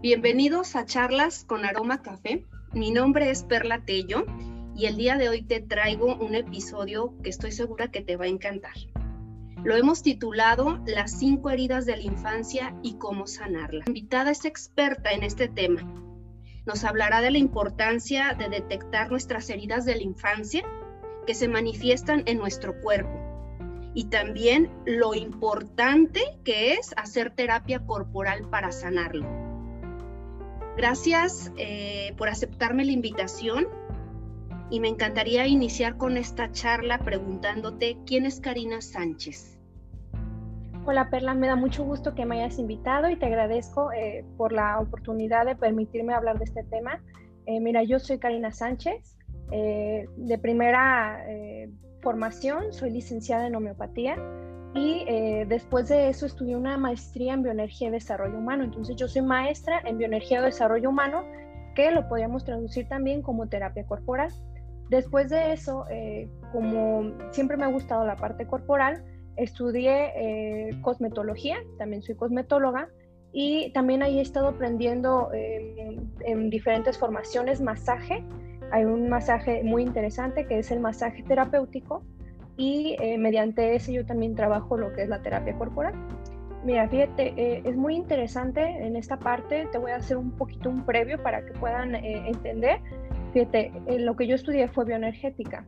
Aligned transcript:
Bienvenidos 0.00 0.76
a 0.76 0.84
Charlas 0.84 1.42
con 1.42 1.64
Aroma 1.64 2.02
Café. 2.02 2.46
Mi 2.72 2.92
nombre 2.92 3.30
es 3.30 3.42
Perla 3.42 3.84
Tello 3.84 4.26
y 4.76 4.86
el 4.86 4.96
día 4.96 5.16
de 5.16 5.28
hoy 5.28 5.42
te 5.42 5.60
traigo 5.60 6.14
un 6.14 6.36
episodio 6.36 7.14
que 7.20 7.30
estoy 7.30 7.50
segura 7.50 7.90
que 7.90 8.00
te 8.00 8.16
va 8.16 8.26
a 8.26 8.28
encantar. 8.28 8.74
Lo 9.64 9.74
hemos 9.74 10.04
titulado 10.04 10.78
Las 10.86 11.18
cinco 11.18 11.50
heridas 11.50 11.84
de 11.84 11.96
la 11.96 12.04
infancia 12.04 12.76
y 12.84 12.94
cómo 12.94 13.26
sanarla. 13.26 13.80
La 13.86 13.90
invitada 13.90 14.30
es 14.30 14.44
experta 14.44 15.10
en 15.10 15.24
este 15.24 15.48
tema. 15.48 15.82
Nos 16.64 16.84
hablará 16.84 17.20
de 17.20 17.32
la 17.32 17.38
importancia 17.38 18.36
de 18.38 18.48
detectar 18.48 19.10
nuestras 19.10 19.50
heridas 19.50 19.84
de 19.84 19.96
la 19.96 20.02
infancia 20.02 20.62
que 21.26 21.34
se 21.34 21.48
manifiestan 21.48 22.22
en 22.26 22.38
nuestro 22.38 22.80
cuerpo 22.82 23.18
y 23.94 24.04
también 24.04 24.70
lo 24.86 25.14
importante 25.14 26.22
que 26.44 26.74
es 26.74 26.94
hacer 26.96 27.34
terapia 27.34 27.84
corporal 27.84 28.48
para 28.48 28.70
sanarlo. 28.70 29.47
Gracias 30.78 31.52
eh, 31.56 32.14
por 32.16 32.28
aceptarme 32.28 32.84
la 32.84 32.92
invitación 32.92 33.66
y 34.70 34.78
me 34.78 34.86
encantaría 34.86 35.44
iniciar 35.44 35.96
con 35.96 36.16
esta 36.16 36.52
charla 36.52 37.00
preguntándote 37.00 37.96
quién 38.06 38.26
es 38.26 38.38
Karina 38.38 38.80
Sánchez. 38.80 39.58
Hola 40.84 41.10
Perla, 41.10 41.34
me 41.34 41.48
da 41.48 41.56
mucho 41.56 41.82
gusto 41.82 42.14
que 42.14 42.24
me 42.24 42.40
hayas 42.40 42.60
invitado 42.60 43.10
y 43.10 43.16
te 43.16 43.26
agradezco 43.26 43.90
eh, 43.90 44.24
por 44.36 44.52
la 44.52 44.78
oportunidad 44.78 45.46
de 45.46 45.56
permitirme 45.56 46.14
hablar 46.14 46.38
de 46.38 46.44
este 46.44 46.62
tema. 46.62 47.02
Eh, 47.46 47.58
mira, 47.58 47.82
yo 47.82 47.98
soy 47.98 48.20
Karina 48.20 48.52
Sánchez, 48.52 49.16
de 49.50 50.38
primera 50.40 51.24
formación 52.02 52.72
soy 52.72 52.90
licenciada 52.90 53.48
en 53.48 53.56
homeopatía 53.56 54.16
y 54.74 55.04
eh, 55.06 55.46
después 55.48 55.88
de 55.88 56.08
eso 56.08 56.26
estudié 56.26 56.56
una 56.56 56.76
maestría 56.76 57.34
en 57.34 57.42
bioenergía 57.42 57.88
y 57.88 57.90
desarrollo 57.90 58.38
humano. 58.38 58.64
Entonces 58.64 58.96
yo 58.96 59.08
soy 59.08 59.22
maestra 59.22 59.80
en 59.84 59.98
bioenergía 59.98 60.40
y 60.40 60.44
desarrollo 60.44 60.90
humano, 60.90 61.24
que 61.74 61.90
lo 61.90 62.08
podríamos 62.08 62.44
traducir 62.44 62.88
también 62.88 63.22
como 63.22 63.48
terapia 63.48 63.86
corporal. 63.86 64.30
Después 64.90 65.30
de 65.30 65.52
eso, 65.52 65.86
eh, 65.90 66.28
como 66.52 67.12
siempre 67.30 67.56
me 67.56 67.64
ha 67.64 67.68
gustado 67.68 68.06
la 68.06 68.16
parte 68.16 68.46
corporal, 68.46 69.04
estudié 69.36 70.12
eh, 70.16 70.80
cosmetología, 70.82 71.58
también 71.78 72.02
soy 72.02 72.16
cosmetóloga, 72.16 72.88
y 73.32 73.70
también 73.72 74.02
ahí 74.02 74.18
he 74.18 74.22
estado 74.22 74.48
aprendiendo 74.48 75.30
en 75.34 76.50
diferentes 76.50 76.96
formaciones 76.96 77.60
masaje. 77.60 78.24
Hay 78.72 78.84
un 78.84 79.10
masaje 79.10 79.62
muy 79.62 79.82
interesante 79.82 80.46
que 80.46 80.58
es 80.58 80.70
el 80.70 80.80
masaje 80.80 81.22
terapéutico, 81.24 82.02
y 82.58 82.96
eh, 83.00 83.16
mediante 83.18 83.76
ese 83.76 83.92
yo 83.92 84.04
también 84.04 84.34
trabajo 84.34 84.76
lo 84.76 84.92
que 84.92 85.04
es 85.04 85.08
la 85.08 85.22
terapia 85.22 85.56
corporal. 85.56 85.94
Mira, 86.64 86.88
fíjate, 86.88 87.32
eh, 87.36 87.62
es 87.64 87.76
muy 87.76 87.94
interesante 87.94 88.60
en 88.60 88.96
esta 88.96 89.16
parte, 89.16 89.68
te 89.70 89.78
voy 89.78 89.92
a 89.92 89.96
hacer 89.96 90.16
un 90.16 90.32
poquito 90.32 90.68
un 90.68 90.84
previo 90.84 91.22
para 91.22 91.46
que 91.46 91.52
puedan 91.52 91.94
eh, 91.94 92.28
entender. 92.28 92.80
Fíjate, 93.32 93.70
lo 94.00 94.16
que 94.16 94.26
yo 94.26 94.34
estudié 94.34 94.66
fue 94.66 94.84
bioenergética. 94.84 95.64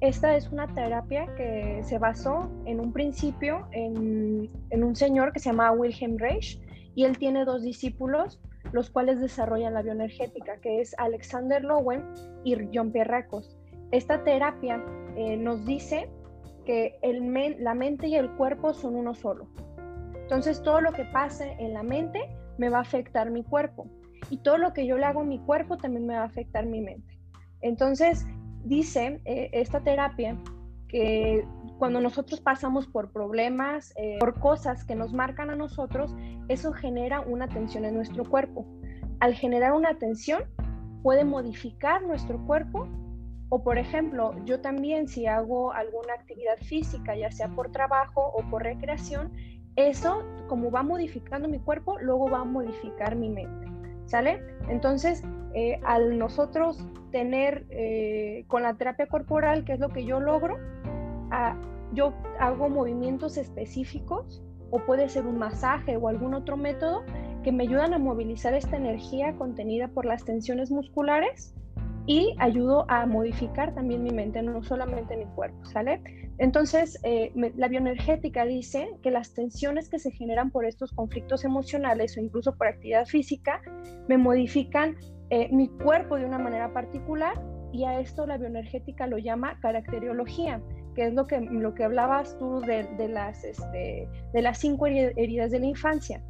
Esta 0.00 0.36
es 0.36 0.50
una 0.50 0.66
terapia 0.74 1.32
que 1.36 1.80
se 1.84 1.98
basó 1.98 2.50
en 2.66 2.80
un 2.80 2.92
principio 2.92 3.68
en, 3.70 4.50
en 4.70 4.82
un 4.82 4.96
señor 4.96 5.32
que 5.32 5.38
se 5.38 5.50
llama 5.50 5.70
Wilhelm 5.70 6.18
Reich 6.18 6.60
y 6.96 7.04
él 7.04 7.16
tiene 7.18 7.44
dos 7.44 7.62
discípulos 7.62 8.40
los 8.72 8.90
cuales 8.90 9.20
desarrollan 9.20 9.74
la 9.74 9.82
bioenergética, 9.82 10.56
que 10.56 10.80
es 10.80 10.94
Alexander 10.98 11.62
Lowen 11.62 12.02
y 12.42 12.56
John 12.74 12.90
Pierre 12.90 13.10
Racos. 13.10 13.56
Esta 13.92 14.24
terapia 14.24 14.82
nos 15.38 15.66
dice 15.66 16.08
que 16.64 16.98
la 17.58 17.74
mente 17.74 18.08
y 18.08 18.16
el 18.16 18.30
cuerpo 18.32 18.72
son 18.72 18.96
uno 18.96 19.14
solo. 19.14 19.48
Entonces 20.14 20.62
todo 20.62 20.80
lo 20.80 20.92
que 20.92 21.04
pase 21.06 21.56
en 21.58 21.74
la 21.74 21.82
mente 21.82 22.20
me 22.58 22.68
va 22.68 22.78
a 22.78 22.82
afectar 22.82 23.30
mi 23.30 23.42
cuerpo 23.42 23.86
y 24.30 24.38
todo 24.38 24.58
lo 24.58 24.72
que 24.72 24.86
yo 24.86 24.96
le 24.96 25.04
hago 25.04 25.20
a 25.20 25.24
mi 25.24 25.38
cuerpo 25.40 25.76
también 25.76 26.06
me 26.06 26.14
va 26.14 26.22
a 26.22 26.26
afectar 26.26 26.64
mi 26.66 26.80
mente. 26.80 27.18
Entonces 27.60 28.24
dice 28.64 29.20
eh, 29.24 29.50
esta 29.52 29.80
terapia 29.82 30.38
que 30.88 31.44
cuando 31.78 32.00
nosotros 32.00 32.40
pasamos 32.40 32.86
por 32.86 33.12
problemas, 33.12 33.92
eh, 33.96 34.18
por 34.20 34.38
cosas 34.38 34.84
que 34.84 34.94
nos 34.94 35.12
marcan 35.12 35.50
a 35.50 35.56
nosotros, 35.56 36.14
eso 36.48 36.72
genera 36.72 37.20
una 37.20 37.48
tensión 37.48 37.84
en 37.84 37.94
nuestro 37.94 38.24
cuerpo. 38.24 38.66
Al 39.20 39.34
generar 39.34 39.72
una 39.72 39.98
tensión, 39.98 40.44
puede 41.02 41.24
modificar 41.24 42.02
nuestro 42.02 42.44
cuerpo 42.46 42.88
o 43.54 43.62
por 43.62 43.76
ejemplo, 43.76 44.34
yo 44.46 44.62
también 44.62 45.08
si 45.08 45.26
hago 45.26 45.74
alguna 45.74 46.14
actividad 46.14 46.56
física, 46.56 47.14
ya 47.14 47.30
sea 47.30 47.48
por 47.48 47.70
trabajo 47.70 48.32
o 48.34 48.48
por 48.48 48.62
recreación, 48.62 49.30
eso 49.76 50.24
como 50.48 50.70
va 50.70 50.82
modificando 50.82 51.48
mi 51.48 51.58
cuerpo, 51.58 51.98
luego 51.98 52.30
va 52.30 52.38
a 52.38 52.44
modificar 52.44 53.14
mi 53.14 53.28
mente. 53.28 53.66
¿Sale? 54.06 54.42
Entonces, 54.70 55.22
eh, 55.52 55.78
al 55.84 56.18
nosotros 56.18 56.82
tener 57.10 57.66
eh, 57.68 58.46
con 58.48 58.62
la 58.62 58.72
terapia 58.78 59.06
corporal, 59.06 59.66
que 59.66 59.74
es 59.74 59.80
lo 59.80 59.90
que 59.90 60.06
yo 60.06 60.18
logro, 60.18 60.56
yo 61.92 62.14
hago 62.40 62.70
movimientos 62.70 63.36
específicos 63.36 64.42
o 64.70 64.78
puede 64.78 65.10
ser 65.10 65.26
un 65.26 65.36
masaje 65.36 65.98
o 65.98 66.08
algún 66.08 66.32
otro 66.32 66.56
método 66.56 67.04
que 67.44 67.52
me 67.52 67.64
ayudan 67.64 67.92
a 67.92 67.98
movilizar 67.98 68.54
esta 68.54 68.78
energía 68.78 69.34
contenida 69.34 69.88
por 69.88 70.06
las 70.06 70.24
tensiones 70.24 70.70
musculares 70.70 71.54
y 72.06 72.34
ayudo 72.38 72.84
a 72.88 73.06
modificar 73.06 73.74
también 73.74 74.02
mi 74.02 74.10
mente, 74.10 74.42
no 74.42 74.62
solamente 74.62 75.16
mi 75.16 75.26
cuerpo, 75.26 75.64
¿sale? 75.66 76.02
Entonces, 76.38 76.98
eh, 77.04 77.32
la 77.56 77.68
bioenergética 77.68 78.44
dice 78.44 78.88
que 79.02 79.10
las 79.10 79.34
tensiones 79.34 79.88
que 79.88 79.98
se 79.98 80.10
generan 80.10 80.50
por 80.50 80.64
estos 80.64 80.92
conflictos 80.92 81.44
emocionales 81.44 82.16
o 82.16 82.20
incluso 82.20 82.56
por 82.56 82.66
actividad 82.66 83.06
física 83.06 83.60
me 84.08 84.18
modifican 84.18 84.96
eh, 85.30 85.48
mi 85.52 85.68
cuerpo 85.68 86.16
de 86.16 86.26
una 86.26 86.38
manera 86.38 86.72
particular 86.72 87.40
y 87.72 87.84
a 87.84 88.00
esto 88.00 88.26
la 88.26 88.36
bioenergética 88.36 89.06
lo 89.06 89.18
llama 89.18 89.58
caracteriología, 89.60 90.60
que 90.94 91.06
es 91.06 91.14
lo 91.14 91.26
que, 91.26 91.40
lo 91.40 91.74
que 91.74 91.84
hablabas 91.84 92.36
tú 92.38 92.60
de, 92.60 92.84
de 92.98 93.08
las, 93.08 93.44
este, 93.44 94.08
de 94.32 94.42
las 94.42 94.58
cinco 94.58 94.86
heridas 94.86 95.50
de 95.50 95.60
la 95.60 95.66
infancia. 95.66 96.22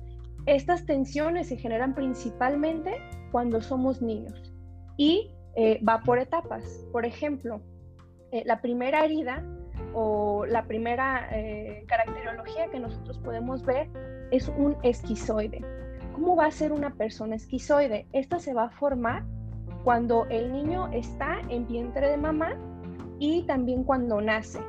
Estas 0.46 0.84
tensiones 0.86 1.48
se 1.48 1.56
generan 1.56 1.94
principalmente 1.94 2.92
cuando 3.30 3.60
somos 3.60 4.02
niños 4.02 4.52
y 4.96 5.30
eh, 5.56 5.80
va 5.86 6.02
por 6.02 6.18
etapas. 6.18 6.64
Por 6.92 7.04
ejemplo, 7.04 7.60
eh, 8.30 8.42
la 8.46 8.60
primera 8.60 9.04
herida 9.04 9.44
o 9.94 10.46
la 10.46 10.64
primera 10.64 11.28
eh, 11.32 11.84
caracterología 11.86 12.70
que 12.70 12.80
nosotros 12.80 13.18
podemos 13.18 13.64
ver 13.64 13.90
es 14.30 14.48
un 14.48 14.76
esquizoide. 14.82 15.60
¿Cómo 16.12 16.36
va 16.36 16.46
a 16.46 16.50
ser 16.50 16.72
una 16.72 16.94
persona 16.94 17.36
esquizoide? 17.36 18.06
Esta 18.12 18.38
se 18.38 18.54
va 18.54 18.64
a 18.64 18.70
formar 18.70 19.24
cuando 19.84 20.26
el 20.26 20.52
niño 20.52 20.88
está 20.92 21.40
en 21.48 21.66
vientre 21.66 22.08
de 22.08 22.16
mamá 22.16 22.56
y 23.18 23.44
también 23.46 23.84
cuando 23.84 24.20
nace 24.20 24.60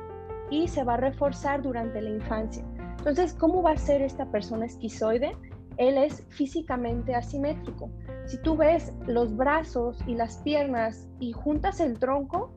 y 0.50 0.68
se 0.68 0.84
va 0.84 0.94
a 0.94 0.98
reforzar 0.98 1.62
durante 1.62 2.00
la 2.02 2.10
infancia. 2.10 2.64
Entonces, 2.98 3.34
¿cómo 3.34 3.62
va 3.62 3.72
a 3.72 3.76
ser 3.76 4.02
esta 4.02 4.26
persona 4.26 4.66
esquizoide? 4.66 5.36
Él 5.76 5.98
es 5.98 6.24
físicamente 6.28 7.14
asimétrico. 7.14 7.90
Si 8.26 8.38
tú 8.38 8.56
ves 8.56 8.92
los 9.06 9.36
brazos 9.36 9.98
y 10.06 10.14
las 10.14 10.38
piernas 10.38 11.08
y 11.20 11.32
juntas 11.32 11.80
el 11.80 11.98
tronco, 11.98 12.52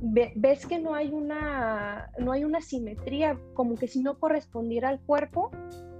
ves 0.00 0.66
que 0.66 0.78
no 0.78 0.94
hay 0.94 1.10
una 1.10 2.10
no 2.18 2.32
hay 2.32 2.44
una 2.44 2.60
simetría 2.60 3.36
como 3.54 3.74
que 3.74 3.88
si 3.88 4.00
no 4.00 4.18
correspondiera 4.18 4.90
al 4.90 5.00
cuerpo 5.00 5.50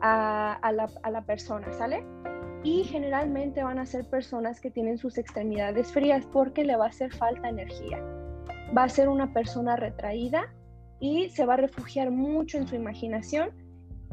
a, 0.00 0.70
la, 0.72 0.88
a, 1.02 1.10
la, 1.10 1.22
persona 1.22 1.72
sale 1.72 2.04
y 2.62 2.84
generalmente 2.84 3.64
van 3.64 3.80
a 3.80 3.86
ser 3.86 4.08
personas 4.08 4.60
que 4.60 4.70
tienen 4.70 4.98
sus 4.98 5.18
extremidades 5.18 5.90
frías 5.90 6.24
porque 6.32 6.64
le 6.64 6.76
va 6.76 6.84
a 6.84 6.88
hacer 6.90 7.12
falta 7.12 7.48
energía 7.48 8.00
va 8.76 8.84
a 8.84 8.88
ser 8.88 9.08
una 9.08 9.32
persona 9.32 9.76
retraída 9.76 10.52
y 11.00 11.30
se 11.30 11.46
va 11.46 11.54
a 11.54 11.58
refugiar 11.58 12.10
mucho 12.10 12.58
en 12.58 12.66
su 12.66 12.74
imaginación 12.74 13.50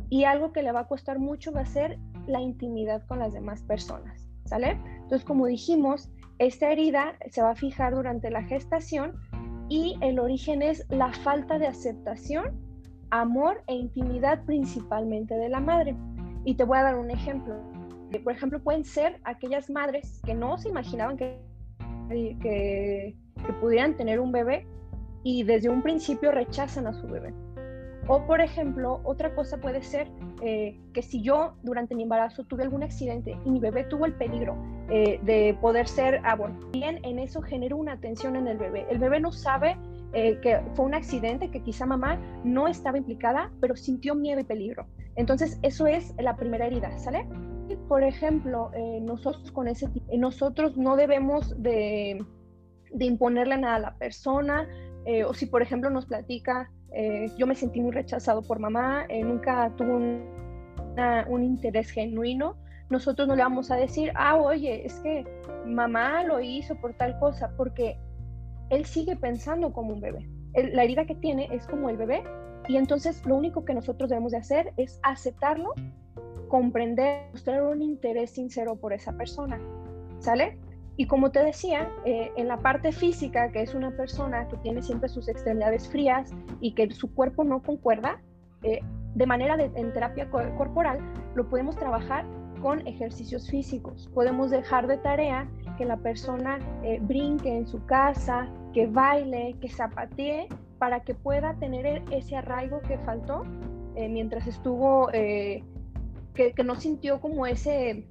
y 0.09 0.23
algo 0.23 0.51
que 0.51 0.63
le 0.63 0.71
va 0.71 0.81
a 0.81 0.87
costar 0.87 1.19
mucho 1.19 1.51
va 1.51 1.61
a 1.61 1.65
ser 1.65 1.97
la 2.27 2.41
intimidad 2.41 3.05
con 3.07 3.19
las 3.19 3.33
demás 3.33 3.61
personas 3.63 4.25
¿sale? 4.45 4.79
Entonces, 5.03 5.23
como 5.25 5.47
dijimos, 5.47 6.09
esta 6.39 6.71
herida 6.71 7.15
se 7.29 7.41
va 7.41 7.51
a 7.51 7.55
fijar 7.55 7.93
durante 7.93 8.29
la 8.29 8.43
gestación 8.43 9.13
y 9.69 9.97
el 10.01 10.19
origen 10.19 10.61
es 10.61 10.85
la 10.89 11.11
falta 11.11 11.57
de 11.57 11.67
aceptación, 11.67 12.59
amor 13.09 13.63
e 13.67 13.75
intimidad 13.75 14.43
principalmente 14.45 15.35
de 15.35 15.49
la 15.49 15.59
madre. 15.59 15.95
Y 16.45 16.55
te 16.55 16.63
voy 16.63 16.77
a 16.77 16.83
dar 16.83 16.97
un 16.97 17.09
ejemplo. 17.09 17.55
Por 18.23 18.33
ejemplo, 18.33 18.61
pueden 18.61 18.85
ser 18.85 19.19
aquellas 19.23 19.69
madres 19.69 20.21
que 20.23 20.35
no 20.35 20.57
se 20.57 20.69
imaginaban 20.69 21.17
que, 21.17 21.41
que, 22.09 23.15
que 23.45 23.53
pudieran 23.59 23.97
tener 23.97 24.19
un 24.19 24.31
bebé 24.31 24.67
y 25.23 25.43
desde 25.43 25.69
un 25.69 25.81
principio 25.81 26.31
rechazan 26.31 26.85
a 26.87 26.93
su 26.93 27.07
bebé. 27.07 27.33
O, 28.07 28.25
por 28.25 28.39
ejemplo, 28.39 29.01
otra 29.03 29.33
cosa 29.33 29.57
puede 29.57 29.81
ser 29.81 30.07
eh, 30.43 30.79
que 30.93 31.01
si 31.01 31.23
yo 31.23 31.55
durante 31.63 31.95
mi 31.95 32.03
embarazo 32.03 32.43
tuve 32.43 32.63
algún 32.63 32.83
accidente 32.83 33.35
y 33.45 33.49
mi 33.49 33.59
bebé 33.59 33.83
tuvo 33.85 34.05
el 34.05 34.13
peligro 34.13 34.55
eh, 34.89 35.19
de 35.23 35.57
poder 35.59 35.87
ser 35.87 36.21
abortado, 36.23 36.69
bien 36.71 36.99
en 37.03 37.17
eso 37.17 37.41
genera 37.41 37.75
una 37.75 37.99
tensión 37.99 38.35
en 38.35 38.47
el 38.47 38.57
bebé. 38.57 38.85
El 38.91 38.99
bebé 38.99 39.19
no 39.19 39.31
sabe 39.31 39.75
eh, 40.13 40.39
que 40.41 40.61
fue 40.75 40.85
un 40.85 40.93
accidente, 40.93 41.49
que 41.49 41.63
quizá 41.63 41.87
mamá 41.87 42.19
no 42.43 42.67
estaba 42.67 42.99
implicada, 42.99 43.51
pero 43.59 43.75
sintió 43.75 44.13
miedo 44.13 44.39
y 44.39 44.43
peligro. 44.43 44.85
Entonces, 45.15 45.57
eso 45.63 45.87
es 45.87 46.13
la 46.19 46.35
primera 46.35 46.67
herida, 46.67 46.95
¿sale? 46.99 47.27
por 47.87 48.03
ejemplo, 48.03 48.69
nosotros 49.01 49.51
con 49.51 49.67
ese 49.67 49.89
nosotros 50.15 50.77
no 50.77 50.95
debemos 50.95 51.59
de, 51.59 52.23
imponerle 52.99 53.57
nada 53.57 53.75
a 53.75 53.79
la 53.79 53.95
persona, 53.95 54.67
o 55.27 55.33
si 55.33 55.47
por 55.47 55.63
ejemplo 55.63 55.89
nos 55.89 56.05
platica, 56.05 56.69
yo 57.37 57.47
me 57.47 57.55
sentí 57.55 57.81
muy 57.81 57.91
rechazado 57.91 58.41
por 58.41 58.59
mamá, 58.59 59.05
nunca 59.23 59.71
tuvo 59.75 59.97
un, 59.97 61.43
interés 61.43 61.91
genuino, 61.91 62.55
nosotros 62.89 63.27
no 63.27 63.35
le 63.35 63.43
vamos 63.43 63.71
a 63.71 63.75
decir, 63.75 64.11
ah, 64.15 64.37
oye, 64.37 64.85
es 64.85 64.99
que 65.01 65.25
mamá 65.65 66.23
lo 66.23 66.39
hizo 66.39 66.75
por 66.75 66.93
tal 66.93 67.17
cosa, 67.19 67.51
porque 67.57 67.97
él 68.69 68.85
sigue 68.85 69.15
pensando 69.15 69.73
como 69.73 69.93
un 69.93 70.01
bebé. 70.01 70.29
la 70.53 70.83
herida 70.83 71.05
que 71.05 71.15
tiene 71.15 71.49
es 71.51 71.67
como 71.67 71.89
el 71.89 71.97
bebé 71.97 72.23
y 72.67 72.77
entonces 72.77 73.25
lo 73.25 73.35
único 73.35 73.65
que 73.65 73.73
nosotros 73.73 74.09
debemos 74.09 74.31
de 74.31 74.37
hacer 74.37 74.73
es 74.77 74.99
aceptarlo 75.03 75.73
comprender, 76.47 77.23
mostrar 77.31 77.63
un 77.63 77.81
interés 77.81 78.31
sincero 78.31 78.75
por 78.75 78.93
esa 78.93 79.11
persona, 79.13 79.59
¿sale? 80.19 80.57
Y 80.97 81.07
como 81.07 81.31
te 81.31 81.43
decía, 81.43 81.91
eh, 82.05 82.31
en 82.37 82.47
la 82.47 82.57
parte 82.57 82.91
física, 82.91 83.51
que 83.51 83.61
es 83.61 83.73
una 83.73 83.91
persona 83.91 84.47
que 84.47 84.57
tiene 84.57 84.81
siempre 84.81 85.09
sus 85.09 85.27
extremidades 85.27 85.89
frías 85.89 86.33
y 86.61 86.73
que 86.73 86.89
su 86.91 87.13
cuerpo 87.13 87.43
no 87.43 87.61
concuerda, 87.61 88.21
eh, 88.63 88.79
de 89.13 89.25
manera 89.25 89.57
de, 89.57 89.71
en 89.75 89.93
terapia 89.93 90.29
corporal, 90.29 90.99
lo 91.35 91.49
podemos 91.49 91.75
trabajar 91.75 92.25
con 92.61 92.85
ejercicios 92.87 93.49
físicos. 93.49 94.09
Podemos 94.13 94.51
dejar 94.51 94.87
de 94.87 94.97
tarea 94.97 95.49
que 95.77 95.85
la 95.85 95.97
persona 95.97 96.59
eh, 96.83 96.99
brinque 97.01 97.55
en 97.55 97.67
su 97.67 97.85
casa, 97.85 98.49
que 98.73 98.87
baile, 98.87 99.55
que 99.59 99.69
zapatee, 99.69 100.47
para 100.79 101.01
que 101.01 101.13
pueda 101.13 101.55
tener 101.55 101.85
e-, 101.85 102.03
ese 102.11 102.37
arraigo 102.37 102.79
que 102.81 102.97
faltó 102.99 103.43
mientras 103.95 104.45
estuvo 104.45 105.07
que, 106.35 106.63
no 106.63 106.75
sintió 106.75 107.21
como 107.21 107.45
ese, 107.47 108.05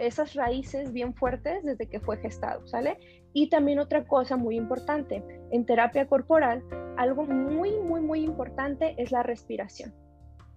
esas 0.00 0.34
raíces 0.34 0.92
bien 0.92 1.14
fuertes 1.14 1.64
desde 1.64 1.88
que 1.88 2.00
fue 2.00 2.16
gestado, 2.18 2.66
¿sale? 2.66 2.98
Y 3.32 3.48
también 3.48 3.78
otra 3.78 4.04
cosa 4.04 4.36
muy 4.36 4.56
importante, 4.56 5.24
en 5.50 5.66
terapia 5.66 6.06
corporal, 6.06 6.62
algo 6.96 7.24
muy, 7.24 7.72
muy, 7.80 8.00
muy 8.00 8.20
importante 8.20 8.94
es 8.98 9.10
la 9.10 9.22
respiración. 9.22 9.92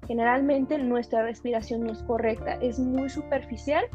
Generalmente 0.08 0.78
nuestra 0.78 1.24
respiración 1.24 1.84
no 1.84 1.92
es 1.92 2.04
correcta, 2.04 2.54
es 2.62 2.80
muy 2.80 3.10
superficial 3.10 3.86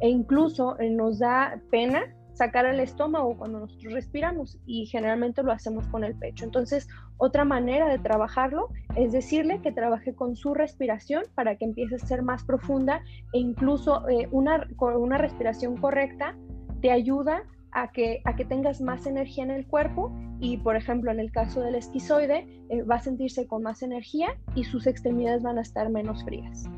e 0.00 0.08
incluso 0.08 0.76
nos 0.80 1.18
da 1.18 1.60
pena 1.70 2.14
sacar 2.32 2.66
el 2.66 2.80
estómago 2.80 3.36
cuando 3.36 3.60
nosotros 3.60 3.92
respiramos 3.92 4.58
y 4.66 4.86
generalmente 4.86 5.42
lo 5.42 5.52
hacemos 5.52 5.86
con 5.88 6.04
el 6.04 6.14
pecho. 6.14 6.44
Entonces, 6.44 6.88
otra 7.18 7.44
manera 7.44 7.88
de 7.88 7.98
trabajarlo 7.98 8.68
es 8.96 9.12
decirle 9.12 9.60
que 9.60 9.72
trabaje 9.72 10.14
con 10.14 10.36
su 10.36 10.54
respiración 10.54 11.24
para 11.34 11.56
que 11.56 11.64
empiece 11.64 11.96
a 11.96 11.98
ser 11.98 12.22
más 12.22 12.44
profunda 12.44 13.02
e 13.32 13.38
incluso 13.38 14.08
eh, 14.08 14.28
una, 14.30 14.66
una 14.78 15.18
respiración 15.18 15.76
correcta 15.76 16.36
te 16.80 16.90
ayuda 16.90 17.42
a 17.72 17.92
que, 17.92 18.20
a 18.24 18.34
que 18.36 18.44
tengas 18.44 18.80
más 18.80 19.06
energía 19.06 19.44
en 19.44 19.50
el 19.50 19.66
cuerpo 19.66 20.12
y, 20.40 20.56
por 20.58 20.76
ejemplo, 20.76 21.10
en 21.10 21.20
el 21.20 21.30
caso 21.30 21.60
del 21.60 21.74
esquizoide, 21.74 22.46
eh, 22.70 22.82
va 22.82 22.96
a 22.96 23.00
sentirse 23.00 23.46
con 23.46 23.62
más 23.62 23.82
energía 23.82 24.36
y 24.54 24.64
sus 24.64 24.86
extremidades 24.86 25.42
van 25.42 25.58
a 25.58 25.62
estar 25.62 25.88
menos 25.90 26.24
frías. 26.24 26.68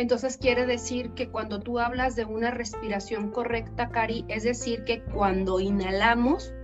Entonces 0.00 0.38
quiere 0.38 0.64
decir 0.64 1.10
que 1.10 1.28
cuando 1.28 1.60
tú 1.60 1.78
hablas 1.78 2.16
de 2.16 2.24
una 2.24 2.50
respiración 2.50 3.30
correcta, 3.30 3.90
Cari, 3.90 4.24
es 4.28 4.44
decir, 4.44 4.82
que 4.84 5.02
cuando 5.02 5.60
inhalamos, 5.60 6.54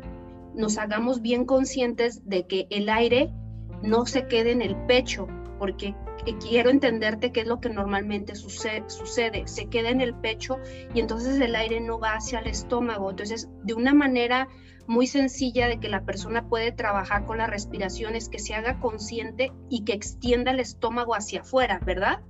nos 0.55 0.79
hagamos 0.79 1.21
bien 1.21 1.45
conscientes 1.45 2.27
de 2.27 2.47
que 2.47 2.67
el 2.71 2.89
aire 2.89 3.31
no 3.83 4.07
se 4.07 4.27
quede 4.27 4.53
en 4.53 4.63
el 4.63 4.75
pecho, 4.87 5.27
porque 5.59 5.95
quiero 6.41 6.71
entenderte 6.71 7.31
qué 7.31 7.43
es 7.43 7.47
lo 7.47 7.61
que 7.61 7.69
normalmente 7.69 8.37
sucede, 8.37 8.85
sucede, 8.89 9.47
se 9.47 9.67
queda 9.67 9.91
en 9.91 10.01
el 10.01 10.15
pecho 10.15 10.57
y 10.95 11.01
entonces 11.01 11.39
el 11.39 11.57
aire 11.57 11.81
no 11.81 11.99
va 11.99 12.15
hacia 12.15 12.39
el 12.39 12.47
estómago. 12.47 13.11
Entonces, 13.11 13.51
de 13.65 13.75
una 13.75 13.93
manera 13.93 14.49
muy 14.87 15.07
sencilla 15.07 15.69
de 15.69 15.79
que 15.79 15.91
la 15.91 16.07
persona 16.07 16.49
puede 16.49 16.73
trabajar 16.73 17.27
con 17.27 17.37
la 17.37 17.47
respiración 17.47 18.15
es 18.15 18.31
que 18.31 18.39
se 18.39 18.55
haga 18.55 18.81
consciente 18.81 19.53
y 19.69 19.85
que 19.85 19.93
extienda 19.93 20.53
el 20.53 20.61
estómago 20.61 21.15
hacia 21.15 21.43
afuera, 21.43 21.81
¿verdad? 21.85 22.23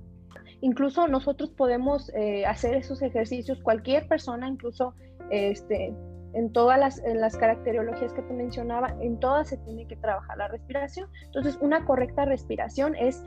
Incluso 0.61 1.07
nosotros 1.07 1.51
podemos 1.51 2.11
eh, 2.15 2.45
hacer 2.45 2.75
esos 2.75 3.01
ejercicios, 3.01 3.61
cualquier 3.61 4.07
persona, 4.07 4.47
incluso 4.47 4.95
este, 5.29 5.93
en 6.33 6.51
todas 6.51 6.79
las, 6.79 7.01
las 7.15 7.37
caracterologías 7.37 8.13
que 8.13 8.21
te 8.21 8.33
mencionaba, 8.33 8.95
en 9.01 9.19
todas 9.19 9.49
se 9.49 9.57
tiene 9.57 9.87
que 9.87 9.95
trabajar 9.95 10.37
la 10.37 10.47
respiración. 10.47 11.09
Entonces, 11.25 11.57
una 11.61 11.85
correcta 11.85 12.25
respiración 12.25 12.95
es 12.95 13.23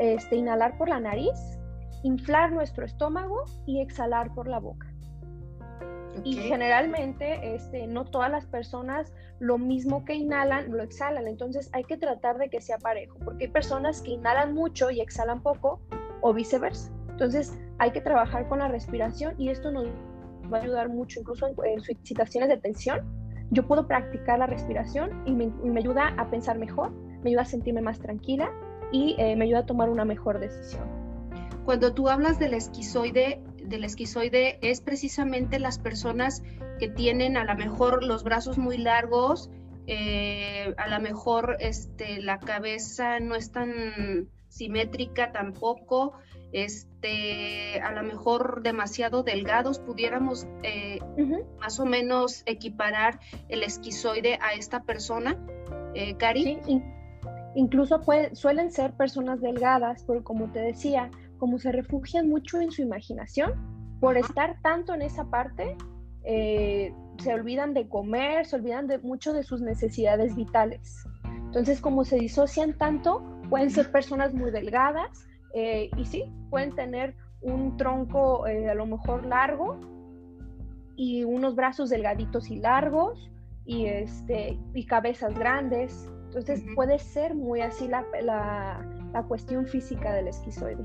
este, 0.00 0.36
inhalar 0.36 0.76
por 0.78 0.88
la 0.88 1.00
nariz, 1.00 1.58
inflar 2.02 2.52
nuestro 2.52 2.84
estómago 2.84 3.44
y 3.66 3.80
exhalar 3.80 4.32
por 4.34 4.48
la 4.48 4.58
boca. 4.58 4.92
Y 6.24 6.34
generalmente 6.34 7.54
este, 7.54 7.86
no 7.86 8.04
todas 8.04 8.30
las 8.30 8.46
personas 8.46 9.12
lo 9.38 9.56
mismo 9.56 10.04
que 10.04 10.14
inhalan 10.14 10.72
lo 10.72 10.82
exhalan, 10.82 11.28
entonces 11.28 11.70
hay 11.72 11.84
que 11.84 11.96
tratar 11.96 12.38
de 12.38 12.48
que 12.50 12.60
sea 12.60 12.78
parejo, 12.78 13.18
porque 13.24 13.44
hay 13.44 13.50
personas 13.50 14.02
que 14.02 14.12
inhalan 14.12 14.52
mucho 14.52 14.90
y 14.90 15.00
exhalan 15.00 15.42
poco, 15.42 15.80
o 16.20 16.32
viceversa. 16.32 16.90
Entonces 17.10 17.58
hay 17.78 17.90
que 17.90 18.00
trabajar 18.00 18.48
con 18.48 18.60
la 18.60 18.68
respiración 18.68 19.34
y 19.38 19.48
esto 19.50 19.70
nos 19.70 19.88
va 20.52 20.58
a 20.58 20.62
ayudar 20.62 20.88
mucho, 20.88 21.20
incluso 21.20 21.46
en, 21.46 21.80
situaciones 22.04 22.48
de 22.48 22.56
tensión. 22.58 23.00
Yo 23.50 23.66
puedo 23.66 23.86
practicar 23.86 24.38
la 24.38 24.46
respiración 24.46 25.22
y 25.26 25.32
me, 25.32 25.80
ayuda 25.80 26.14
a 26.16 26.30
pensar 26.30 26.58
mejor, 26.58 26.90
me 27.22 27.30
ayuda 27.30 27.42
a 27.42 27.46
sentirme 27.46 27.80
más 27.80 27.98
tranquila 27.98 28.52
y 28.92 29.16
eh, 29.18 29.36
me 29.36 29.46
ayuda 29.46 29.60
a 29.60 29.66
tomar 29.66 29.90
una 29.90 30.04
mejor 30.04 30.38
decisión. 30.38 30.84
Cuando 31.64 31.92
tú 31.92 32.08
hablas 32.08 32.38
del 32.38 32.54
esquizoide, 32.54 33.42
del 33.64 33.84
esquizoide 33.84 34.58
es 34.62 34.80
precisamente 34.80 35.58
las 35.58 35.78
personas 35.78 36.42
que 36.78 36.88
tienen 36.88 37.36
a 37.36 37.44
lo 37.44 37.54
mejor 37.56 38.04
los 38.04 38.22
brazos 38.24 38.58
muy 38.58 38.78
largos, 38.78 39.50
eh, 39.86 40.74
a 40.76 40.88
lo 40.88 41.00
mejor 41.00 41.56
este, 41.60 42.20
la 42.22 42.38
cabeza 42.38 43.20
no 43.20 43.34
es 43.34 43.50
tan 43.50 44.28
simétrica 44.58 45.32
tampoco, 45.32 46.14
este, 46.52 47.80
a 47.80 47.92
lo 47.92 48.02
mejor 48.02 48.62
demasiado 48.62 49.22
delgados, 49.22 49.78
pudiéramos 49.78 50.46
eh, 50.62 50.98
más 51.60 51.78
o 51.78 51.86
menos 51.86 52.42
equiparar 52.46 53.20
el 53.48 53.62
esquizoide 53.62 54.38
a 54.42 54.54
esta 54.54 54.82
persona, 54.82 55.36
eh, 55.94 56.16
Cari. 56.16 56.58
incluso 57.54 58.02
suelen 58.32 58.70
ser 58.70 58.92
personas 58.92 59.40
delgadas, 59.40 60.04
pero 60.06 60.24
como 60.24 60.50
te 60.50 60.60
decía, 60.60 61.10
como 61.38 61.58
se 61.58 61.70
refugian 61.72 62.28
mucho 62.28 62.60
en 62.60 62.72
su 62.72 62.82
imaginación, 62.82 63.52
por 64.00 64.16
estar 64.16 64.60
tanto 64.62 64.94
en 64.94 65.02
esa 65.02 65.24
parte, 65.24 65.76
eh, 66.24 66.92
se 67.18 67.34
olvidan 67.34 67.74
de 67.74 67.88
comer, 67.88 68.46
se 68.46 68.56
olvidan 68.56 68.86
de 68.86 68.98
mucho 68.98 69.32
de 69.32 69.42
sus 69.42 69.60
necesidades 69.60 70.36
vitales. 70.36 71.04
Entonces, 71.24 71.80
como 71.80 72.04
se 72.04 72.16
disocian 72.16 72.76
tanto, 72.76 73.22
pueden 73.48 73.70
ser 73.70 73.90
personas 73.90 74.34
muy 74.34 74.50
delgadas 74.50 75.26
eh, 75.54 75.90
y 75.96 76.04
sí, 76.04 76.24
pueden 76.50 76.74
tener 76.74 77.14
un 77.40 77.76
tronco 77.76 78.46
eh, 78.46 78.68
a 78.68 78.74
lo 78.74 78.86
mejor 78.86 79.24
largo 79.24 79.78
y 80.96 81.24
unos 81.24 81.54
brazos 81.54 81.90
delgaditos 81.90 82.50
y 82.50 82.56
largos 82.56 83.30
y, 83.64 83.86
este, 83.86 84.58
y 84.74 84.86
cabezas 84.86 85.38
grandes. 85.38 86.10
Entonces 86.24 86.62
puede 86.74 86.98
ser 86.98 87.34
muy 87.34 87.60
así 87.60 87.88
la, 87.88 88.04
la, 88.22 88.84
la 89.12 89.22
cuestión 89.22 89.66
física 89.66 90.12
del 90.12 90.28
esquizoide. 90.28 90.84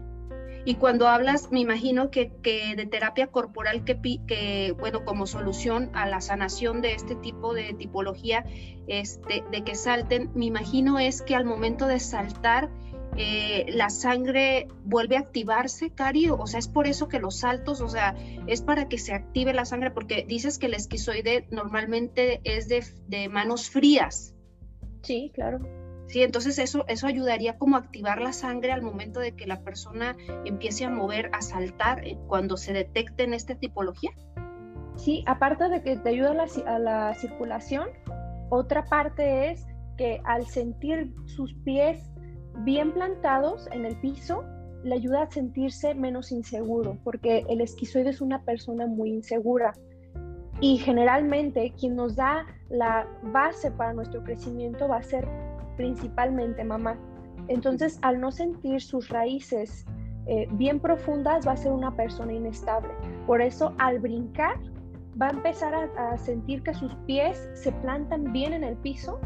Y 0.65 0.75
cuando 0.75 1.07
hablas, 1.07 1.51
me 1.51 1.59
imagino 1.59 2.09
que, 2.09 2.31
de 2.41 2.85
terapia 2.85 3.27
corporal, 3.27 3.83
que, 3.83 3.99
que, 4.25 4.73
bueno, 4.79 5.03
como 5.03 5.27
solución 5.27 5.89
a 5.93 6.07
la 6.07 6.21
sanación 6.21 6.81
de 6.81 6.93
este 6.93 7.15
tipo 7.15 7.53
de 7.53 7.73
tipología, 7.73 8.45
este, 8.87 9.43
de 9.51 9.63
que 9.63 9.75
salten, 9.75 10.31
me 10.35 10.45
imagino 10.45 10.99
es 10.99 11.21
que 11.21 11.35
al 11.35 11.43
momento 11.43 11.87
de 11.87 11.99
saltar, 11.99 12.69
eh, 13.15 13.65
la 13.69 13.89
sangre 13.89 14.67
vuelve 14.85 15.17
a 15.17 15.19
activarse, 15.19 15.91
Cari, 15.91 16.29
o 16.29 16.47
sea, 16.47 16.59
es 16.59 16.67
por 16.67 16.87
eso 16.87 17.07
que 17.07 17.19
los 17.19 17.39
saltos, 17.39 17.81
o 17.81 17.89
sea, 17.89 18.15
es 18.47 18.61
para 18.61 18.87
que 18.87 18.97
se 18.97 19.13
active 19.13 19.53
la 19.53 19.65
sangre, 19.65 19.91
porque 19.91 20.25
dices 20.27 20.57
que 20.57 20.65
el 20.65 20.73
esquizoide 20.73 21.45
normalmente 21.51 22.41
es 22.43 22.67
de, 22.69 22.83
de 23.07 23.29
manos 23.29 23.69
frías. 23.69 24.33
Sí, 25.03 25.31
claro. 25.35 25.59
Sí, 26.07 26.21
entonces 26.21 26.59
eso, 26.59 26.85
eso 26.87 27.07
ayudaría 27.07 27.57
como 27.57 27.75
a 27.75 27.79
activar 27.79 28.21
la 28.21 28.33
sangre 28.33 28.71
al 28.71 28.81
momento 28.81 29.19
de 29.19 29.31
que 29.31 29.47
la 29.47 29.61
persona 29.61 30.15
empiece 30.45 30.85
a 30.85 30.89
mover, 30.89 31.29
a 31.33 31.41
saltar 31.41 32.05
eh, 32.05 32.17
cuando 32.27 32.57
se 32.57 32.73
detecte 32.73 33.23
en 33.23 33.33
esta 33.33 33.55
tipología. 33.55 34.11
Sí, 34.95 35.23
aparte 35.25 35.69
de 35.69 35.81
que 35.81 35.97
te 35.97 36.09
ayuda 36.09 36.31
a 36.31 36.33
la, 36.33 36.47
a 36.67 36.79
la 36.79 37.15
circulación, 37.15 37.87
otra 38.49 38.85
parte 38.85 39.51
es 39.51 39.65
que 39.97 40.21
al 40.25 40.45
sentir 40.45 41.11
sus 41.25 41.53
pies 41.63 42.03
bien 42.59 42.93
plantados 42.93 43.67
en 43.71 43.85
el 43.85 43.95
piso, 43.95 44.43
le 44.83 44.95
ayuda 44.95 45.23
a 45.23 45.31
sentirse 45.31 45.95
menos 45.95 46.31
inseguro, 46.31 46.97
porque 47.03 47.45
el 47.49 47.61
esquizoide 47.61 48.09
es 48.09 48.21
una 48.21 48.43
persona 48.43 48.85
muy 48.85 49.09
insegura. 49.11 49.73
Y 50.59 50.77
generalmente 50.77 51.73
quien 51.79 51.95
nos 51.95 52.15
da 52.15 52.45
la 52.69 53.07
base 53.23 53.71
para 53.71 53.93
nuestro 53.93 54.23
crecimiento 54.23 54.87
va 54.87 54.97
a 54.97 55.03
ser 55.03 55.27
principalmente 55.75 56.63
mamá. 56.63 56.97
Entonces, 57.47 57.99
al 58.01 58.19
no 58.19 58.31
sentir 58.31 58.81
sus 58.81 59.09
raíces 59.09 59.85
eh, 60.27 60.47
bien 60.53 60.79
profundas, 60.79 61.45
va 61.45 61.53
a 61.53 61.57
ser 61.57 61.71
una 61.71 61.95
persona 61.95 62.33
inestable. 62.33 62.93
Por 63.27 63.41
eso 63.41 63.73
al 63.77 63.99
brincar 63.99 64.57
va 65.21 65.27
a 65.27 65.31
empezar 65.31 65.73
a, 65.75 66.17
sentir 66.17 66.63
que 66.63 66.73
sus 66.73 66.93
pies 67.05 67.49
se 67.53 67.71
plantan 67.71 68.31
bien 68.31 68.53
en 68.53 68.63
el 68.63 68.75
piso 68.77 69.19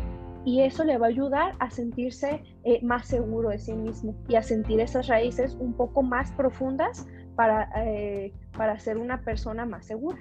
y 0.44 0.62
eso 0.62 0.84
le 0.84 0.98
va 0.98 1.08
a 1.08 1.10
ayudar 1.10 1.56
a 1.60 1.70
sentirse 1.70 2.44
eh, 2.64 2.80
más 2.82 3.08
seguro 3.08 3.50
de 3.50 3.60
sí 3.60 3.74
mismo 3.74 4.16
y 4.28 4.36
a 4.36 4.42
sentir 4.42 4.80
esas 4.80 5.08
raíces 5.08 5.56
un 5.60 5.74
poco 5.74 6.02
más 6.02 6.32
profundas 6.32 7.08
para, 7.36 7.70
eh, 7.86 8.34
para 8.58 8.80
ser 8.80 8.98
una 8.98 9.22
persona 9.22 9.66
más 9.66 9.86
segura. 9.86 10.18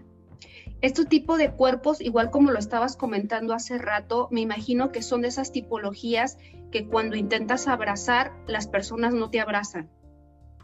Este 0.82 1.04
tipo 1.04 1.36
de 1.36 1.50
cuerpos, 1.52 2.00
igual 2.00 2.30
como 2.30 2.50
lo 2.50 2.58
estabas 2.58 2.96
comentando 2.96 3.54
hace 3.54 3.78
rato, 3.78 4.28
me 4.30 4.40
imagino 4.40 4.92
que 4.92 5.02
son 5.02 5.22
de 5.22 5.28
esas 5.28 5.52
tipologías 5.52 6.38
que 6.70 6.86
cuando 6.86 7.16
intentas 7.16 7.66
abrazar, 7.66 8.32
las 8.46 8.66
personas 8.66 9.14
no 9.14 9.30
te 9.30 9.40
abrazan 9.40 9.88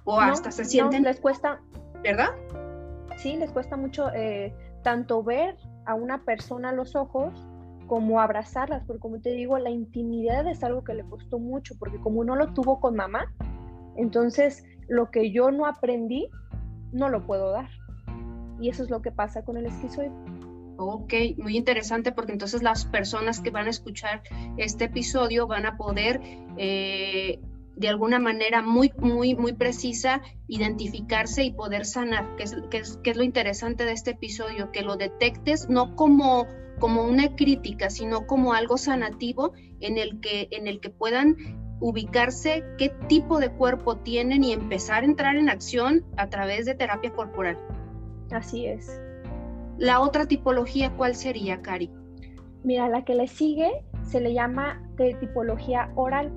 o 0.05 0.21
hasta 0.21 0.51
se 0.51 0.65
sienten... 0.65 1.03
les 1.03 1.21
cuesta... 1.21 1.61
¿Verdad? 2.03 2.31
Sí, 3.19 3.37
les 3.37 3.51
cuesta 3.53 3.77
mucho 3.77 4.13
eh, 4.13 4.53
tanto 4.83 5.23
ver 5.23 5.57
a 5.87 5.95
una 5.95 6.25
persona 6.25 6.71
a 6.71 6.73
los 6.73 6.97
ojos 6.97 7.33
como 7.87 8.21
abrazarlas, 8.21 8.83
porque 8.85 9.01
como 9.01 9.21
te 9.21 9.31
digo, 9.31 9.59
la 9.59 9.71
intimidad 9.71 10.47
es 10.49 10.65
algo 10.65 10.83
que 10.83 10.95
le 10.95 11.05
costó 11.05 11.39
mucho, 11.39 11.77
porque 11.79 12.01
como 12.01 12.25
no 12.25 12.35
lo 12.35 12.53
tuvo 12.55 12.81
con 12.81 12.97
mamá, 12.97 13.33
entonces 13.97 14.65
lo 14.89 15.11
que 15.11 15.31
yo 15.31 15.51
no 15.53 15.67
aprendí, 15.67 16.29
no 16.93 17.09
lo 17.09 17.25
puedo 17.25 17.53
dar. 17.53 17.69
Y 18.63 18.69
eso 18.69 18.85
es 18.85 18.91
lo 18.91 19.03
que 19.03 19.11
pasa 19.11 19.45
con 19.45 19.57
el 19.57 19.67
esquizoide. 19.67 20.13
Ok, 20.79 21.13
muy 21.37 21.57
interesante 21.57 22.13
porque 22.13 22.33
entonces 22.33 22.63
las 22.63 22.85
personas 22.87 23.41
que 23.41 23.51
van 23.51 23.67
a 23.67 23.71
escuchar 23.71 24.23
este 24.57 24.85
episodio 24.85 25.47
van 25.47 25.67
a 25.67 25.77
poder 25.77 26.21
eh, 26.57 27.41
de 27.77 27.89
alguna 27.89 28.19
manera 28.19 28.63
muy, 28.63 28.93
muy, 28.99 29.35
muy 29.35 29.53
precisa 29.53 30.23
identificarse 30.47 31.45
y 31.45 31.51
poder 31.51 31.85
sanar, 31.85 32.37
que 32.37 32.45
es, 32.45 32.57
que 32.71 32.79
es, 32.79 32.99
que 33.03 33.11
es 33.11 33.17
lo 33.17 33.25
interesante 33.25 33.85
de 33.85 33.93
este 33.93 34.13
episodio, 34.13 34.71
que 34.71 34.83
lo 34.83 34.97
detectes 34.97 35.69
no 35.69 35.97
como, 35.97 36.47
como 36.79 37.03
una 37.05 37.35
crítica, 37.35 37.91
sino 37.91 38.27
como 38.27 38.55
algo 38.55 38.79
sanativo 38.79 39.53
en 39.81 39.99
el 39.99 40.21
que, 40.21 40.49
en 40.53 40.69
el 40.69 40.81
que 40.81 40.91
puedan 40.91 41.37
ubicarse 41.81 42.63
qué 42.79 42.91
tipo 43.09 43.41
de 43.41 43.51
cuerpo 43.51 43.97
tienen 43.97 44.45
y 44.45 44.53
empezar 44.53 45.03
a 45.03 45.07
entrar 45.07 45.37
en 45.37 45.51
acción 45.51 46.05
a 46.17 46.29
través 46.29 46.65
de 46.65 46.75
terapia 46.75 47.13
corporal. 47.13 47.59
Así 48.33 48.67
es. 48.67 49.01
La 49.79 50.01
otra 50.01 50.27
tipología, 50.27 50.93
¿cuál 50.97 51.15
sería, 51.15 51.61
Cari? 51.61 51.91
Mira, 52.65 52.89
la 52.89 53.05
que 53.05 53.15
le 53.15 53.27
sigue 53.27 53.85
se 54.03 54.21
le 54.21 54.33
llama 54.33 54.81
de 54.97 55.15
tipología 55.15 55.91
oral. 55.97 56.31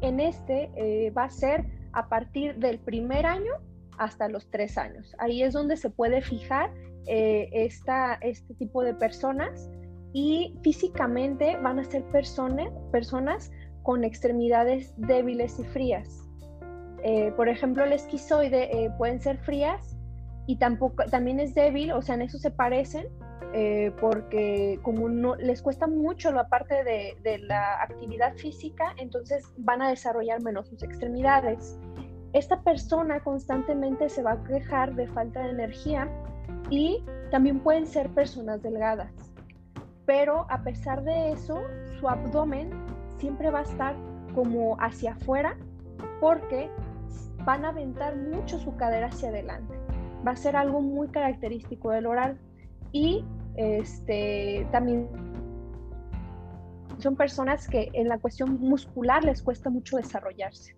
En 0.00 0.20
este 0.20 0.70
eh, 0.76 1.10
va 1.10 1.24
a 1.24 1.30
ser 1.30 1.66
a 1.92 2.08
partir 2.08 2.56
del 2.56 2.78
primer 2.78 3.26
año 3.26 3.52
hasta 3.98 4.28
los 4.28 4.48
tres 4.50 4.78
años. 4.78 5.14
Ahí 5.18 5.42
es 5.42 5.52
donde 5.52 5.76
se 5.76 5.90
puede 5.90 6.22
fijar 6.22 6.72
eh, 7.06 7.50
esta, 7.52 8.14
este 8.14 8.54
tipo 8.54 8.82
de 8.82 8.94
personas 8.94 9.68
y 10.12 10.56
físicamente 10.62 11.56
van 11.62 11.78
a 11.78 11.84
ser 11.84 12.02
personas, 12.04 12.70
personas 12.90 13.50
con 13.82 14.04
extremidades 14.04 14.94
débiles 14.96 15.58
y 15.58 15.64
frías. 15.64 16.26
Eh, 17.02 17.32
por 17.36 17.48
ejemplo, 17.48 17.84
el 17.84 17.92
esquizoide 17.92 18.90
pueden 18.98 19.20
ser 19.20 19.38
frías 19.38 19.89
y 20.46 20.56
tampoco, 20.56 21.04
también 21.04 21.40
es 21.40 21.54
débil, 21.54 21.92
o 21.92 22.02
sea, 22.02 22.14
en 22.16 22.22
eso 22.22 22.38
se 22.38 22.50
parecen, 22.50 23.06
eh, 23.52 23.92
porque 24.00 24.78
como 24.82 25.08
no 25.08 25.34
les 25.36 25.60
cuesta 25.60 25.86
mucho 25.86 26.30
la 26.30 26.48
parte 26.48 26.84
de, 26.84 27.16
de, 27.22 27.38
la 27.38 27.82
actividad 27.82 28.34
física, 28.36 28.94
entonces 28.96 29.44
van 29.58 29.82
a 29.82 29.88
desarrollar 29.88 30.40
menos 30.42 30.68
sus 30.68 30.82
extremidades. 30.82 31.78
Esta 32.32 32.62
persona 32.62 33.20
constantemente 33.20 34.08
se 34.08 34.22
va 34.22 34.32
a 34.32 34.44
quejar 34.44 34.94
de 34.94 35.08
falta 35.08 35.42
de 35.42 35.50
energía 35.50 36.08
y 36.70 37.04
también 37.32 37.58
pueden 37.58 37.86
ser 37.86 38.08
personas 38.10 38.62
delgadas, 38.62 39.12
pero 40.06 40.46
a 40.48 40.62
pesar 40.62 41.02
de 41.02 41.32
eso, 41.32 41.60
su 41.98 42.08
abdomen 42.08 42.70
siempre 43.18 43.50
va 43.50 43.60
a 43.60 43.62
estar 43.62 43.96
como 44.34 44.76
hacia 44.80 45.12
afuera 45.12 45.56
porque 46.20 46.70
van 47.44 47.64
a 47.64 47.70
aventar 47.70 48.16
mucho 48.16 48.58
su 48.58 48.76
cadera 48.76 49.08
hacia 49.08 49.30
adelante 49.30 49.79
va 50.26 50.32
a 50.32 50.36
ser 50.36 50.56
algo 50.56 50.80
muy 50.80 51.08
característico 51.08 51.90
del 51.90 52.06
oral 52.06 52.38
y 52.92 53.24
este, 53.56 54.66
también 54.72 55.08
son 56.98 57.16
personas 57.16 57.66
que 57.66 57.90
en 57.94 58.08
la 58.08 58.18
cuestión 58.18 58.60
muscular 58.60 59.24
les 59.24 59.42
cuesta 59.42 59.70
mucho 59.70 59.96
desarrollarse. 59.96 60.76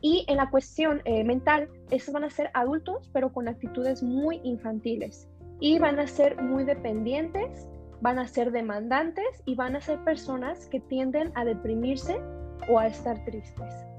Y 0.00 0.24
en 0.28 0.36
la 0.36 0.50
cuestión 0.50 1.00
eh, 1.04 1.24
mental, 1.24 1.68
estos 1.90 2.12
van 2.12 2.24
a 2.24 2.30
ser 2.30 2.50
adultos, 2.54 3.08
pero 3.12 3.32
con 3.32 3.48
actitudes 3.48 4.02
muy 4.02 4.40
infantiles. 4.44 5.28
Y 5.60 5.78
van 5.78 5.98
a 5.98 6.06
ser 6.06 6.40
muy 6.42 6.64
dependientes, 6.64 7.66
van 8.02 8.18
a 8.18 8.28
ser 8.28 8.52
demandantes 8.52 9.42
y 9.46 9.54
van 9.54 9.76
a 9.76 9.80
ser 9.80 9.98
personas 10.04 10.66
que 10.66 10.80
tienden 10.80 11.32
a 11.34 11.44
deprimirse 11.44 12.20
o 12.68 12.78
a 12.78 12.86
estar 12.86 13.24
tristes. 13.24 13.93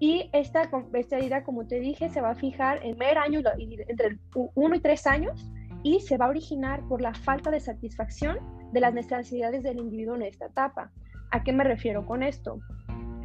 Y 0.00 0.28
esta, 0.32 0.68
esta 0.92 1.16
herida, 1.16 1.44
como 1.44 1.66
te 1.66 1.80
dije, 1.80 2.08
se 2.10 2.20
va 2.20 2.30
a 2.30 2.34
fijar 2.34 2.78
en 2.78 2.90
el 2.90 2.96
primer 2.96 3.18
año, 3.18 3.40
entre 3.88 4.18
1 4.34 4.74
y 4.74 4.80
3 4.80 5.06
años, 5.06 5.50
y 5.82 6.00
se 6.00 6.16
va 6.16 6.26
a 6.26 6.28
originar 6.30 6.82
por 6.88 7.00
la 7.00 7.14
falta 7.14 7.50
de 7.50 7.60
satisfacción 7.60 8.38
de 8.72 8.80
las 8.80 8.92
necesidades 8.92 9.62
del 9.62 9.78
individuo 9.78 10.16
en 10.16 10.22
esta 10.22 10.46
etapa. 10.46 10.90
¿A 11.30 11.42
qué 11.44 11.52
me 11.52 11.64
refiero 11.64 12.06
con 12.06 12.22
esto? 12.22 12.58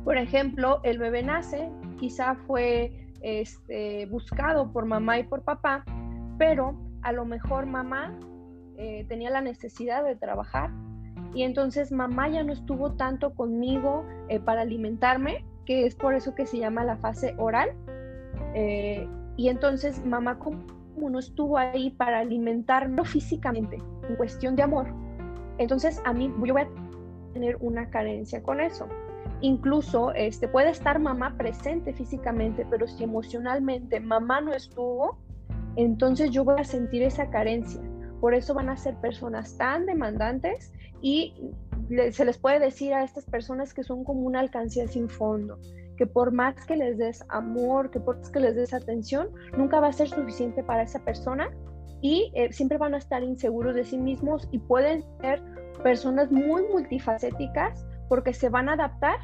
Por 0.04 0.18
ejemplo, 0.18 0.82
el 0.84 1.00
bebé 1.00 1.24
nace, 1.24 1.70
quizá 2.00 2.36
fue 2.48 2.92
este, 3.22 4.06
buscado 4.08 4.72
por 4.72 4.86
mamá 4.86 5.20
y 5.20 5.24
por 5.24 5.44
papá, 5.44 5.84
pero 6.38 6.78
a 7.02 7.12
lo 7.12 7.26
mejor 7.26 7.66
mamá 7.66 8.18
eh, 8.78 9.06
tenía 9.08 9.30
la 9.30 9.42
necesidad 9.42 10.04
de 10.04 10.16
trabajar 10.16 10.72
y 11.34 11.44
entonces 11.44 11.92
mamá 11.92 12.30
ya 12.30 12.44
no 12.44 12.54
estuvo 12.54 12.94
tanto 12.94 13.34
conmigo 13.34 14.06
eh, 14.30 14.40
para 14.40 14.62
alimentarme 14.62 15.46
que 15.70 15.86
es 15.86 15.94
por 15.94 16.16
eso 16.16 16.34
que 16.34 16.48
se 16.48 16.58
llama 16.58 16.84
la 16.84 16.98
fase 16.98 17.36
oral. 17.38 17.70
Eh, 18.56 19.08
y 19.38 19.50
entonces 19.50 20.04
mamá 20.04 20.40
como 20.40 20.64
no 20.98 21.20
estuvo 21.20 21.60
ahí 21.60 21.92
para 21.92 22.22
alimentarlo 22.22 23.06
físicamente, 23.06 23.78
en 24.10 24.16
cuestión 24.16 24.56
de 24.56 24.64
amor, 24.64 24.88
entonces 25.60 26.02
a 26.06 26.12
mí 26.12 26.34
yo 26.44 26.54
voy 26.54 26.64
a 26.64 26.68
tener 27.34 27.56
una 27.62 27.92
carencia 27.92 28.42
con 28.42 28.60
eso. 28.60 28.88
Incluso 29.42 30.12
este, 30.14 30.48
puede 30.48 30.72
estar 30.72 30.98
mamá 30.98 31.38
presente 31.38 31.94
físicamente, 31.94 32.66
pero 32.68 32.88
si 32.88 33.04
emocionalmente 33.04 34.00
mamá 34.00 34.42
no 34.42 34.54
estuvo, 34.54 35.20
entonces 35.76 36.32
yo 36.32 36.44
voy 36.44 36.60
a 36.60 36.64
sentir 36.64 37.04
esa 37.04 37.30
carencia. 37.30 37.80
Por 38.20 38.34
eso 38.34 38.56
van 38.56 38.70
a 38.70 38.76
ser 38.76 38.96
personas 38.96 39.56
tan 39.56 39.86
demandantes 39.86 40.74
y 41.00 41.54
se 42.12 42.25
les 42.25 42.38
puede 42.38 42.60
decir 42.60 42.93
a 42.93 43.03
estas 43.03 43.25
personas 43.25 43.74
que 43.74 43.84
son 43.84 44.03
como 44.03 44.22
una 44.22 44.39
alcancía 44.39 44.88
sin 44.88 45.10
fondo, 45.10 45.60
que 45.98 46.05
por 46.05 46.31
más 46.31 46.65
que 46.65 46.75
les 46.75 46.98
des 46.98 47.24
amor, 47.29 47.89
que 47.91 48.00
por 48.00 48.17
más 48.17 48.29
que 48.29 48.39
les 48.39 48.55
des 48.55 48.74
atención, 48.74 49.29
nunca 49.58 49.79
va 49.79 49.88
a 49.88 49.93
ser 49.93 50.08
suficiente 50.08 50.63
para 50.63 50.84
esa 50.84 51.03
persona 51.03 51.50
y 52.01 52.31
eh, 52.36 52.53
siempre 52.53 52.77
van 52.77 52.93
a 52.93 52.98
estar 52.98 53.24
inseguros 53.24 53.75
de 53.75 53.84
sí 53.84 53.98
mismos 53.98 54.48
y 54.51 54.60
pueden 54.60 55.03
ser 55.22 55.41
personas 55.84 56.31
muy 56.31 56.63
multifacéticas 56.72 57.86
porque 58.08 58.34
se 58.34 58.50
van 58.50 58.69
a 58.69 58.74
adaptar 58.74 59.17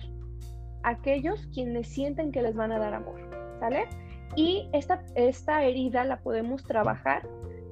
a 0.83 0.89
aquellos 0.89 1.47
quienes 1.53 1.87
sienten 1.87 2.31
que 2.31 2.41
les 2.41 2.55
van 2.55 2.71
a 2.71 2.79
dar 2.79 2.93
amor, 2.93 3.19
¿sale? 3.59 3.87
Y 4.35 4.69
esta, 4.73 5.03
esta 5.15 5.63
herida 5.63 6.03
la 6.03 6.19
podemos 6.19 6.63
trabajar, 6.63 7.27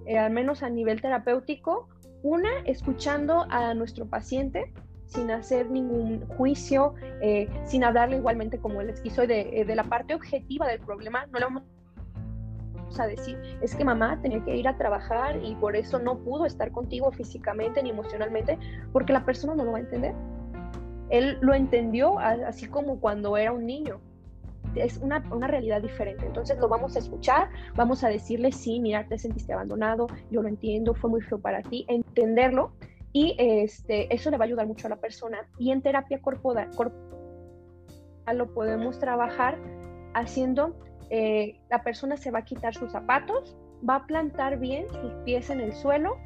eh, 0.05 0.17
al 0.17 0.31
menos 0.31 0.63
a 0.63 0.69
nivel 0.69 1.01
terapéutico, 1.01 1.89
una, 2.23 2.49
escuchando 2.65 3.45
a 3.49 3.73
nuestro 3.73 4.07
paciente 4.07 4.73
sin 5.05 5.29
hacer 5.29 5.69
ningún 5.69 6.25
juicio, 6.29 6.95
eh, 7.21 7.47
sin 7.65 7.83
hablarle 7.83 8.17
igualmente 8.17 8.57
como 8.57 8.81
el 8.81 8.89
esquizoide 8.89 9.59
eh, 9.59 9.65
de 9.65 9.75
la 9.75 9.83
parte 9.83 10.15
objetiva 10.15 10.67
del 10.67 10.79
problema, 10.79 11.27
no 11.27 11.39
le 11.39 11.45
vamos 11.45 11.63
a 12.97 13.07
decir, 13.07 13.37
es 13.61 13.75
que 13.75 13.83
mamá 13.83 14.19
tenía 14.21 14.43
que 14.43 14.55
ir 14.55 14.67
a 14.67 14.77
trabajar 14.77 15.39
y 15.43 15.55
por 15.55 15.75
eso 15.75 15.99
no 15.99 16.19
pudo 16.19 16.45
estar 16.45 16.71
contigo 16.71 17.11
físicamente 17.11 17.83
ni 17.83 17.89
emocionalmente, 17.89 18.57
porque 18.91 19.13
la 19.13 19.25
persona 19.25 19.55
no 19.55 19.65
lo 19.65 19.73
va 19.73 19.77
a 19.77 19.81
entender. 19.81 20.13
Él 21.09 21.37
lo 21.41 21.53
entendió 21.53 22.17
así 22.19 22.67
como 22.67 22.99
cuando 22.99 23.37
era 23.37 23.51
un 23.51 23.65
niño, 23.65 23.99
es 24.75 24.97
una, 24.97 25.23
una, 25.31 25.47
realidad 25.47 25.81
diferente. 25.81 26.25
Entonces 26.25 26.57
lo 26.59 26.67
vamos 26.67 26.95
a 26.95 26.99
escuchar, 26.99 27.49
vamos 27.75 28.03
a 28.03 28.09
decirle, 28.09 28.51
sí, 28.51 28.79
mira, 28.79 29.07
te 29.07 29.17
sentiste 29.17 29.53
abandonado, 29.53 30.07
yo 30.31 30.41
lo 30.41 30.47
entiendo, 30.47 30.93
fue 30.93 31.09
muy 31.09 31.21
feo 31.21 31.39
para 31.39 31.61
ti, 31.61 31.85
entenderlo 31.87 32.71
y 33.13 33.35
este, 33.37 34.13
eso 34.13 34.31
le 34.31 34.37
va 34.37 34.45
a 34.45 34.47
ayudar 34.47 34.67
mucho 34.67 34.87
a 34.87 34.89
la 34.89 34.97
persona. 34.97 35.47
Y 35.59 35.71
en 35.71 35.81
terapia 35.81 36.19
corporal, 36.19 36.71
lo 38.33 38.53
podemos 38.53 38.99
trabajar 38.99 39.59
haciendo, 40.15 40.75
eh, 41.09 41.59
la 41.69 41.83
persona 41.83 42.17
se 42.17 42.31
va 42.31 42.39
a 42.39 42.45
quitar 42.45 42.73
sus 42.73 42.91
zapatos, 42.91 43.55
va 43.87 43.97
a 43.97 44.07
plantar 44.07 44.59
bien 44.59 44.87
sus 44.89 45.13
pies 45.25 45.49
en 45.51 45.59
el 45.59 45.73
suelo, 45.73 46.17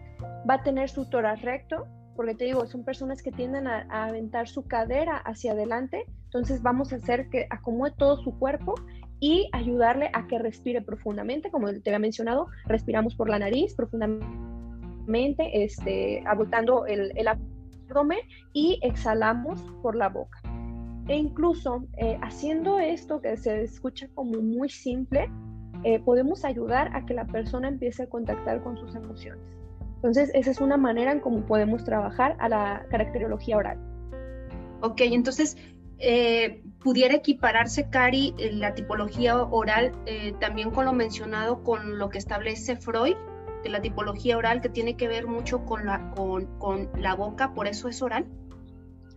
va 0.50 0.56
a 0.56 0.64
tener 0.64 0.90
su 0.90 1.10
tórax 1.10 1.42
recto, 1.42 1.88
porque 2.18 2.36
te 2.36 2.46
digo, 2.46 2.66
son 2.66 2.84
personas 2.84 3.22
que 3.22 3.32
tienden 3.32 3.68
a, 3.68 3.86
aventar 3.92 4.50
su 4.50 4.66
cadera 4.66 5.18
hacia 5.18 5.54
adelante, 5.54 6.04
entonces 6.26 6.62
vamos 6.62 6.92
a 6.92 6.98
hacer 6.98 7.30
que 7.30 7.48
acomode 7.50 7.94
todo 7.98 8.18
su 8.18 8.38
cuerpo 8.38 8.76
y 9.20 9.50
ayudarle 9.54 10.10
a 10.14 10.28
que 10.28 10.40
respire 10.40 10.82
profundamente, 10.82 11.50
como 11.52 11.68
te 11.72 11.90
había 11.90 12.00
mencionado, 12.00 12.48
respiramos 12.66 13.16
por 13.16 13.30
la 13.30 13.40
nariz 13.40 13.74
profundamente, 13.76 15.64
este, 15.64 16.24
abultando 16.26 16.86
el, 16.88 17.28
abdomen 17.28 18.20
y 18.52 18.80
exhalamos 18.82 19.62
por 19.82 19.96
la 19.96 20.10
boca. 20.10 20.42
E 21.08 21.16
incluso 21.16 21.86
eh, 21.98 22.18
haciendo 22.22 22.80
esto 22.80 23.22
que 23.22 23.38
se 23.38 23.62
escucha 23.62 24.10
como 24.14 24.42
muy 24.42 24.70
simple, 24.70 25.30
eh, 25.84 26.00
podemos 26.00 26.44
ayudar 26.44 26.94
a 26.96 27.06
que 27.06 27.14
la 27.14 27.26
persona 27.26 27.68
empiece 27.68 28.04
a 28.04 28.10
contactar 28.10 28.62
con 28.64 28.78
sus 28.78 28.94
emociones. 28.96 29.58
Entonces, 29.98 30.32
esa 30.34 30.52
es 30.52 30.62
una 30.62 30.78
manera 30.78 31.12
en 31.12 31.20
cómo 31.20 31.46
podemos 31.46 31.84
trabajar 31.84 32.36
a 32.40 32.50
la 32.50 32.86
caracterología 32.90 33.58
oral. 33.58 33.78
Ok, 34.82 35.02
entonces, 35.02 35.58
eh, 36.00 36.64
pudiera 36.80 37.16
equipararse, 37.16 37.90
Cari, 37.90 38.34
la 38.52 38.74
tipología 38.76 39.44
oral 39.44 39.92
también 40.40 40.72
con 40.72 40.86
lo 40.86 40.94
mencionado 40.94 41.64
con 41.64 41.98
lo 41.98 42.10
que 42.10 42.20
establece 42.20 42.76
Freud 42.76 43.16
de 43.64 43.70
la 43.70 43.82
tipología 43.82 44.38
oral, 44.38 44.62
que 44.62 44.70
tiene 44.70 44.96
que 44.96 45.08
ver 45.08 45.28
mucho 45.28 45.66
con 45.66 45.86
la, 45.86 46.12
con, 46.12 46.46
con 46.60 46.90
la 47.00 47.16
boca, 47.16 47.54
por 47.54 47.68
eso 47.68 47.88
es 47.90 48.02
oral. 48.02 48.26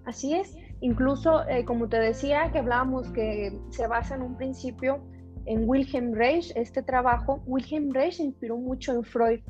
Así 0.04 0.34
es. 0.34 0.56
Incluso, 0.80 1.46
eh, 1.48 1.64
como 1.64 1.88
te 1.88 1.98
decía, 1.98 2.50
que 2.50 2.58
hablábamos 2.58 3.10
que 3.12 3.58
se 3.70 3.86
basa 3.86 4.14
en 4.14 4.22
un 4.22 4.36
principio 4.36 5.02
en 5.44 5.68
Wilhelm 5.68 6.14
Reich, 6.14 6.52
este 6.56 6.82
trabajo, 6.82 7.42
Wilhelm 7.46 7.92
Reich 7.92 8.20
inspiró 8.20 8.56
mucho 8.56 8.92
en 8.92 9.04
Freud, 9.04 9.40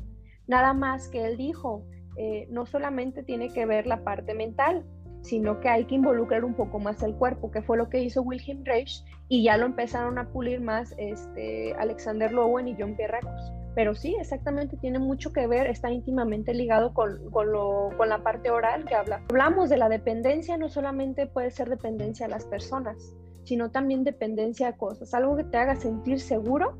nada 0.51 0.73
más 0.73 1.07
que 1.07 1.25
él 1.25 1.37
dijo, 1.37 1.85
eh, 2.17 2.45
no 2.49 2.65
solamente 2.65 3.23
tiene 3.23 3.53
que 3.53 3.65
ver 3.65 3.87
la 3.87 4.03
parte 4.03 4.33
mental, 4.33 4.83
sino 5.21 5.61
que 5.61 5.69
hay 5.69 5.85
que 5.85 5.95
involucrar 5.95 6.43
un 6.43 6.55
poco 6.55 6.77
más 6.77 7.01
el 7.03 7.15
cuerpo, 7.15 7.51
que 7.51 7.61
fue 7.61 7.77
lo 7.77 7.87
que 7.89 8.03
hizo 8.03 8.21
Wilhelm 8.21 8.65
Reich, 8.65 9.01
y 9.29 9.43
ya 9.43 9.55
lo 9.55 9.65
empezaron 9.65 10.17
a 10.17 10.27
pulir 10.27 10.59
más 10.59 10.93
este, 10.97 11.73
Alexander 11.75 12.33
Lowen 12.33 12.67
y 12.67 12.75
John 12.77 12.97
Pierracos. 12.97 13.53
Pero 13.75 13.95
sí, 13.95 14.17
exactamente, 14.19 14.75
tiene 14.75 14.99
mucho 14.99 15.31
que 15.31 15.47
ver, 15.47 15.67
está 15.67 15.89
íntimamente 15.89 16.53
ligado 16.53 16.93
con, 16.93 17.31
con, 17.31 18.09
la 18.09 18.21
parte 18.21 18.51
oral 18.51 18.83
que 18.83 18.95
habla. 18.95 19.21
Hablamos 19.29 19.69
de 19.69 19.77
la 19.77 19.87
dependencia, 19.87 20.57
no 20.57 20.67
solamente 20.67 21.27
puede 21.27 21.51
ser 21.51 21.69
dependencia 21.69 22.25
a 22.25 22.29
las 22.29 22.45
personas, 22.45 23.15
sino 23.45 23.71
también 23.71 24.03
dependencia 24.03 24.67
a 24.67 24.73
cosas, 24.73 25.13
algo 25.13 25.37
que 25.37 25.45
te 25.45 25.57
haga 25.57 25.77
sentir 25.77 26.19
seguro 26.19 26.73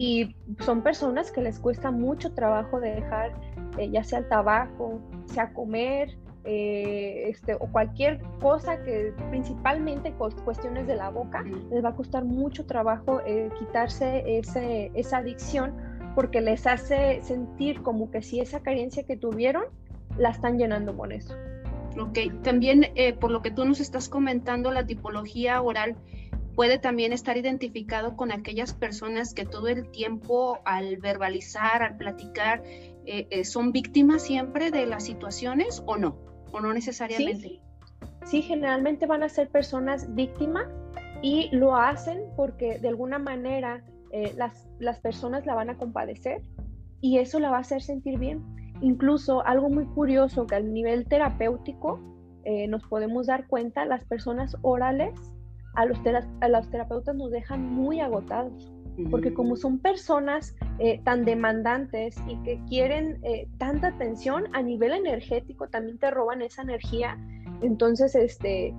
y 0.00 0.34
son 0.60 0.80
personas 0.82 1.30
que 1.30 1.42
les 1.42 1.58
cuesta 1.58 1.90
mucho 1.90 2.32
trabajo 2.32 2.80
dejar, 2.80 3.34
eh, 3.76 3.90
ya 3.90 4.02
sea 4.02 4.20
el 4.20 4.28
tabaco, 4.30 4.98
sea 5.26 5.52
comer, 5.52 6.16
eh, 6.44 7.28
este, 7.28 7.52
o 7.56 7.70
cualquier 7.70 8.18
cosa 8.40 8.82
que 8.82 9.12
principalmente 9.28 10.14
cuestiones 10.14 10.86
de 10.86 10.96
la 10.96 11.10
boca, 11.10 11.44
les 11.70 11.84
va 11.84 11.90
a 11.90 11.94
costar 11.94 12.24
mucho 12.24 12.64
trabajo 12.64 13.20
eh, 13.26 13.50
quitarse 13.58 14.38
ese, 14.38 14.90
esa 14.94 15.18
adicción 15.18 15.74
porque 16.14 16.40
les 16.40 16.66
hace 16.66 17.20
sentir 17.22 17.82
como 17.82 18.10
que 18.10 18.22
si 18.22 18.40
esa 18.40 18.60
carencia 18.60 19.02
que 19.02 19.18
tuvieron 19.18 19.64
la 20.16 20.30
están 20.30 20.56
llenando 20.56 20.96
con 20.96 21.12
eso. 21.12 21.34
Ok, 22.00 22.20
también 22.42 22.86
eh, 22.94 23.12
por 23.12 23.30
lo 23.30 23.42
que 23.42 23.50
tú 23.50 23.66
nos 23.66 23.80
estás 23.80 24.08
comentando, 24.08 24.70
la 24.70 24.86
tipología 24.86 25.60
oral 25.60 25.94
puede 26.54 26.78
también 26.78 27.12
estar 27.12 27.36
identificado 27.36 28.16
con 28.16 28.32
aquellas 28.32 28.74
personas 28.74 29.34
que 29.34 29.44
todo 29.44 29.68
el 29.68 29.90
tiempo 29.90 30.58
al 30.64 30.96
verbalizar, 30.96 31.82
al 31.82 31.96
platicar, 31.96 32.62
eh, 33.06 33.26
eh, 33.30 33.44
son 33.44 33.72
víctimas 33.72 34.22
siempre 34.22 34.70
de 34.70 34.86
las 34.86 35.04
situaciones 35.04 35.82
o 35.86 35.96
no, 35.96 36.16
o 36.52 36.60
no 36.60 36.72
necesariamente. 36.72 37.60
Sí, 38.24 38.42
generalmente 38.42 39.06
van 39.06 39.22
a 39.22 39.28
ser 39.28 39.48
personas 39.48 40.14
víctimas 40.14 40.66
y 41.22 41.48
lo 41.52 41.76
hacen 41.76 42.22
porque 42.36 42.78
de 42.78 42.88
alguna 42.88 43.18
manera 43.18 43.84
eh, 44.10 44.32
las, 44.36 44.68
las 44.78 45.00
personas 45.00 45.46
la 45.46 45.54
van 45.54 45.70
a 45.70 45.76
compadecer 45.76 46.42
y 47.00 47.18
eso 47.18 47.38
la 47.40 47.50
va 47.50 47.58
a 47.58 47.60
hacer 47.60 47.82
sentir 47.82 48.18
bien. 48.18 48.44
Incluso 48.82 49.44
algo 49.46 49.68
muy 49.68 49.84
curioso 49.86 50.46
que 50.46 50.54
al 50.54 50.72
nivel 50.72 51.06
terapéutico 51.06 52.00
nos 52.68 52.82
podemos 52.88 53.26
dar 53.26 53.46
cuenta, 53.46 53.84
las 53.84 54.04
personas 54.06 54.56
orales 54.62 55.12
a 55.74 55.84
los, 55.86 55.98
a 56.40 56.48
los 56.48 56.70
terapeutas 56.70 57.14
nos 57.14 57.30
dejan 57.30 57.64
muy 57.64 58.00
agotados, 58.00 58.72
porque 59.10 59.32
como 59.32 59.56
son 59.56 59.78
personas 59.78 60.54
eh, 60.78 61.00
tan 61.04 61.24
demandantes 61.24 62.16
y 62.28 62.36
que 62.42 62.60
quieren 62.68 63.20
tanta 63.58 63.88
atención 63.88 64.44
a 64.52 64.62
nivel 64.62 64.92
energético, 64.92 65.68
también 65.68 65.98
te 65.98 66.10
roban 66.10 66.42
esa 66.42 66.62
energía. 66.62 67.18
Entonces, 67.62 68.14
este, 68.14 68.74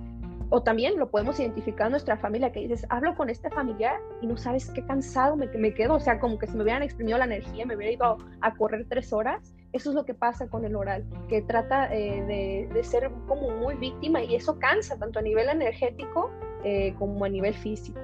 o 0.52 0.62
también 0.62 0.98
lo 0.98 1.10
podemos 1.10 1.40
identificar 1.40 1.86
en 1.86 1.92
nuestra 1.92 2.18
familia, 2.18 2.52
que 2.52 2.60
dices, 2.60 2.84
hablo 2.90 3.16
con 3.16 3.30
este 3.30 3.48
familiar 3.48 3.98
y 4.20 4.26
no 4.26 4.36
sabes 4.36 4.68
qué 4.68 4.84
cansado 4.84 5.34
me, 5.34 5.46
me 5.46 5.72
quedo, 5.72 5.94
o 5.94 6.00
sea, 6.00 6.20
como 6.20 6.38
que 6.38 6.46
si 6.46 6.54
me 6.54 6.62
hubieran 6.62 6.82
exprimido 6.82 7.16
la 7.16 7.24
energía, 7.24 7.64
me 7.64 7.74
hubiera 7.74 7.94
ido 7.94 8.18
a, 8.42 8.54
correr 8.54 8.84
tres 8.86 9.14
horas. 9.14 9.54
Eso 9.72 9.88
es 9.88 9.96
lo 9.96 10.04
que 10.04 10.12
pasa 10.12 10.48
con 10.48 10.66
el 10.66 10.76
oral, 10.76 11.06
que 11.30 11.40
trata 11.40 11.90
eh, 11.94 12.68
de, 12.70 12.84
ser 12.84 13.10
como 13.26 13.50
muy 13.56 13.76
víctima 13.76 14.22
y 14.22 14.34
eso 14.34 14.58
cansa 14.58 14.98
tanto 14.98 15.20
a 15.20 15.22
nivel 15.22 15.48
energético 15.48 16.30
eh, 16.64 16.94
como 16.98 17.24
a 17.24 17.28
nivel 17.28 17.54
físico. 17.54 18.00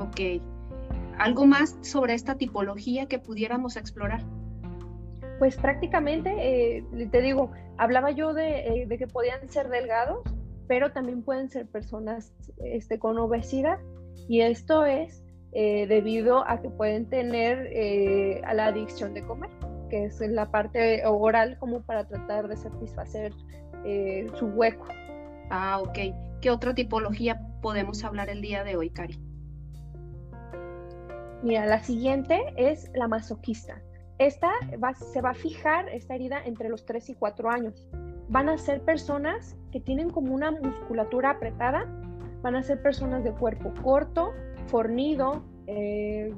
Ok. 0.00 0.42
¿Algo 1.18 1.46
más 1.46 1.78
sobre 1.82 2.14
esta 2.14 2.36
tipología 2.36 3.06
que 3.06 3.18
pudiéramos 3.18 3.76
explorar? 3.76 4.22
Pues 5.38 5.56
prácticamente, 5.56 6.32
eh, 6.38 6.84
te 7.10 7.20
digo, 7.20 7.50
hablaba 7.76 8.10
yo 8.10 8.34
de, 8.34 8.86
de 8.88 8.98
que 8.98 9.06
podían 9.06 9.48
ser 9.48 9.68
delgados, 9.68 10.22
pero 10.66 10.92
también 10.92 11.22
pueden 11.22 11.50
ser 11.50 11.66
personas 11.66 12.32
este, 12.64 12.98
con 12.98 13.18
obesidad 13.18 13.78
y 14.28 14.40
esto 14.40 14.84
es 14.86 15.22
eh, 15.52 15.86
debido 15.86 16.48
a 16.48 16.60
que 16.60 16.70
pueden 16.70 17.08
tener 17.08 17.68
eh, 17.70 18.40
a 18.44 18.54
la 18.54 18.66
adicción 18.66 19.14
de 19.14 19.22
comer, 19.22 19.50
que 19.90 20.04
es 20.06 20.20
la 20.20 20.50
parte 20.50 21.06
oral 21.06 21.58
como 21.58 21.82
para 21.82 22.08
tratar 22.08 22.48
de 22.48 22.56
satisfacer 22.56 23.32
eh, 23.84 24.26
su 24.38 24.46
hueco. 24.46 24.86
Ah, 25.50 25.80
ok. 25.80 25.98
¿Qué 26.40 26.50
otra 26.50 26.74
tipología 26.74 27.40
podemos 27.64 28.04
hablar 28.04 28.28
el 28.28 28.42
día 28.42 28.62
de 28.62 28.76
hoy, 28.76 28.90
Cari? 28.90 29.18
Mira, 31.42 31.64
la 31.64 31.82
siguiente 31.82 32.38
es 32.58 32.90
la 32.94 33.08
masoquista. 33.08 33.80
Esta 34.18 34.52
se 34.94 35.22
va 35.22 35.30
a 35.30 35.34
fijar, 35.34 35.88
esta 35.88 36.14
herida, 36.14 36.44
entre 36.44 36.68
los 36.68 36.84
3 36.84 37.08
y 37.08 37.14
4 37.14 37.50
años 37.50 37.88
van 38.28 38.50
a 38.50 38.58
ser 38.58 38.82
personas 38.82 39.56
que 39.72 39.80
tienen 39.80 40.10
como 40.10 40.34
una 40.34 40.50
musculatura 40.50 41.30
apretada, 41.30 41.86
van 42.42 42.54
a 42.54 42.62
ser 42.62 42.82
personas 42.82 43.24
de 43.24 43.32
cuerpo 43.32 43.72
corto, 43.82 44.32
fornido, 44.66 45.42
eh, 45.66 46.34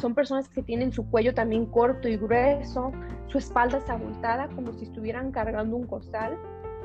son 0.00 0.12
personas 0.12 0.48
que 0.48 0.64
tienen 0.64 0.92
su 0.92 1.08
cuello 1.08 1.34
también 1.34 1.66
corto 1.66 2.08
y 2.08 2.16
grueso, 2.16 2.90
su 3.28 3.38
espalda 3.38 3.78
es 3.78 3.88
abultada 3.88 4.48
como 4.48 4.72
si 4.72 4.86
estuvieran 4.86 5.30
cargando 5.30 5.76
un 5.76 5.86
costal 5.86 6.36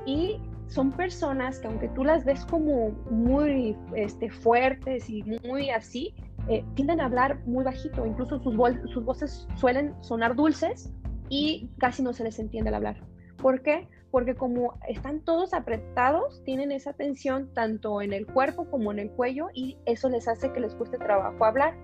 y 0.06 0.39
son 0.69 0.91
personas 0.91 1.60
que 1.60 1.67
aunque 1.67 1.89
tú 1.89 2.03
las 2.03 2.23
ves 2.23 2.45
como 2.45 2.91
muy 3.12 3.75
este, 3.95 4.29
fuertes 4.29 5.10
y 5.10 5.23
muy 5.45 5.69
así, 5.69 6.15
eh, 6.47 6.63
tienden 6.75 7.01
a 7.01 7.05
hablar 7.05 7.45
muy 7.45 7.63
bajito, 7.63 8.05
incluso 8.05 8.39
sus, 8.39 8.55
sus 8.93 9.03
voces 9.03 9.47
suelen 9.55 9.93
sonar 10.01 10.36
dulces 10.36 10.93
y 11.27 11.69
casi 11.77 12.01
no 12.01 12.13
se 12.13 12.23
les 12.23 12.39
entiende 12.39 12.69
al 12.69 12.75
hablar. 12.75 13.03
¿Por 13.38 13.62
qué? 13.62 13.88
porque 14.12 14.36
como 14.36 14.73
están 14.88 15.21
todos 15.21 15.53
apretados, 15.53 16.41
tienen 16.43 16.71
esa 16.71 16.93
tensión 16.93 17.53
tanto 17.53 18.01
en 18.01 18.13
el 18.13 18.25
cuerpo 18.25 18.65
como 18.69 18.91
en 18.91 18.99
el 18.99 19.12
cuello 19.12 19.49
y 19.53 19.77
eso 19.86 20.10
les 20.10 20.27
hace 20.27 20.51
que 20.51 20.60
les 20.60 20.73
cueste 20.75 20.97
trabajo 20.97 21.45
hablar. 21.45 21.75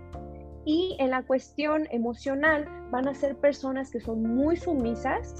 Y 0.65 0.95
en 0.99 1.11
la 1.11 1.21
cuestión 1.21 1.87
emocional 1.91 2.67
van 2.89 3.07
a 3.07 3.13
ser 3.13 3.37
personas 3.37 3.91
que 3.91 3.99
son 3.99 4.23
muy 4.23 4.57
sumisas, 4.57 5.35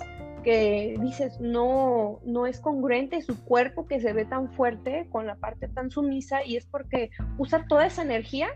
que 0.45 0.95
dices 1.01 1.41
no, 1.41 2.21
no 2.23 2.45
es 2.45 2.61
congruente 2.61 3.21
su 3.21 3.43
cuerpo 3.43 3.87
que 3.87 3.99
se 3.99 4.13
ve 4.13 4.23
tan 4.23 4.53
fuerte 4.53 5.09
con 5.11 5.25
la 5.25 5.35
parte 5.35 5.67
tan 5.67 5.89
sumisa 5.89 6.45
y 6.45 6.55
es 6.55 6.65
porque 6.65 7.09
usa 7.37 7.65
toda 7.67 7.87
esa 7.87 8.03
energía 8.03 8.47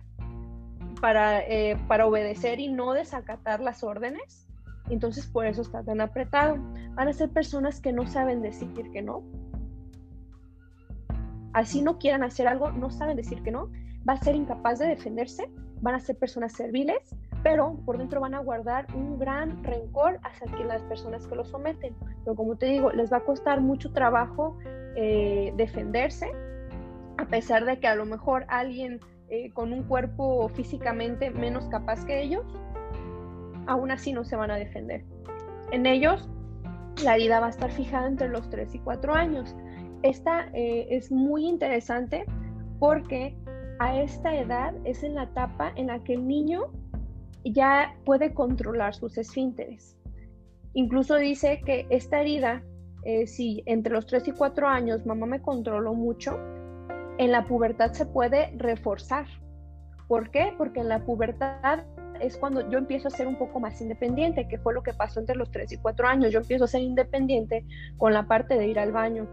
para, 1.01 1.41
eh, 1.41 1.77
para 1.87 2.05
obedecer 2.05 2.59
y 2.59 2.69
no 2.69 2.93
desacatar 2.93 3.59
las 3.59 3.83
órdenes 3.83 4.45
entonces 4.89 5.27
por 5.27 5.45
eso 5.45 5.61
está 5.61 5.83
tan 5.83 6.01
apretado. 6.01 6.57
Van 6.95 7.07
a 7.07 7.13
ser 7.13 7.29
personas 7.29 7.79
que 7.79 7.93
no 7.93 8.07
saben 8.07 8.41
decir 8.41 8.69
que 8.91 9.01
no. 9.01 9.23
Así 11.53 11.81
no 11.81 11.97
quieran 11.97 12.23
hacer 12.23 12.47
algo, 12.47 12.71
no 12.71 12.89
saben 12.89 13.17
decir 13.17 13.41
que 13.43 13.51
no. 13.51 13.71
Va 14.07 14.13
a 14.13 14.17
ser 14.17 14.35
incapaz 14.35 14.79
de 14.79 14.87
defenderse. 14.87 15.49
Van 15.81 15.95
a 15.95 15.99
ser 15.99 16.17
personas 16.17 16.53
serviles, 16.53 17.15
pero 17.43 17.77
por 17.85 17.97
dentro 17.97 18.19
van 18.21 18.33
a 18.33 18.39
guardar 18.39 18.85
un 18.93 19.17
gran 19.17 19.63
rencor 19.63 20.19
hacia 20.23 20.65
las 20.65 20.81
personas 20.83 21.25
que 21.27 21.35
lo 21.35 21.45
someten. 21.45 21.95
Pero 22.23 22.35
como 22.35 22.55
te 22.55 22.67
digo, 22.67 22.91
les 22.91 23.11
va 23.11 23.17
a 23.17 23.21
costar 23.21 23.61
mucho 23.61 23.91
trabajo 23.93 24.57
eh, 24.95 25.53
defenderse, 25.55 26.31
a 27.17 27.25
pesar 27.25 27.65
de 27.65 27.79
que 27.79 27.87
a 27.87 27.95
lo 27.95 28.05
mejor 28.05 28.45
alguien 28.49 28.99
eh, 29.29 29.51
con 29.51 29.73
un 29.73 29.83
cuerpo 29.83 30.49
físicamente 30.49 31.29
menos 31.29 31.67
capaz 31.67 32.03
que 32.05 32.21
ellos 32.21 32.45
aún 33.67 33.91
así 33.91 34.11
no 34.11 34.23
se 34.23 34.35
van 34.35 34.51
a 34.51 34.55
defender. 34.55 35.05
En 35.71 35.85
ellos, 35.85 36.27
la 37.03 37.15
herida 37.15 37.39
va 37.39 37.47
a 37.47 37.49
estar 37.49 37.71
fijada 37.71 38.07
entre 38.07 38.27
los 38.27 38.49
3 38.49 38.73
y 38.75 38.79
4 38.79 39.13
años. 39.13 39.55
Esta 40.01 40.49
eh, 40.53 40.87
es 40.89 41.11
muy 41.11 41.45
interesante 41.45 42.25
porque 42.79 43.37
a 43.79 44.01
esta 44.01 44.35
edad 44.35 44.73
es 44.83 45.03
en 45.03 45.15
la 45.15 45.23
etapa 45.23 45.71
en 45.75 45.87
la 45.87 45.99
que 46.03 46.13
el 46.13 46.27
niño 46.27 46.71
ya 47.43 47.95
puede 48.05 48.33
controlar 48.33 48.93
sus 48.93 49.17
esfínteres. 49.17 49.97
Incluso 50.73 51.15
dice 51.15 51.61
que 51.65 51.87
esta 51.89 52.21
herida, 52.21 52.63
eh, 53.03 53.27
si 53.27 53.63
entre 53.65 53.93
los 53.93 54.05
3 54.05 54.27
y 54.27 54.31
4 54.31 54.67
años 54.67 55.05
mamá 55.05 55.25
me 55.25 55.41
controló 55.41 55.93
mucho, 55.93 56.37
en 57.17 57.31
la 57.31 57.45
pubertad 57.47 57.91
se 57.93 58.05
puede 58.05 58.53
reforzar. 58.57 59.25
¿Por 60.07 60.31
qué? 60.31 60.53
Porque 60.57 60.79
en 60.79 60.89
la 60.89 61.05
pubertad 61.05 61.85
es 62.19 62.37
cuando 62.37 62.69
yo 62.69 62.77
empiezo 62.77 63.07
a 63.07 63.11
ser 63.11 63.27
un 63.27 63.37
poco 63.37 63.59
más 63.59 63.79
independiente, 63.81 64.47
que 64.47 64.57
fue 64.57 64.73
lo 64.73 64.83
que 64.83 64.93
pasó 64.93 65.19
entre 65.19 65.35
los 65.35 65.51
3 65.51 65.71
y 65.71 65.77
4 65.77 66.07
años. 66.07 66.31
Yo 66.31 66.39
empiezo 66.39 66.65
a 66.65 66.67
ser 66.67 66.81
independiente 66.81 67.65
con 67.97 68.13
la 68.13 68.27
parte 68.27 68.57
de 68.57 68.67
ir 68.67 68.79
al 68.79 68.91
baño. 68.91 69.27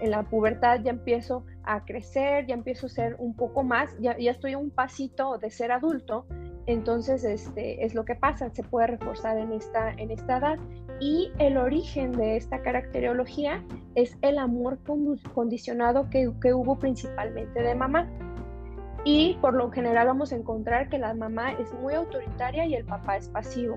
En 0.00 0.10
la 0.10 0.24
pubertad 0.24 0.80
ya 0.82 0.90
empiezo 0.90 1.44
a 1.64 1.84
crecer, 1.84 2.46
ya 2.46 2.54
empiezo 2.54 2.86
a 2.86 2.90
ser 2.90 3.16
un 3.18 3.36
poco 3.36 3.62
más, 3.62 3.94
ya, 4.00 4.18
ya 4.18 4.32
estoy 4.32 4.54
a 4.54 4.58
un 4.58 4.70
pasito 4.70 5.38
de 5.38 5.50
ser 5.50 5.70
adulto 5.70 6.26
entonces, 6.66 7.24
este, 7.24 7.84
es 7.84 7.94
lo 7.94 8.04
que 8.04 8.14
pasa, 8.14 8.50
se 8.50 8.62
puede 8.62 8.86
reforzar 8.86 9.36
en 9.38 9.52
esta, 9.52 9.90
en 9.90 10.10
esta 10.10 10.38
edad. 10.38 10.58
Y 11.00 11.32
el 11.38 11.56
origen 11.56 12.12
de 12.12 12.36
esta 12.36 12.62
caracterología 12.62 13.64
es 13.96 14.16
el 14.22 14.38
amor 14.38 14.78
condicionado 15.34 16.08
que, 16.10 16.30
que 16.40 16.54
hubo 16.54 16.78
principalmente 16.78 17.60
de 17.60 17.74
mamá. 17.74 18.08
Y 19.04 19.36
por 19.40 19.54
lo 19.54 19.70
general 19.72 20.06
vamos 20.06 20.32
a 20.32 20.36
encontrar 20.36 20.88
que 20.88 20.98
la 20.98 21.12
mamá 21.12 21.52
es 21.52 21.72
muy 21.74 21.94
autoritaria 21.94 22.66
y 22.66 22.74
el 22.74 22.84
papá 22.84 23.16
es 23.16 23.28
pasivo. 23.28 23.76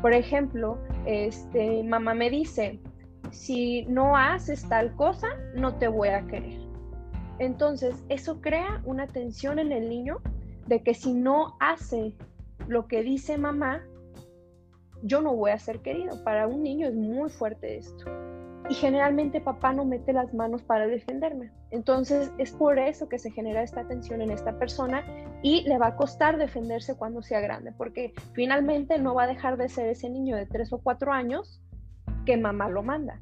Por 0.00 0.12
ejemplo, 0.12 0.78
este, 1.06 1.82
mamá 1.82 2.14
me 2.14 2.30
dice, 2.30 2.78
si 3.30 3.84
no 3.86 4.16
haces 4.16 4.68
tal 4.68 4.94
cosa, 4.94 5.26
no 5.56 5.74
te 5.74 5.88
voy 5.88 6.08
a 6.08 6.24
querer. 6.26 6.60
Entonces, 7.40 8.04
eso 8.08 8.40
crea 8.40 8.80
una 8.84 9.08
tensión 9.08 9.58
en 9.58 9.72
el 9.72 9.88
niño 9.88 10.18
de 10.66 10.82
que 10.82 10.94
si 10.94 11.12
no 11.12 11.56
hace 11.60 12.14
lo 12.68 12.86
que 12.86 13.02
dice 13.02 13.38
mamá, 13.38 13.82
yo 15.02 15.20
no 15.20 15.34
voy 15.34 15.50
a 15.50 15.58
ser 15.58 15.80
querido. 15.80 16.22
Para 16.24 16.46
un 16.46 16.62
niño 16.62 16.88
es 16.88 16.94
muy 16.94 17.30
fuerte 17.30 17.76
esto. 17.76 18.04
Y 18.70 18.74
generalmente 18.74 19.42
papá 19.42 19.74
no 19.74 19.84
mete 19.84 20.14
las 20.14 20.32
manos 20.32 20.62
para 20.62 20.86
defenderme. 20.86 21.52
Entonces 21.70 22.32
es 22.38 22.52
por 22.52 22.78
eso 22.78 23.08
que 23.08 23.18
se 23.18 23.30
genera 23.30 23.62
esta 23.62 23.86
tensión 23.86 24.22
en 24.22 24.30
esta 24.30 24.58
persona 24.58 25.04
y 25.42 25.68
le 25.68 25.76
va 25.76 25.88
a 25.88 25.96
costar 25.96 26.38
defenderse 26.38 26.96
cuando 26.96 27.20
sea 27.20 27.40
grande, 27.40 27.72
porque 27.76 28.14
finalmente 28.32 28.98
no 28.98 29.14
va 29.14 29.24
a 29.24 29.26
dejar 29.26 29.58
de 29.58 29.68
ser 29.68 29.88
ese 29.88 30.08
niño 30.08 30.36
de 30.36 30.46
tres 30.46 30.72
o 30.72 30.78
cuatro 30.78 31.12
años 31.12 31.60
que 32.24 32.38
mamá 32.38 32.70
lo 32.70 32.82
manda. 32.82 33.20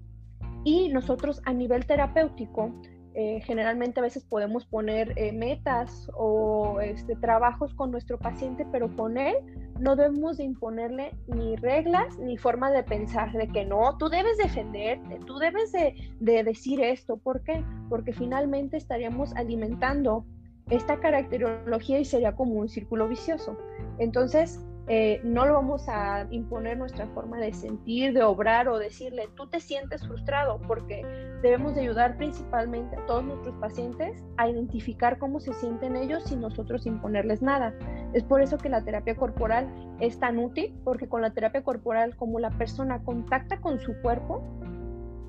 Y 0.64 0.90
nosotros 0.90 1.42
a 1.44 1.52
nivel 1.52 1.86
terapéutico 1.86 2.72
eh, 3.14 3.40
generalmente 3.44 4.00
a 4.00 4.02
veces 4.02 4.24
podemos 4.24 4.64
poner 4.64 5.12
eh, 5.16 5.32
metas 5.32 6.10
o 6.14 6.80
este, 6.80 7.14
trabajos 7.16 7.74
con 7.74 7.90
nuestro 7.90 8.18
paciente, 8.18 8.66
pero 8.72 8.94
con 8.96 9.18
él 9.18 9.34
no 9.78 9.96
debemos 9.96 10.38
de 10.38 10.44
imponerle 10.44 11.14
ni 11.26 11.56
reglas 11.56 12.18
ni 12.18 12.38
forma 12.38 12.70
de 12.70 12.82
pensar 12.82 13.32
de 13.32 13.48
que 13.48 13.64
no, 13.64 13.98
tú 13.98 14.08
debes 14.08 14.38
defenderte, 14.38 15.18
tú 15.26 15.38
debes 15.38 15.72
de, 15.72 15.94
de 16.20 16.42
decir 16.42 16.80
esto. 16.80 17.16
¿Por 17.18 17.42
qué? 17.42 17.62
Porque 17.88 18.12
finalmente 18.12 18.76
estaríamos 18.76 19.34
alimentando 19.36 20.24
esta 20.70 20.98
caracterología 21.00 21.98
y 21.98 22.04
sería 22.04 22.34
como 22.34 22.54
un 22.54 22.68
círculo 22.68 23.08
vicioso. 23.08 23.58
Entonces, 23.98 24.64
eh, 24.88 25.20
no 25.22 25.46
lo 25.46 25.54
vamos 25.54 25.88
a 25.88 26.26
imponer 26.30 26.76
nuestra 26.76 27.06
forma 27.08 27.38
de 27.38 27.52
sentir, 27.52 28.12
de 28.12 28.22
obrar 28.24 28.68
o 28.68 28.78
decirle, 28.78 29.28
tú 29.36 29.46
te 29.46 29.60
sientes 29.60 30.04
frustrado, 30.06 30.60
porque 30.66 31.02
debemos 31.40 31.74
de 31.74 31.82
ayudar 31.82 32.16
principalmente 32.16 32.96
a 32.96 33.06
todos 33.06 33.24
nuestros 33.24 33.54
pacientes 33.56 34.24
a 34.38 34.48
identificar 34.48 35.18
cómo 35.18 35.38
se 35.38 35.52
sienten 35.54 35.94
ellos 35.94 36.24
sin 36.24 36.40
nosotros 36.40 36.84
imponerles 36.86 37.42
nada. 37.42 37.74
Es 38.12 38.24
por 38.24 38.42
eso 38.42 38.58
que 38.58 38.68
la 38.68 38.84
terapia 38.84 39.16
corporal 39.16 39.68
es 40.00 40.18
tan 40.18 40.38
útil, 40.38 40.74
porque 40.84 41.08
con 41.08 41.22
la 41.22 41.32
terapia 41.32 41.62
corporal, 41.62 42.16
como 42.16 42.40
la 42.40 42.50
persona 42.50 43.04
contacta 43.04 43.60
con 43.60 43.78
su 43.78 43.94
cuerpo, 44.02 44.42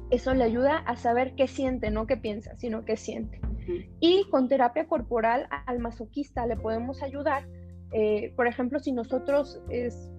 eso 0.10 0.34
le 0.34 0.44
ayuda 0.44 0.78
a 0.78 0.96
saber 0.96 1.36
qué 1.36 1.48
siente, 1.48 1.92
no 1.92 2.08
qué 2.08 2.18
piensa, 2.18 2.56
sino 2.58 2.86
qué 2.86 2.98
siente. 2.98 3.39
Y 4.00 4.26
con 4.30 4.50
terapia 4.50 4.88
corporal 4.88 5.48
al 5.66 5.80
masoquista 5.80 6.46
le 6.46 6.58
podemos 6.58 7.02
ayudar 7.02 7.48
eh, 7.94 8.34
por 8.36 8.48
ejemplo, 8.48 8.80
si 8.80 8.92
nosotros 8.92 9.62
es, 9.70 10.10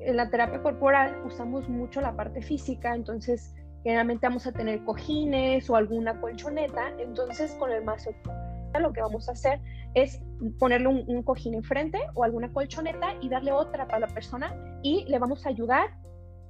en 0.00 0.16
la 0.16 0.28
terapia 0.30 0.62
corporal 0.62 1.22
usamos 1.24 1.68
mucho 1.68 2.00
la 2.00 2.14
parte 2.14 2.42
física, 2.42 2.94
entonces 2.94 3.54
generalmente 3.82 4.26
vamos 4.26 4.46
a 4.46 4.52
tener 4.52 4.84
cojines 4.84 5.68
o 5.70 5.76
alguna 5.76 6.20
colchoneta, 6.20 6.92
entonces 6.98 7.52
con 7.52 7.72
el 7.72 7.84
masoquista 7.84 8.32
lo 8.80 8.92
que 8.92 9.00
vamos 9.00 9.28
a 9.28 9.32
hacer 9.32 9.60
es 9.94 10.20
ponerle 10.58 10.88
un, 10.88 11.04
un, 11.06 11.22
cojín 11.22 11.54
enfrente 11.54 11.98
o 12.14 12.24
alguna 12.24 12.52
colchoneta 12.52 13.14
y 13.22 13.30
darle 13.30 13.52
otra 13.52 13.86
para 13.86 14.00
la 14.00 14.08
persona 14.08 14.54
y 14.82 15.06
le 15.06 15.18
vamos 15.18 15.46
a 15.46 15.48
ayudar 15.48 15.94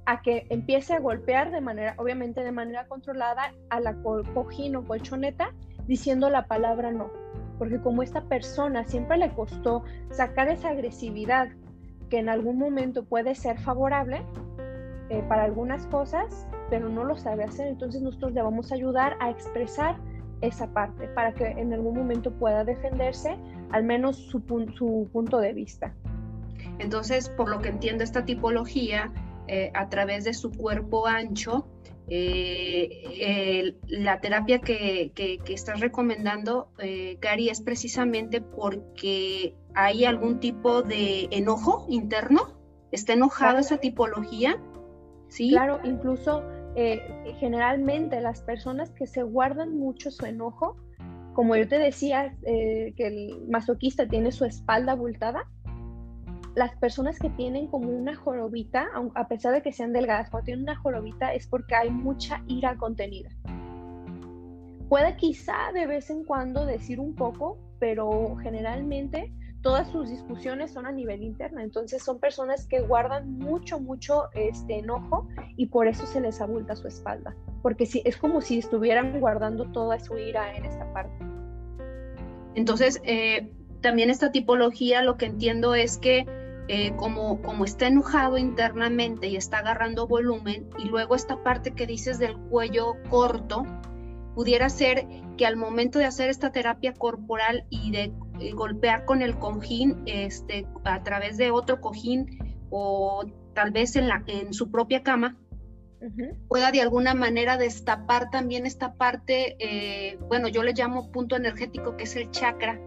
a 0.07 0.21
que 0.21 0.45
empiece 0.49 0.93
a 0.93 0.99
golpear 0.99 1.51
de 1.51 1.61
manera, 1.61 1.93
obviamente 1.97 2.43
de 2.43 2.51
manera 2.51 2.87
controlada 2.87 3.53
a 3.69 3.79
la 3.79 3.95
cojín 4.33 4.75
o 4.75 4.83
colchoneta 4.83 5.53
diciendo 5.85 6.29
la 6.29 6.47
palabra 6.47 6.91
no 6.91 7.09
porque 7.57 7.79
como 7.79 8.03
esta 8.03 8.21
persona 8.21 8.83
siempre 8.85 9.17
le 9.17 9.29
costó 9.33 9.83
sacar 10.11 10.49
esa 10.49 10.69
agresividad 10.69 11.49
que 12.09 12.19
en 12.19 12.29
algún 12.29 12.57
momento 12.57 13.03
puede 13.03 13.35
ser 13.35 13.59
favorable 13.59 14.21
eh, 15.09 15.23
para 15.27 15.43
algunas 15.43 15.85
cosas, 15.87 16.47
pero 16.69 16.89
no 16.89 17.03
lo 17.03 17.15
sabe 17.15 17.43
hacer, 17.43 17.67
entonces 17.67 18.01
nosotros 18.01 18.33
le 18.33 18.41
vamos 18.41 18.71
a 18.71 18.75
ayudar 18.75 19.17
a 19.19 19.29
expresar 19.29 19.97
esa 20.41 20.71
parte 20.73 21.07
para 21.09 21.33
que 21.33 21.45
en 21.45 21.73
algún 21.73 21.97
momento 21.97 22.31
pueda 22.31 22.63
defenderse, 22.63 23.37
al 23.71 23.83
menos 23.83 24.17
su, 24.17 24.41
punto 24.41 25.39
de 25.39 25.53
vista. 25.53 25.93
Entonces, 26.79 27.29
por 27.29 27.49
lo 27.49 27.59
que 27.59 27.69
entiendo, 27.69 28.03
esta 28.03 28.25
tipología, 28.25 29.11
eh, 29.47 29.71
a 29.73 29.89
través 29.89 30.25
de 30.25 30.33
su 30.33 30.51
cuerpo 30.51 31.07
ancho, 31.07 31.65
eh, 32.09 33.75
la 33.87 34.19
terapia 34.21 34.59
que, 34.59 35.11
estás 35.49 35.79
recomendando, 35.79 36.69
eh, 36.79 37.17
Cari, 37.19 37.49
es 37.49 37.61
precisamente 37.61 38.41
porque 38.41 39.55
hay 39.75 40.05
algún 40.05 40.39
tipo 40.39 40.81
de 40.81 41.27
enojo 41.31 41.85
interno. 41.89 42.57
¿Está 42.91 43.13
enojada 43.13 43.59
esa 43.59 43.77
tipología? 43.77 44.61
Sí. 45.27 45.49
Claro, 45.49 45.81
incluso 45.83 46.43
eh, 46.75 47.01
generalmente 47.39 48.21
las 48.21 48.41
personas 48.41 48.91
que 48.91 49.05
se 49.05 49.23
guardan 49.23 49.77
mucho 49.77 50.09
su 50.09 50.25
enojo, 50.25 50.77
como 51.33 51.55
yo 51.55 51.67
te 51.67 51.77
decía, 51.77 52.35
que 52.43 52.93
el 52.97 53.45
masoquista 53.49 54.07
tiene 54.07 54.31
su 54.31 54.45
espalda 54.45 54.93
abultada, 54.93 55.47
las 56.57 56.75
personas 56.77 57.19
que 57.19 57.29
tienen 57.29 57.67
como 57.67 57.91
una 57.91 58.15
jorobita, 58.15 58.87
a 59.13 59.27
pesar 59.27 59.53
de 59.53 59.61
que 59.61 59.71
sean 59.71 59.93
delgadas, 59.93 60.31
cuando 60.31 60.45
tienen 60.45 60.63
una 60.63 60.75
jorobita 60.75 61.31
es 61.31 61.45
porque 61.45 61.75
hay 61.75 61.91
mucha 61.91 62.43
ira 62.47 62.75
contenida. 62.77 63.29
Puede 64.89 65.15
quizá 65.17 65.71
de 65.75 65.85
vez 65.85 66.09
en 66.09 66.23
cuando 66.23 66.65
decir 66.65 66.99
un 66.99 67.13
poco, 67.13 67.59
pero 67.77 68.37
generalmente 68.37 69.31
todas 69.61 69.87
sus 69.91 70.09
discusiones 70.09 70.71
son 70.71 70.87
a 70.87 70.91
nivel 70.91 71.21
interno. 71.21 71.61
Entonces 71.61 72.03
son 72.03 72.19
personas 72.19 72.65
que 72.65 72.79
guardan 72.79 73.37
mucho, 73.37 73.79
mucho 73.79 74.29
este 74.33 74.79
enojo 74.79 75.27
y 75.57 75.67
por 75.67 75.87
eso 75.87 76.07
se 76.07 76.21
les 76.21 76.41
abulta 76.41 76.75
su 76.75 76.87
espalda. 76.87 77.35
Porque 77.61 77.85
si, 77.85 78.01
es 78.03 78.17
como 78.17 78.41
si 78.41 78.57
estuvieran 78.57 79.19
guardando 79.19 79.71
toda 79.71 79.99
su 79.99 80.17
ira 80.17 80.55
en 80.55 80.65
esta 80.65 80.91
parte. 80.91 81.23
Entonces, 82.55 82.99
eh, 83.03 83.53
también 83.81 84.09
esta 84.09 84.31
tipología 84.31 85.03
lo 85.03 85.17
que 85.17 85.27
entiendo 85.27 85.75
es 85.75 85.99
que 85.99 86.25
eh, 86.67 86.95
como, 86.95 87.41
como 87.41 87.65
está 87.65 87.87
enojado 87.87 88.37
internamente 88.37 89.27
y 89.27 89.35
está 89.35 89.59
agarrando 89.59 90.07
volumen, 90.07 90.69
y 90.77 90.85
luego 90.85 91.15
esta 91.15 91.43
parte 91.43 91.71
que 91.71 91.87
dices 91.87 92.19
del 92.19 92.37
cuello 92.37 92.95
corto, 93.09 93.63
pudiera 94.35 94.69
ser 94.69 95.07
que 95.37 95.45
al 95.45 95.55
momento 95.55 95.97
de 95.97 96.05
hacer 96.05 96.29
esta 96.29 96.51
terapia 96.51 96.93
corporal 96.93 97.65
y 97.69 97.91
de 97.91 98.13
eh, 98.39 98.51
golpear 98.51 99.05
con 99.05 99.21
el 99.21 99.37
cojín 99.37 100.03
este, 100.05 100.67
a 100.83 101.01
través 101.03 101.37
de 101.37 101.51
otro 101.51 101.81
cojín 101.81 102.57
o 102.69 103.23
tal 103.53 103.71
vez 103.71 103.95
en, 103.95 104.07
la, 104.07 104.23
en 104.27 104.53
su 104.53 104.69
propia 104.69 105.01
cama, 105.01 105.37
pueda 106.47 106.71
de 106.71 106.81
alguna 106.81 107.13
manera 107.15 107.57
destapar 107.57 108.29
también 108.29 108.65
esta 108.65 108.93
parte, 108.93 109.55
eh, 109.59 110.17
bueno, 110.27 110.47
yo 110.47 110.63
le 110.63 110.73
llamo 110.73 111.11
punto 111.11 111.35
energético, 111.35 111.97
que 111.97 112.03
es 112.03 112.15
el 112.15 112.29
chakra, 112.31 112.79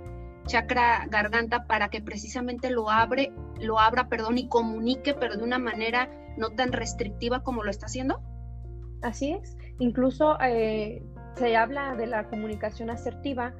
chakra 0.50 1.06
garganta 1.08 1.64
para 1.66 1.88
que 1.90 2.00
precisamente 2.00 2.70
lo 2.70 2.90
abre, 2.90 3.32
lo 3.60 3.78
abra, 3.78 4.08
perdón, 4.08 4.36
y 4.36 4.48
comunique, 4.48 5.14
pero 5.14 5.36
de 5.36 5.44
una 5.44 5.58
manera 5.58 6.10
no 6.36 6.50
tan 6.50 6.72
restrictiva 6.72 7.44
como 7.44 7.62
lo 7.62 7.70
está 7.70 7.86
haciendo? 7.86 8.20
Así 9.02 9.32
es. 9.32 9.56
Incluso 9.78 10.36
eh, 10.40 11.02
se 11.36 11.56
habla 11.56 11.94
de 11.94 12.08
la 12.08 12.28
comunicación 12.28 12.90
asertiva, 12.90 13.54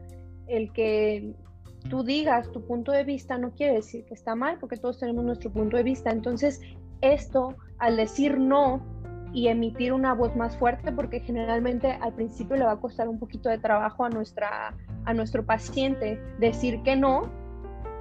el 0.49 0.73
que 0.73 1.33
tú 1.89 2.03
digas 2.03 2.51
tu 2.51 2.67
punto 2.67 2.91
de 2.91 3.05
vista 3.05 3.39
no 3.39 3.53
quiere 3.53 3.75
decir 3.75 4.05
que 4.07 4.15
está 4.15 4.35
mal, 4.35 4.59
porque 4.59 4.77
todos 4.77 4.99
tenemos 4.99 5.25
nuestro 5.25 5.53
punto 5.53 5.77
de 5.77 5.85
vista. 5.85 6.11
Entonces, 6.11 6.61
esto, 7.03 7.57
al 7.79 7.97
decir 7.97 8.37
no, 8.39 8.83
y 9.33 9.49
emitir 9.49 9.93
una 9.93 10.15
voz 10.15 10.35
más 10.37 10.57
fuerte 10.57 10.93
porque 10.93 11.21
generalmente 11.21 11.93
al 12.01 12.13
principio 12.15 12.57
le 12.57 12.65
va 12.65 12.73
a 12.73 12.81
costar 12.81 13.09
un 13.09 13.19
poquito 13.19 13.49
de 13.49 13.59
trabajo 13.59 14.05
a, 14.05 14.11
nuestra, 14.11 14.75
a 15.05 15.15
nuestro 15.15 15.45
paciente 15.45 16.21
decir 16.39 16.83
que 16.83 16.97
no 16.97 17.29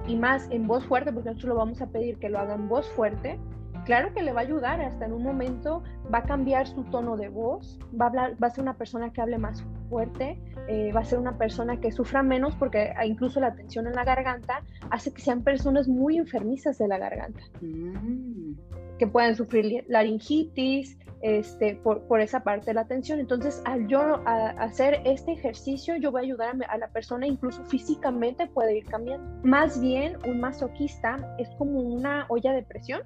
y 0.06 0.16
más 0.16 0.48
en 0.50 0.66
voz 0.66 0.84
fuerte 0.84 1.12
porque 1.12 1.28
nosotros 1.28 1.50
lo 1.50 1.56
vamos 1.56 1.80
a 1.82 1.86
pedir 1.86 2.18
que 2.18 2.28
lo 2.28 2.38
haga 2.38 2.54
en 2.54 2.68
voz 2.68 2.88
fuerte. 2.90 3.38
Claro 3.84 4.12
que 4.12 4.22
le 4.22 4.32
va 4.32 4.40
a 4.40 4.44
ayudar, 4.44 4.80
hasta 4.82 5.06
en 5.06 5.12
un 5.12 5.22
momento 5.22 5.82
va 6.12 6.18
a 6.18 6.22
cambiar 6.24 6.66
su 6.66 6.84
tono 6.84 7.16
de 7.16 7.28
voz, 7.28 7.78
va 7.98 8.06
a, 8.06 8.08
hablar, 8.08 8.36
va 8.42 8.48
a 8.48 8.50
ser 8.50 8.62
una 8.62 8.74
persona 8.74 9.10
que 9.10 9.22
hable 9.22 9.38
más 9.38 9.64
fuerte, 9.88 10.38
eh, 10.68 10.92
va 10.92 11.00
a 11.00 11.04
ser 11.04 11.18
una 11.18 11.38
persona 11.38 11.80
que 11.80 11.90
sufra 11.90 12.22
menos 12.22 12.54
porque 12.56 12.92
incluso 13.04 13.40
la 13.40 13.54
tensión 13.54 13.86
en 13.86 13.94
la 13.94 14.04
garganta 14.04 14.62
hace 14.90 15.12
que 15.12 15.22
sean 15.22 15.42
personas 15.42 15.88
muy 15.88 16.18
enfermizas 16.18 16.76
de 16.76 16.88
la 16.88 16.98
garganta. 16.98 17.40
Mm. 17.62 18.52
Que 19.00 19.06
pueden 19.06 19.34
sufrir 19.34 19.82
laringitis, 19.88 20.98
este, 21.22 21.76
por, 21.76 22.06
por, 22.06 22.20
esa 22.20 22.40
parte 22.40 22.66
de 22.66 22.74
la 22.74 22.82
atención. 22.82 23.18
Entonces, 23.18 23.62
al 23.64 23.88
yo 23.88 24.22
hacer 24.26 25.00
este 25.06 25.32
ejercicio, 25.32 25.96
yo 25.96 26.12
voy 26.12 26.20
a 26.20 26.24
ayudar 26.24 26.54
a, 26.68 26.76
la 26.76 26.88
persona, 26.88 27.26
incluso 27.26 27.64
físicamente 27.64 28.46
puede 28.48 28.76
ir 28.76 28.84
cambiando. 28.84 29.26
Más 29.42 29.80
bien, 29.80 30.18
un 30.26 30.38
masoquista 30.38 31.34
es 31.38 31.48
como 31.56 31.80
una 31.80 32.26
olla 32.28 32.52
de 32.52 32.62
presión. 32.62 33.00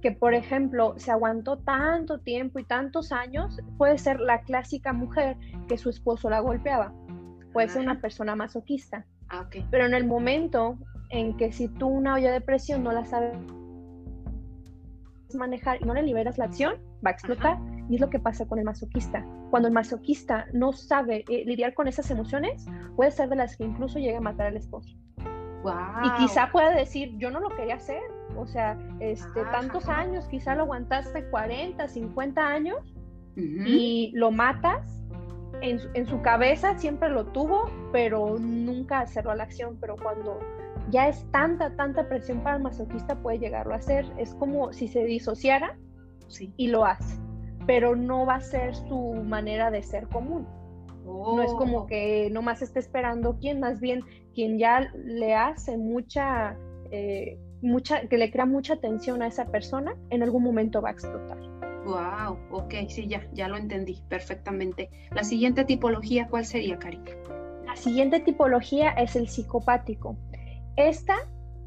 que 0.00 0.12
por 0.12 0.34
ejemplo 0.34 0.94
se 0.98 1.10
aguantó 1.10 1.56
tanto 1.56 2.20
tiempo 2.20 2.58
y 2.58 2.64
tantos 2.64 3.10
años, 3.10 3.58
puede 3.78 3.96
ser 3.98 4.20
la 4.20 4.42
clásica 4.42 4.92
mujer 4.92 5.36
que 5.66 5.78
su 5.78 5.88
esposo 5.88 6.28
la 6.28 6.40
golpeaba, 6.40 6.92
puede 7.52 7.68
ser 7.68 7.82
una 7.82 8.00
persona 8.00 8.36
masoquista. 8.36 9.06
Ah, 9.30 9.48
Pero 9.70 9.86
en 9.86 9.94
el 9.94 10.06
momento 10.06 10.78
en 11.08 11.36
que 11.38 11.52
si 11.52 11.68
tú 11.68 11.88
una 11.88 12.14
olla 12.14 12.32
de 12.32 12.42
presión 12.42 12.84
no 12.84 12.92
la 12.92 13.06
sabes 13.06 13.34
manejar 15.38 15.78
y 15.80 15.84
no 15.84 15.94
le 15.94 16.02
liberas 16.02 16.38
la 16.38 16.46
acción, 16.46 16.74
va 17.04 17.10
a 17.10 17.12
explotar. 17.12 17.58
Y 17.88 17.96
es 17.96 18.00
lo 18.00 18.08
que 18.08 18.18
pasa 18.18 18.46
con 18.46 18.58
el 18.58 18.64
masoquista. 18.64 19.26
Cuando 19.50 19.68
el 19.68 19.74
masoquista 19.74 20.46
no 20.52 20.72
sabe 20.72 21.24
eh, 21.28 21.44
lidiar 21.44 21.74
con 21.74 21.86
esas 21.86 22.10
emociones, 22.10 22.66
puede 22.96 23.10
ser 23.10 23.28
de 23.28 23.36
las 23.36 23.56
que 23.56 23.64
incluso 23.64 23.98
llega 23.98 24.18
a 24.18 24.22
matar 24.22 24.46
al 24.46 24.56
esposo. 24.56 24.96
Y 26.04 26.22
quizá 26.22 26.50
pueda 26.52 26.74
decir, 26.74 27.16
yo 27.16 27.30
no 27.30 27.40
lo 27.40 27.48
quería 27.56 27.76
hacer. 27.76 28.02
O 28.36 28.46
sea, 28.46 28.78
este, 29.00 29.42
tantos 29.44 29.88
años, 29.88 30.26
quizá 30.28 30.54
lo 30.54 30.62
aguantaste 30.62 31.24
40, 31.30 31.88
50 31.88 32.46
años 32.46 32.94
y 33.36 34.12
lo 34.14 34.30
matas. 34.30 35.00
En, 35.60 35.78
en, 35.94 36.06
su 36.06 36.20
cabeza 36.20 36.76
siempre 36.78 37.08
lo 37.08 37.26
tuvo, 37.26 37.70
pero 37.92 38.38
nunca 38.38 39.00
a 39.00 39.34
la 39.34 39.44
acción. 39.44 39.78
Pero 39.80 39.96
cuando 39.96 40.40
ya 40.90 41.08
es 41.08 41.24
tanta, 41.30 41.74
tanta 41.76 42.08
presión 42.08 42.42
para 42.42 42.56
el 42.56 42.62
masoquista, 42.62 43.16
puede 43.16 43.38
llegarlo 43.38 43.74
a 43.74 43.78
hacer. 43.78 44.06
Es 44.18 44.34
como 44.34 44.72
si 44.72 44.88
se 44.88 45.04
disociara 45.04 45.76
y 46.56 46.68
lo 46.68 46.84
hace, 46.84 47.18
pero 47.66 47.96
no 47.96 48.26
va 48.26 48.36
a 48.36 48.40
ser 48.40 48.74
su 48.74 49.14
manera 49.24 49.70
de 49.70 49.82
ser 49.82 50.08
común. 50.08 50.46
No 51.04 51.42
es 51.42 51.52
como 51.52 51.80
oh. 51.80 51.86
que 51.86 52.30
nomás 52.30 52.62
esté 52.62 52.78
esperando 52.78 53.36
quien, 53.38 53.60
más 53.60 53.80
bien 53.80 54.00
quien 54.34 54.58
ya 54.58 54.90
le 54.94 55.34
hace 55.34 55.76
mucha, 55.76 56.56
eh, 56.90 57.38
mucha, 57.60 58.06
que 58.08 58.16
le 58.16 58.30
crea 58.30 58.46
mucha 58.46 58.74
atención 58.74 59.22
a 59.22 59.26
esa 59.26 59.44
persona, 59.46 59.94
en 60.10 60.22
algún 60.22 60.42
momento 60.42 60.80
va 60.80 60.88
a 60.88 60.92
explotar. 60.92 61.38
Wow, 61.84 62.38
ok, 62.50 62.74
sí, 62.88 63.06
ya, 63.06 63.22
ya 63.34 63.48
lo 63.48 63.58
entendí 63.58 64.02
perfectamente. 64.08 64.88
La 65.10 65.22
siguiente 65.22 65.64
tipología, 65.66 66.26
¿cuál 66.28 66.46
sería, 66.46 66.78
Cari? 66.78 66.98
La 67.66 67.76
siguiente 67.76 68.20
tipología 68.20 68.90
es 68.92 69.16
el 69.16 69.28
psicopático. 69.28 70.16
Esta 70.76 71.14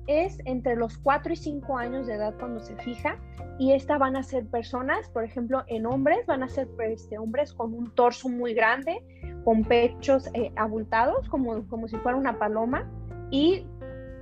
es 0.07 0.39
entre 0.45 0.75
los 0.75 0.97
4 0.97 1.33
y 1.33 1.35
5 1.35 1.77
años 1.77 2.07
de 2.07 2.15
edad 2.15 2.33
cuando 2.39 2.59
se 2.61 2.75
fija 2.77 3.17
y 3.59 3.73
esta 3.73 3.97
van 3.97 4.15
a 4.15 4.23
ser 4.23 4.45
personas, 4.47 5.09
por 5.09 5.23
ejemplo, 5.23 5.63
en 5.67 5.85
hombres, 5.85 6.25
van 6.27 6.43
a 6.43 6.47
ser 6.47 6.67
este, 6.79 7.17
hombres 7.17 7.53
con 7.53 7.73
un 7.73 7.93
torso 7.95 8.29
muy 8.29 8.53
grande, 8.53 9.03
con 9.43 9.63
pechos 9.63 10.29
eh, 10.33 10.51
abultados, 10.55 11.27
como, 11.29 11.67
como 11.67 11.87
si 11.87 11.97
fuera 11.97 12.17
una 12.17 12.37
paloma, 12.37 12.89
y 13.31 13.65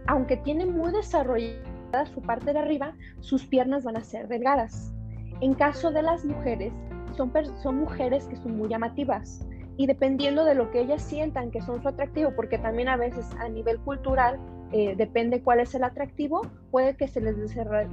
aunque 0.08 0.38
tiene 0.38 0.66
muy 0.66 0.92
desarrollada 0.92 2.06
su 2.14 2.22
parte 2.22 2.54
de 2.54 2.60
arriba, 2.60 2.96
sus 3.20 3.46
piernas 3.46 3.84
van 3.84 3.98
a 3.98 4.04
ser 4.04 4.28
delgadas. 4.28 4.94
En 5.42 5.54
caso 5.54 5.92
de 5.92 6.02
las 6.02 6.24
mujeres, 6.24 6.72
son, 7.18 7.32
son 7.62 7.76
mujeres 7.78 8.26
que 8.28 8.38
son 8.38 8.58
muy 8.58 8.70
llamativas 8.70 9.46
y 9.78 9.88
dependiendo 9.88 10.46
de 10.46 10.56
lo 10.56 10.72
que 10.72 10.80
ellas 10.80 11.02
sientan 11.02 11.52
que 11.52 11.62
son 11.62 11.82
su 11.82 11.90
atractivo, 11.90 12.32
porque 12.36 12.58
también 12.58 12.88
a 12.88 12.96
veces 12.96 13.30
a 13.40 13.50
nivel 13.50 13.80
cultural 13.80 14.40
eh, 14.78 14.94
depende 14.98 15.42
cuál 15.42 15.62
es 15.62 15.74
el 15.74 15.86
atractivo, 15.86 16.42
puede 16.70 16.98
que 16.98 17.08
se 17.08 17.22
les 17.22 17.38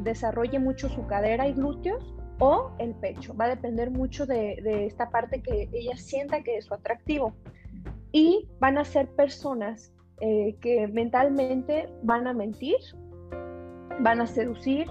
desarrolle 0.03 0.59
mucho 0.59 0.89
su 0.89 1.07
cadera 1.07 1.47
y 1.47 1.53
glúteos 1.53 2.13
o 2.41 2.73
el 2.81 2.93
pecho. 2.97 3.37
Va 3.37 3.45
a 3.45 3.51
depender 3.51 3.93
mucho 3.93 4.27
de, 4.27 4.85
esta 4.85 5.09
parte 5.09 5.43
que 5.43 5.69
ella 5.73 5.97
sienta 5.97 6.43
que 6.43 6.57
es 6.57 6.65
su 6.65 6.75
atractivo. 6.75 7.35
Y 8.11 8.49
van 8.59 8.79
a 8.79 8.85
ser 8.85 9.07
personas 9.11 9.93
eh, 10.21 10.57
que 10.61 10.89
mentalmente 10.89 11.89
van 12.03 12.27
a 12.27 12.33
mentir, 12.33 12.79
van 14.01 14.21
a 14.21 14.27
seducir, 14.27 14.91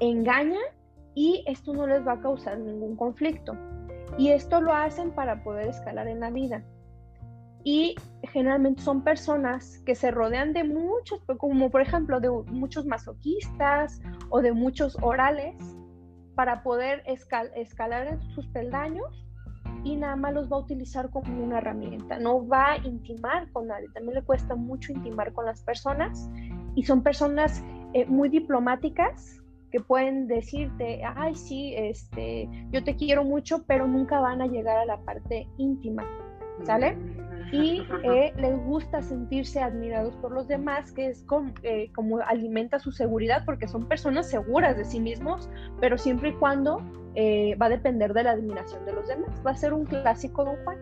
engañan 0.00 0.64
y 1.14 1.44
esto 1.46 1.74
no 1.74 1.86
les 1.86 2.06
va 2.06 2.12
a 2.12 2.20
causar 2.22 2.58
ningún 2.58 2.96
conflicto. 2.96 3.54
Y 4.16 4.30
esto 4.30 4.62
lo 4.62 4.72
hacen 4.72 5.10
para 5.10 5.44
poder 5.44 5.68
escalar 5.68 6.08
en 6.08 6.20
la 6.20 6.30
vida 6.30 6.64
y 7.66 7.96
generalmente 8.22 8.80
son 8.80 9.02
personas 9.02 9.78
que 9.84 9.96
se 9.96 10.12
rodean 10.12 10.52
de 10.52 10.62
muchos, 10.62 11.20
como 11.36 11.68
por 11.68 11.80
ejemplo 11.80 12.20
de 12.20 12.30
muchos 12.30 12.86
masoquistas 12.86 14.00
o 14.28 14.40
de 14.40 14.52
muchos 14.52 14.96
orales 15.02 15.56
para 16.36 16.62
poder 16.62 17.02
escalar 17.06 18.06
en 18.06 18.22
sus 18.30 18.46
peldaños 18.50 19.26
y 19.82 19.96
nada 19.96 20.14
más 20.14 20.32
los 20.32 20.50
va 20.50 20.58
a 20.58 20.60
utilizar 20.60 21.10
como 21.10 21.42
una 21.42 21.58
herramienta, 21.58 22.20
no 22.20 22.46
va 22.46 22.74
a 22.74 22.76
intimar 22.86 23.50
con 23.50 23.66
nadie, 23.66 23.88
también 23.92 24.14
le 24.14 24.22
cuesta 24.22 24.54
mucho 24.54 24.92
intimar 24.92 25.32
con 25.32 25.44
las 25.44 25.60
personas 25.64 26.30
y 26.76 26.84
son 26.84 27.02
personas 27.02 27.64
eh, 27.94 28.06
muy 28.06 28.28
diplomáticas 28.28 29.42
que 29.72 29.80
pueden 29.80 30.28
decirte, 30.28 31.02
ay 31.04 31.34
sí, 31.34 31.74
este, 31.76 32.48
yo 32.70 32.84
te 32.84 32.94
quiero 32.94 33.24
mucho, 33.24 33.64
pero 33.66 33.88
nunca 33.88 34.20
van 34.20 34.40
a 34.40 34.46
llegar 34.46 34.78
a 34.78 34.84
la 34.84 34.98
parte 34.98 35.48
íntima, 35.58 36.04
¿sale? 36.62 36.96
Y 37.52 37.82
eh, 38.02 38.32
les 38.36 38.58
gusta 38.64 39.02
sentirse 39.02 39.60
admirados 39.60 40.16
por 40.16 40.32
los 40.32 40.48
demás, 40.48 40.92
que 40.92 41.08
es 41.08 41.24
eh, 41.62 41.90
como 41.94 42.18
alimenta 42.18 42.78
su 42.78 42.92
seguridad, 42.92 43.44
porque 43.44 43.68
son 43.68 43.86
personas 43.86 44.28
seguras 44.28 44.76
de 44.76 44.84
sí 44.84 45.00
mismos, 45.00 45.48
pero 45.80 45.96
siempre 45.96 46.30
y 46.30 46.32
cuando 46.34 46.82
eh, 47.14 47.54
va 47.60 47.66
a 47.66 47.68
depender 47.70 48.12
de 48.14 48.24
la 48.24 48.32
admiración 48.32 48.84
de 48.84 48.92
los 48.92 49.06
demás. 49.08 49.30
Va 49.46 49.52
a 49.52 49.56
ser 49.56 49.72
un 49.72 49.84
clásico 49.84 50.44
Don 50.44 50.56
Juan. 50.64 50.78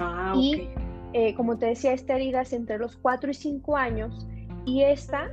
Ah, 0.00 0.32
y 0.36 0.68
como 1.36 1.58
te 1.58 1.66
decía, 1.66 1.92
esta 1.92 2.16
herida 2.16 2.40
es 2.40 2.52
entre 2.52 2.76
los 2.78 2.96
4 2.96 3.30
y 3.30 3.34
5 3.34 3.76
años 3.76 4.26
y 4.64 4.82
esta 4.82 5.30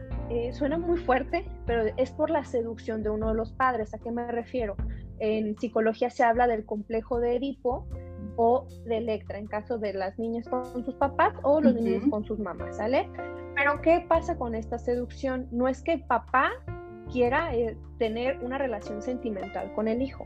suena 0.52 0.78
muy 0.78 1.00
fuerte, 1.00 1.44
pero 1.66 1.92
es 1.98 2.12
por 2.12 2.30
la 2.30 2.46
seducción 2.46 3.02
de 3.02 3.10
uno 3.10 3.30
de 3.30 3.34
los 3.34 3.52
padres. 3.52 3.94
¿A 3.96 3.98
qué 3.98 4.12
me 4.12 4.32
refiero? 4.32 4.76
En 5.20 5.58
psicología 5.58 6.10
se 6.12 6.24
habla 6.24 6.48
del 6.48 6.66
complejo 6.66 7.20
de 7.20 7.36
Edipo, 7.36 7.88
o 8.44 8.66
de 8.86 8.98
Electra 8.98 9.38
en 9.38 9.46
caso 9.46 9.78
de 9.78 9.94
las 9.94 10.18
niñas 10.18 10.48
con 10.50 10.66
sus 10.84 10.96
papás 10.96 11.36
o 11.44 11.62
los 11.62 11.76
niños 11.76 12.04
con 12.10 12.26
sus 12.26 12.40
mamás, 12.40 12.78
¿sale? 12.78 13.08
Pero 13.56 13.80
¿qué 13.84 14.04
pasa 14.10 14.36
con 14.36 14.56
esta 14.56 14.80
seducción? 14.80 15.48
No 15.52 15.68
es 15.68 15.84
que 15.84 15.94
el 15.94 16.04
papá 16.06 16.50
quiera 17.12 17.54
eh, 17.54 17.78
tener 18.00 18.40
una 18.40 18.58
relación 18.58 19.04
sentimental 19.04 19.72
con 19.76 19.88
el 19.88 20.02
hijo, 20.02 20.26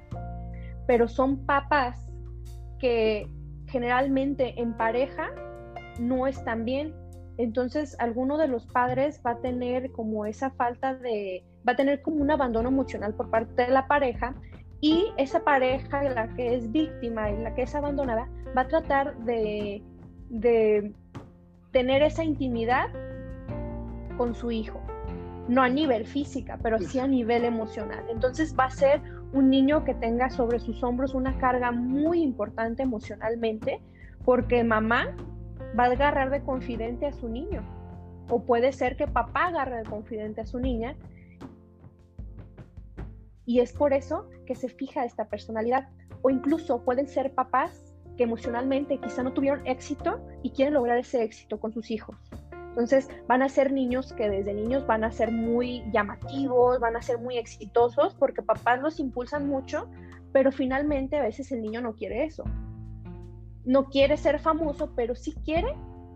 pero 0.88 1.10
son 1.10 1.46
papás 1.46 2.08
que 2.80 3.28
generalmente 3.68 4.62
en 4.62 4.78
pareja 4.78 5.32
no 6.00 6.26
están 6.26 6.64
bien. 6.64 6.96
Entonces, 7.38 7.98
alguno 8.00 8.38
de 8.38 8.48
los 8.48 8.66
padres 8.68 9.22
va 9.26 9.32
a 9.32 9.42
tener 9.42 9.92
como 9.92 10.26
esa 10.26 10.52
falta 10.52 10.96
de, 10.96 11.44
va 11.68 11.74
a 11.74 11.76
tener 11.76 12.02
como 12.02 12.22
un 12.22 12.32
abandono 12.32 12.70
emocional 12.70 13.14
por 13.14 13.30
parte 13.30 13.64
de 13.64 13.72
la 13.72 13.88
pareja 13.88 14.36
y 14.82 15.12
esa 15.18 15.44
pareja, 15.44 16.04
la 16.04 16.34
que 16.36 16.56
es 16.56 16.72
víctima 16.72 17.32
y 17.32 17.38
la 17.42 17.54
que 17.56 17.64
es 17.64 17.76
abandonada, 17.76 18.28
va 18.56 18.62
a 18.62 18.68
tratar 18.68 19.18
de, 19.20 19.84
tener 21.72 22.04
esa 22.04 22.24
intimidad 22.24 22.88
con 24.18 24.36
su 24.36 24.52
hijo. 24.52 24.82
No 25.48 25.62
a 25.62 25.70
nivel 25.70 26.06
física, 26.06 26.58
pero 26.62 26.80
sí 26.80 27.00
a 27.00 27.08
nivel 27.08 27.46
emocional. 27.46 28.04
Entonces 28.10 28.56
va 28.58 28.66
a 28.66 28.72
ser 28.72 29.02
un 29.34 29.50
niño 29.50 29.84
que 29.84 29.94
tenga 29.94 30.30
sobre 30.30 30.60
sus 30.60 30.84
hombros 30.84 31.14
una 31.14 31.38
carga 31.38 31.72
muy 31.72 32.22
importante 32.22 32.84
emocionalmente, 32.84 33.82
porque 34.24 34.64
mamá 34.64 35.16
va 35.78 35.84
a 35.84 35.92
agarrar 35.92 36.32
de 36.32 36.42
confidente 36.42 37.06
a 37.06 37.12
su 37.12 37.30
niño. 37.30 37.62
O 38.30 38.44
puede 38.44 38.72
ser 38.72 38.96
que 38.96 39.08
papá 39.08 39.48
agarre 39.48 39.78
de 39.78 39.84
confidente 39.84 40.42
a 40.42 40.46
su 40.46 40.60
niña 40.60 40.96
y 43.46 43.60
es 43.60 43.74
por 43.74 43.94
eso 43.94 44.28
que 44.46 44.56
se 44.56 44.70
fija 44.70 45.06
esta 45.06 45.28
personalidad. 45.30 45.88
O 46.22 46.30
incluso 46.30 46.84
pueden 46.84 47.08
ser 47.08 47.34
papás 47.34 47.94
que 48.18 48.24
emocionalmente 48.24 48.98
quizá 48.98 49.24
no 49.24 49.34
tuvieron 49.34 49.66
éxito 49.68 50.20
y 50.42 50.52
quieren 50.52 50.74
lograr 50.74 50.98
ese 50.98 51.24
éxito 51.24 51.60
con 51.60 51.74
sus 51.74 51.92
hijos. 51.92 52.16
Entonces 52.70 53.10
van 53.28 53.42
a 53.42 53.50
ser 53.50 53.72
niños 53.72 54.12
que 54.14 54.30
desde 54.30 54.54
niños 54.54 54.86
van 54.86 55.04
a 55.04 55.12
ser 55.12 55.32
muy 55.32 55.84
llamativos, 55.94 56.80
van 56.80 56.98
a 56.98 57.02
ser 57.02 57.20
muy 57.20 57.38
exitosos 57.38 58.16
porque 58.16 58.42
papás 58.42 58.82
los 58.82 59.00
impulsan 59.00 59.48
mucho, 59.48 59.90
pero 60.34 60.52
finalmente 60.52 61.18
a 61.18 61.22
veces 61.22 61.52
el 61.52 61.62
niño 61.62 61.82
no 61.82 61.94
quiere 61.94 62.26
eso. 62.26 62.44
No 63.64 63.86
quiere 63.86 64.18
ser 64.18 64.40
famoso, 64.40 64.94
pero 64.94 65.16
sí 65.16 65.34
quiere 65.46 65.74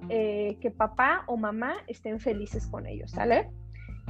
eh, 0.10 0.58
que 0.60 0.70
papá 0.70 1.24
o 1.28 1.38
mamá 1.38 1.76
estén 1.88 2.20
felices 2.20 2.68
con 2.68 2.88
ellos, 2.88 3.12
¿sale? 3.12 3.50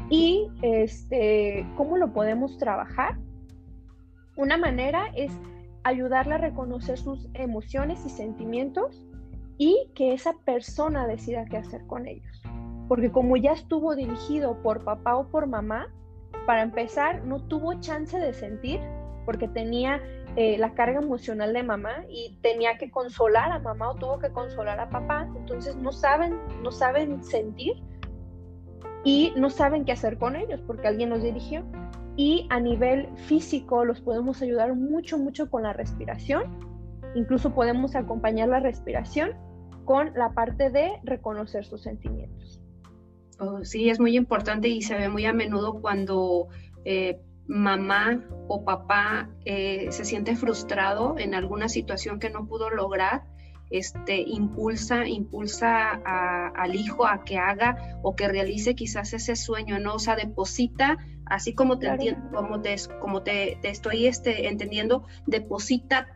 Y 0.09 0.49
este, 0.61 1.65
¿cómo 1.75 1.97
lo 1.97 2.13
podemos 2.13 2.57
trabajar? 2.57 3.17
Una 4.35 4.57
manera 4.57 5.07
es 5.15 5.31
ayudarle 5.83 6.35
a 6.35 6.37
reconocer 6.37 6.97
sus 6.97 7.27
emociones 7.33 8.05
y 8.05 8.09
sentimientos 8.09 9.05
y 9.57 9.89
que 9.93 10.13
esa 10.13 10.33
persona 10.45 11.07
decida 11.07 11.45
qué 11.45 11.57
hacer 11.57 11.85
con 11.87 12.07
ellos. 12.07 12.41
Porque 12.87 13.11
como 13.11 13.37
ya 13.37 13.51
estuvo 13.51 13.95
dirigido 13.95 14.61
por 14.63 14.83
papá 14.83 15.15
o 15.17 15.27
por 15.27 15.47
mamá, 15.47 15.93
para 16.45 16.63
empezar, 16.63 17.23
no 17.25 17.43
tuvo 17.43 17.79
chance 17.79 18.17
de 18.17 18.33
sentir 18.33 18.79
porque 19.25 19.47
tenía 19.47 20.01
eh, 20.35 20.57
la 20.57 20.73
carga 20.73 20.99
emocional 20.99 21.53
de 21.53 21.61
mamá 21.61 22.05
y 22.09 22.37
tenía 22.41 22.77
que 22.77 22.89
consolar 22.89 23.51
a 23.51 23.59
mamá 23.59 23.91
o 23.91 23.95
tuvo 23.95 24.19
que 24.19 24.31
consolar 24.31 24.79
a 24.79 24.89
papá. 24.89 25.27
Entonces 25.35 25.75
no 25.75 25.91
saben, 25.91 26.39
no 26.63 26.71
saben 26.71 27.23
sentir 27.23 27.73
y 29.03 29.33
no 29.37 29.49
saben 29.49 29.85
qué 29.85 29.91
hacer 29.91 30.17
con 30.17 30.35
ellos 30.35 30.61
porque 30.65 30.87
alguien 30.87 31.09
los 31.09 31.23
dirigió. 31.23 31.63
Y 32.15 32.47
a 32.49 32.59
nivel 32.59 33.07
físico 33.15 33.85
los 33.85 34.01
podemos 34.01 34.41
ayudar 34.41 34.75
mucho, 34.75 35.17
mucho 35.17 35.49
con 35.49 35.63
la 35.63 35.73
respiración. 35.73 36.43
Incluso 37.15 37.53
podemos 37.53 37.95
acompañar 37.95 38.49
la 38.49 38.59
respiración 38.59 39.31
con 39.85 40.13
la 40.15 40.33
parte 40.33 40.69
de 40.69 40.99
reconocer 41.03 41.65
sus 41.65 41.81
sentimientos. 41.81 42.61
Oh, 43.39 43.63
sí, 43.63 43.89
es 43.89 43.99
muy 43.99 44.17
importante 44.17 44.67
y 44.67 44.81
se 44.81 44.95
ve 44.95 45.07
muy 45.07 45.25
a 45.25 45.33
menudo 45.33 45.79
cuando 45.81 46.49
eh, 46.83 47.21
mamá 47.47 48.23
o 48.47 48.65
papá 48.65 49.29
eh, 49.45 49.87
se 49.91 50.03
siente 50.03 50.35
frustrado 50.35 51.15
en 51.17 51.33
alguna 51.33 51.69
situación 51.69 52.19
que 52.19 52.29
no 52.29 52.47
pudo 52.47 52.69
lograr 52.69 53.23
este, 53.69 54.21
impulsa, 54.21 55.07
impulsa 55.07 56.01
al 56.55 56.75
hijo 56.75 57.05
a 57.05 57.23
que 57.23 57.37
haga 57.37 57.99
o 58.01 58.15
que 58.15 58.27
realice 58.27 58.75
quizás 58.75 59.13
ese 59.13 59.35
sueño, 59.35 59.79
¿no? 59.79 59.95
O 59.95 59.99
sea, 59.99 60.15
deposita, 60.15 60.97
así 61.25 61.53
como 61.53 61.77
te 61.77 61.87
entiendo, 61.87 62.31
como 62.31 62.61
te, 62.61 62.75
como 62.99 63.21
te, 63.21 63.59
estoy 63.63 64.07
este, 64.07 64.47
entendiendo, 64.47 65.05
deposita 65.27 66.07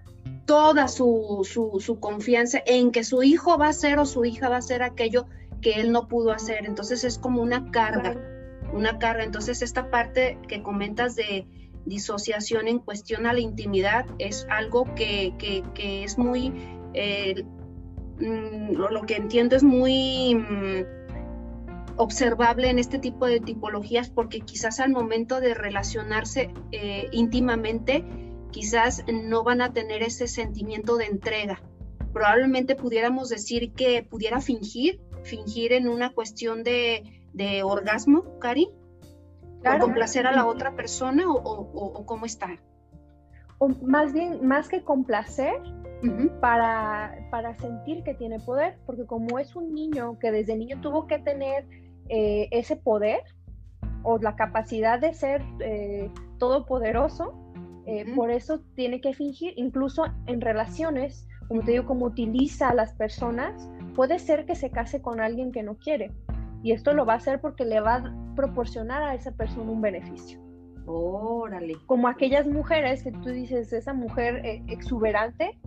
toda 0.46 0.88
su, 0.88 1.48
su, 1.80 2.00
confianza 2.00 2.62
en 2.66 2.92
que 2.92 3.04
su 3.04 3.24
hijo 3.24 3.58
va 3.58 3.70
a 3.70 3.74
ser 3.74 4.00
o 4.00 4.06
su 4.06 4.26
hija 4.26 4.50
va 4.50 4.56
a 4.56 4.60
hacer 4.60 4.82
aquello 4.82 5.28
que 5.62 5.74
él 5.74 5.92
no 5.92 6.08
pudo 6.08 6.32
hacer. 6.32 6.66
Entonces 6.66 7.04
es 7.04 7.18
como 7.18 7.42
una 7.42 7.72
carga, 7.72 8.18
una 8.74 8.98
carga. 8.98 9.24
Entonces 9.24 9.62
esta 9.62 9.92
parte 9.92 10.38
que 10.48 10.64
comentas 10.64 11.16
de 11.16 11.46
disociación 11.86 12.68
en 12.68 12.80
cuestión 12.80 13.28
a 13.28 13.34
la 13.34 13.42
intimidad 13.42 14.06
es 14.18 14.48
algo 14.50 14.86
que, 14.96 15.34
que 15.38 16.04
es 16.04 16.18
muy 16.18 16.54
Mm, 18.20 18.74
lo, 18.76 19.02
que 19.02 19.16
entiendo 19.16 19.56
es 19.56 19.64
muy 19.64 20.36
mm, 20.36 20.86
observable 21.98 22.70
en 22.70 22.78
este 22.78 23.00
tipo 23.00 23.26
de 23.26 23.40
tipologías 23.40 24.10
porque 24.10 24.42
quizás 24.42 24.80
al 24.80 24.92
momento 24.92 25.40
de 25.40 25.54
relacionarse 25.54 26.54
eh, 26.72 27.10
íntimamente, 27.12 28.06
quizás 28.52 29.04
no 29.12 29.44
van 29.44 29.62
a 29.62 29.74
tener 29.74 30.04
ese 30.04 30.28
sentimiento 30.28 30.98
de 30.98 31.06
entrega. 31.06 31.62
Probablemente 32.14 32.76
pudiéramos 32.76 33.30
decir 33.30 33.74
que 33.74 34.04
pudiera 34.04 34.40
fingir, 34.40 35.02
fingir 35.24 35.74
en 35.74 35.88
una 35.88 36.14
cuestión 36.14 36.64
de, 36.64 37.04
orgasmo, 37.64 38.38
Cari, 38.40 38.70
o 39.66 39.80
complacer 39.80 40.28
a 40.28 40.32
la 40.34 40.46
otra 40.46 40.76
persona 40.76 41.28
o, 41.28 41.42
o 41.42 42.06
cómo 42.06 42.28
está. 42.28 42.60
O 43.58 43.70
más 43.70 44.14
bien, 44.14 44.46
más 44.46 44.68
que 44.68 44.84
complacer, 44.84 45.56
para, 46.42 47.16
para, 47.32 47.58
sentir 47.58 48.04
que 48.04 48.14
tiene 48.14 48.40
poder, 48.40 48.78
porque 48.86 49.06
como 49.06 49.40
es 49.40 49.56
un 49.56 49.74
niño 49.74 50.20
que 50.20 50.32
desde 50.32 50.56
niño 50.56 50.82
tuvo 50.82 51.08
que 51.08 51.20
tener 51.20 51.66
eh, 52.10 52.50
ese 52.52 52.76
poder 52.76 53.22
o 54.04 54.18
la 54.18 54.36
capacidad 54.36 55.00
de 55.00 55.14
ser 55.14 55.42
eh, 55.60 56.10
todopoderoso, 56.38 57.34
eh, 57.86 58.06
por 58.16 58.32
eso 58.32 58.62
tiene 58.76 59.00
que 59.00 59.14
fingir, 59.14 59.54
incluso 59.56 60.06
en 60.26 60.42
relaciones, 60.42 61.26
como 61.48 61.62
te 61.62 61.72
digo, 61.72 61.86
como 61.86 62.06
utiliza 62.06 62.70
a 62.70 62.74
las 62.74 62.94
personas, 62.94 63.70
puede 63.96 64.20
ser 64.20 64.46
que 64.46 64.56
se 64.56 64.70
case 64.70 65.02
con 65.02 65.22
alguien 65.22 65.52
que 65.52 65.64
no 65.64 65.76
quiere. 65.76 66.12
Y 66.64 66.72
esto 66.72 66.94
lo 66.94 67.06
va 67.06 67.14
a 67.14 67.18
hacer 67.18 67.40
porque 67.42 67.66
le 67.66 67.80
va 67.80 67.96
a 67.96 68.36
proporcionar 68.36 69.04
a 69.04 69.16
esa 69.16 69.32
persona 69.32 69.72
un 69.72 69.82
beneficio. 69.82 70.40
Órale. 70.86 71.76
Como 71.86 72.08
aquellas 72.08 72.46
mujeres 72.48 73.04
que 73.04 73.12
tú 73.12 73.30
dices, 73.30 73.72
esa 73.72 73.94
mujer 73.94 74.42
exuberante, 74.68 75.58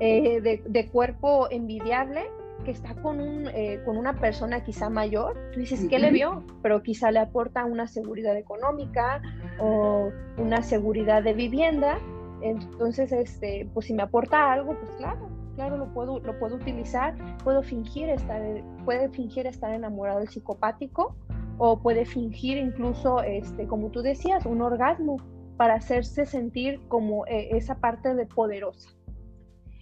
eh, 0.00 0.62
de, 0.66 0.88
cuerpo 0.88 1.48
envidiable 1.50 2.26
que 2.64 2.70
está 2.70 2.94
con, 2.96 3.20
un, 3.20 3.48
eh, 3.48 3.80
con 3.84 3.96
una 3.96 4.14
persona 4.14 4.64
quizá 4.64 4.90
mayor, 4.90 5.36
tú 5.52 5.60
dices, 5.60 5.86
¿qué 5.88 5.98
le 5.98 6.10
vio? 6.10 6.44
Pero 6.62 6.82
quizá 6.82 7.10
le 7.10 7.20
aporta 7.20 7.64
una 7.64 7.86
seguridad 7.86 8.36
económica 8.36 9.22
o 9.60 10.10
una 10.36 10.62
seguridad 10.62 11.22
de 11.22 11.32
vivienda. 11.32 11.98
Entonces, 12.42 13.12
este, 13.12 13.68
pues 13.72 13.86
si 13.86 13.94
me 13.94 14.02
aporta 14.02 14.52
algo, 14.52 14.76
pues 14.78 14.90
claro, 14.96 15.28
claro, 15.54 15.76
lo 15.78 15.92
puedo, 15.94 16.18
lo 16.20 16.38
puedo 16.38 16.56
utilizar, 16.56 17.14
puedo 17.44 17.62
fingir 17.62 18.08
estar, 18.08 18.42
puede 18.84 19.08
fingir 19.10 19.46
estar 19.46 19.72
enamorado 19.72 20.18
del 20.18 20.28
psicopático 20.28 21.14
o 21.58 21.78
puede 21.80 22.04
fingir 22.04 22.58
incluso, 22.58 23.22
este, 23.22 23.66
como 23.66 23.90
tú 23.90 24.02
decías, 24.02 24.44
un 24.44 24.60
orgasmo 24.60 25.16
para 25.56 25.74
hacerse 25.74 26.26
sentir 26.26 26.80
como 26.88 27.26
eh, 27.26 27.48
esa 27.52 27.76
parte 27.76 28.14
de 28.14 28.26
poderosa 28.26 28.90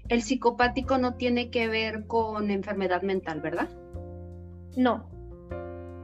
el 0.08 0.22
psicopático 0.22 0.98
no 0.98 1.14
tiene 1.14 1.50
que 1.50 1.68
ver 1.68 2.06
con 2.06 2.50
enfermedad 2.50 3.02
mental, 3.02 3.40
¿verdad? 3.40 3.68
No. 4.76 5.08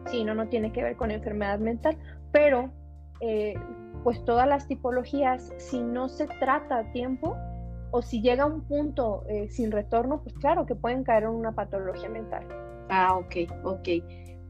Sí, 0.06 0.24
no, 0.24 0.34
no 0.34 0.48
tiene 0.48 0.72
que 0.72 0.82
ver 0.82 0.96
con 0.96 1.10
enfermedad 1.10 1.58
mental, 1.58 1.98
pero 2.32 2.70
eh, 3.20 3.54
pues 4.02 4.24
todas 4.24 4.48
las 4.48 4.66
tipologías, 4.66 5.52
si 5.58 5.80
no 5.80 6.08
se 6.08 6.26
trata 6.26 6.78
a 6.78 6.92
tiempo 6.92 7.36
o 7.90 8.02
si 8.02 8.22
llega 8.22 8.44
a 8.44 8.46
un 8.46 8.62
punto 8.62 9.24
eh, 9.28 9.48
sin 9.50 9.70
retorno, 9.70 10.22
pues 10.22 10.34
claro 10.36 10.64
que 10.64 10.74
pueden 10.74 11.04
caer 11.04 11.24
en 11.24 11.30
una 11.30 11.52
patología 11.52 12.08
mental. 12.08 12.46
Ah, 12.88 13.16
ok, 13.16 13.52
ok. 13.64 13.88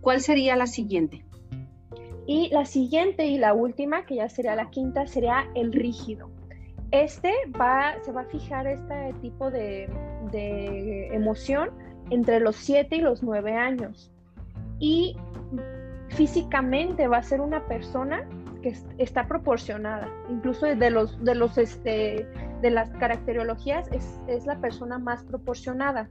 ¿Cuál 0.01 0.21
sería 0.21 0.57
la 0.57 0.67
siguiente? 0.67 1.25
Y 2.27 2.49
la 2.51 2.65
siguiente 2.65 3.27
y 3.27 3.39
la 3.39 3.55
última, 3.55 4.07
que 4.07 4.17
ya 4.17 4.29
sería 4.29 4.55
la 4.55 4.71
quinta, 4.71 5.07
sería 5.07 5.51
el 5.55 5.73
rígido. 5.73 6.30
Este 6.93 7.33
va, 7.59 7.95
se 8.03 8.11
va 8.11 8.23
a 8.23 8.25
fijar 8.25 8.67
este 8.67 9.15
tipo 9.21 9.51
de, 9.51 9.89
emoción 11.13 11.71
entre 12.11 12.41
los 12.41 12.57
7 12.57 12.97
y 12.97 13.01
los 13.01 13.23
9 13.23 13.57
años. 13.57 14.11
Y 14.81 15.17
físicamente 16.09 17.07
va 17.07 17.19
a 17.19 17.23
ser 17.23 17.41
una 17.41 17.65
persona 17.67 18.29
que 18.63 18.75
está 18.99 19.29
proporcionada. 19.29 20.09
Incluso 20.29 20.67
de 20.67 20.91
los 20.91 21.23
de 21.25 21.35
los 21.35 21.57
este, 21.59 22.27
de 22.61 22.71
las 22.71 22.91
caracterologías 22.91 23.89
es, 23.93 24.21
es, 24.27 24.47
la 24.47 24.61
persona 24.61 24.99
más 24.99 25.23
proporcionada. 25.25 26.11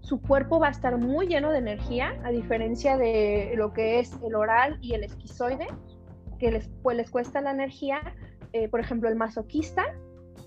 Su 0.00 0.20
cuerpo 0.20 0.58
va 0.58 0.68
a 0.68 0.70
estar 0.70 0.98
muy 0.98 1.28
lleno 1.28 1.52
de 1.52 1.58
energía, 1.58 2.18
a 2.24 2.30
diferencia 2.30 2.96
de 2.96 3.52
lo 3.56 3.72
que 3.72 4.00
es 4.00 4.18
el 4.24 4.34
oral 4.34 4.78
y 4.80 4.94
el 4.94 5.04
esquizoide, 5.04 5.68
que 6.38 6.50
les, 6.50 6.68
pues, 6.82 6.96
les 6.96 7.10
cuesta 7.10 7.40
la 7.40 7.52
energía, 7.52 8.00
eh, 8.52 8.68
por 8.68 8.80
ejemplo, 8.80 9.08
el 9.08 9.16
masoquista 9.16 9.84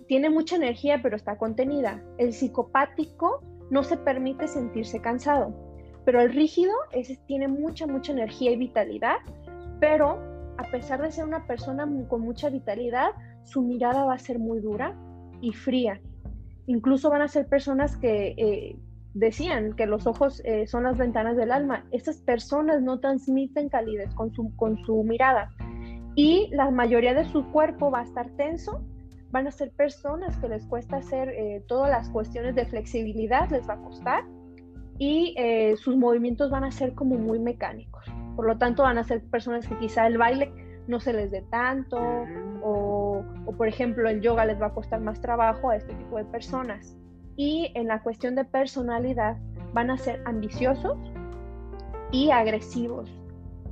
tiene 0.07 0.29
mucha 0.29 0.55
energía 0.55 0.99
pero 1.01 1.15
está 1.15 1.37
contenida. 1.37 2.03
El 2.17 2.33
psicopático 2.33 3.41
no 3.69 3.83
se 3.83 3.97
permite 3.97 4.47
sentirse 4.47 5.01
cansado, 5.01 5.53
pero 6.05 6.21
el 6.21 6.33
rígido 6.33 6.73
tiene 7.27 7.47
mucha, 7.47 7.87
mucha 7.87 8.11
energía 8.11 8.51
y 8.51 8.57
vitalidad, 8.57 9.17
pero 9.79 10.19
a 10.57 10.63
pesar 10.71 11.01
de 11.01 11.11
ser 11.11 11.25
una 11.25 11.47
persona 11.47 11.87
con 12.07 12.21
mucha 12.21 12.49
vitalidad, 12.49 13.11
su 13.43 13.61
mirada 13.61 14.05
va 14.05 14.15
a 14.15 14.19
ser 14.19 14.39
muy 14.39 14.59
dura 14.59 14.95
y 15.41 15.53
fría. 15.53 15.99
Incluso 16.67 17.09
van 17.09 17.21
a 17.21 17.27
ser 17.27 17.47
personas 17.47 17.97
que 17.97 18.35
eh, 18.37 18.77
decían 19.13 19.75
que 19.75 19.85
los 19.85 20.07
ojos 20.07 20.41
eh, 20.45 20.67
son 20.67 20.83
las 20.83 20.97
ventanas 20.97 21.35
del 21.35 21.51
alma. 21.51 21.85
Estas 21.91 22.17
personas 22.17 22.81
no 22.81 22.99
transmiten 22.99 23.69
calidez 23.69 24.13
con 24.13 24.31
su, 24.33 24.55
con 24.55 24.77
su 24.85 25.03
mirada 25.03 25.49
y 26.15 26.49
la 26.51 26.69
mayoría 26.71 27.13
de 27.13 27.25
su 27.25 27.45
cuerpo 27.51 27.89
va 27.91 27.99
a 27.99 28.03
estar 28.03 28.29
tenso, 28.31 28.81
van 29.31 29.47
a 29.47 29.51
ser 29.51 29.71
personas 29.71 30.37
que 30.37 30.47
les 30.47 30.65
cuesta 30.67 30.97
hacer 30.97 31.29
eh, 31.29 31.63
todas 31.67 31.89
las 31.89 32.09
cuestiones 32.09 32.53
de 32.55 32.65
flexibilidad, 32.65 33.49
les 33.49 33.67
va 33.67 33.73
a 33.73 33.81
costar 33.81 34.23
y 34.99 35.33
eh, 35.37 35.75
sus 35.77 35.97
movimientos 35.97 36.51
van 36.51 36.63
a 36.63 36.71
ser 36.71 36.93
como 36.93 37.15
muy 37.15 37.39
mecánicos. 37.39 38.05
Por 38.35 38.45
lo 38.45 38.57
tanto, 38.57 38.83
van 38.83 38.99
a 38.99 39.03
ser 39.03 39.23
personas 39.23 39.67
que 39.67 39.77
quizá 39.77 40.05
el 40.05 40.17
baile 40.17 40.51
no 40.87 40.99
se 40.99 41.13
les 41.13 41.31
dé 41.31 41.41
tanto 41.49 41.97
o, 42.61 43.23
o, 43.45 43.51
por 43.57 43.67
ejemplo 43.67 44.09
el 44.09 44.21
yoga 44.21 44.45
les 44.45 44.61
va 44.61 44.67
a 44.67 44.73
costar 44.73 44.99
más 44.99 45.21
trabajo 45.21 45.69
a 45.69 45.77
este 45.77 45.93
tipo 45.95 46.17
de 46.17 46.25
personas. 46.25 46.95
Y 47.35 47.71
en 47.73 47.87
la 47.87 48.03
cuestión 48.03 48.35
de 48.35 48.45
personalidad 48.45 49.37
van 49.73 49.89
a 49.89 49.97
ser 49.97 50.21
ambiciosos 50.25 50.97
y 52.11 52.29
agresivos. 52.29 53.09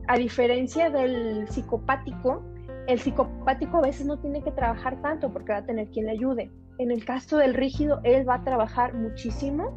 A 0.08 0.18
diferencia 0.18 0.90
del 0.90 1.48
psicopático, 1.48 2.44
El 2.88 3.00
psicopático 3.00 3.78
a 3.78 3.82
veces 3.82 4.08
no 4.08 4.20
tiene 4.20 4.44
que 4.44 4.52
trabajar 4.52 5.02
tanto 5.02 5.32
porque 5.32 5.54
va 5.54 5.60
a 5.60 5.66
tener 5.66 5.90
quien 5.92 6.08
le 6.08 6.14
ayude. 6.14 6.52
En 6.80 6.92
el 6.92 7.06
caso 7.06 7.38
del 7.38 7.54
rígido, 7.54 8.02
él 8.04 8.28
va 8.28 8.36
a 8.36 8.44
trabajar 8.44 8.96
muchísimo, 8.96 9.72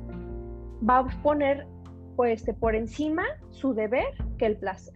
va 0.89 1.01
a 1.01 1.23
poner 1.23 1.67
pues 2.17 2.45
por 2.59 2.75
encima 2.75 3.25
su 3.51 3.75
deber 3.75 4.07
que 4.39 4.47
el 4.47 4.57
placer. 4.57 4.95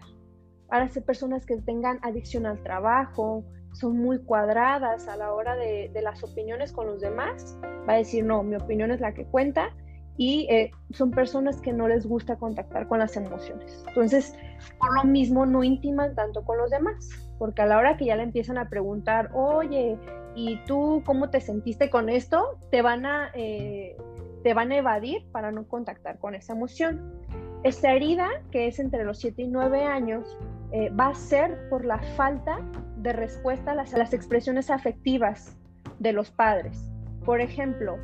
Para 0.68 0.88
ser 0.88 1.04
personas 1.04 1.44
que 1.44 1.56
tengan 1.58 1.98
adicción 2.02 2.46
al 2.46 2.62
trabajo, 2.62 3.44
son 3.72 3.98
muy 3.98 4.18
cuadradas 4.24 5.08
a 5.08 5.16
la 5.16 5.32
hora 5.32 5.56
de, 5.56 5.90
las 6.02 6.22
opiniones 6.22 6.72
con 6.72 6.86
los 6.86 7.00
demás, 7.00 7.58
va 7.88 7.94
a 7.94 7.96
decir, 7.96 8.24
no, 8.24 8.42
mi 8.42 8.56
opinión 8.56 8.90
es 8.90 9.00
la 9.00 9.12
que 9.12 9.24
cuenta 9.24 9.74
y 10.18 10.48
eh, 10.50 10.72
son 10.90 11.12
personas 11.12 11.60
que 11.60 11.72
no 11.72 11.88
les 11.88 12.04
gusta 12.04 12.36
contactar 12.36 12.88
con 12.88 12.98
las 12.98 13.16
emociones. 13.16 13.84
Entonces, 13.86 14.34
por 14.78 14.94
lo 14.96 15.04
mismo, 15.04 15.46
no 15.46 15.62
intiman 15.62 16.14
tanto 16.16 16.44
con 16.44 16.58
los 16.58 16.70
demás, 16.70 17.08
porque 17.38 17.62
a 17.62 17.66
la 17.66 17.78
hora 17.78 17.96
que 17.96 18.06
ya 18.06 18.16
le 18.16 18.24
empiezan 18.24 18.58
a 18.58 18.68
preguntar, 18.68 19.30
oye, 19.32 19.96
¿y 20.34 20.58
tú 20.66 21.02
cómo 21.06 21.30
te 21.30 21.40
sentiste 21.40 21.88
con 21.88 22.08
esto? 22.08 22.58
Te 22.70 22.82
van 22.82 23.06
a, 23.06 23.30
eh, 23.34 23.96
te 24.42 24.54
van 24.54 24.72
a 24.72 24.78
evadir 24.78 25.24
para 25.30 25.52
no 25.52 25.66
contactar 25.68 26.18
con 26.18 26.34
esa 26.34 26.52
emoción. 26.52 27.14
Esta 27.62 27.92
herida, 27.92 28.28
que 28.50 28.66
es 28.66 28.80
entre 28.80 29.04
los 29.04 29.18
7 29.18 29.42
y 29.42 29.48
9 29.48 29.84
años, 29.84 30.36
eh, 30.72 30.90
va 30.90 31.08
a 31.08 31.14
ser 31.14 31.68
por 31.70 31.84
la 31.84 31.98
falta 32.16 32.58
de 32.96 33.12
respuesta 33.12 33.70
a 33.70 33.74
las, 33.76 33.94
a 33.94 33.98
las 33.98 34.12
expresiones 34.12 34.68
afectivas 34.68 35.56
de 36.00 36.12
los 36.12 36.32
padres. 36.32 36.88
Por 37.28 37.42
ejemplo, 37.42 37.98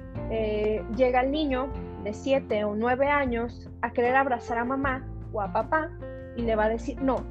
llega 0.96 1.22
el 1.22 1.30
niño 1.30 1.72
de 2.02 2.12
7 2.12 2.62
o 2.64 2.74
9 2.74 3.06
años 3.06 3.70
a 3.80 3.90
querer 3.90 4.16
abrazar 4.16 4.58
a 4.58 4.66
mamá 4.66 5.08
o 5.32 5.40
a 5.40 5.50
papá 5.50 5.90
y 6.36 6.42
le 6.42 6.54
va 6.56 6.64
a 6.64 6.68
decir, 6.68 7.00
no, 7.00 7.24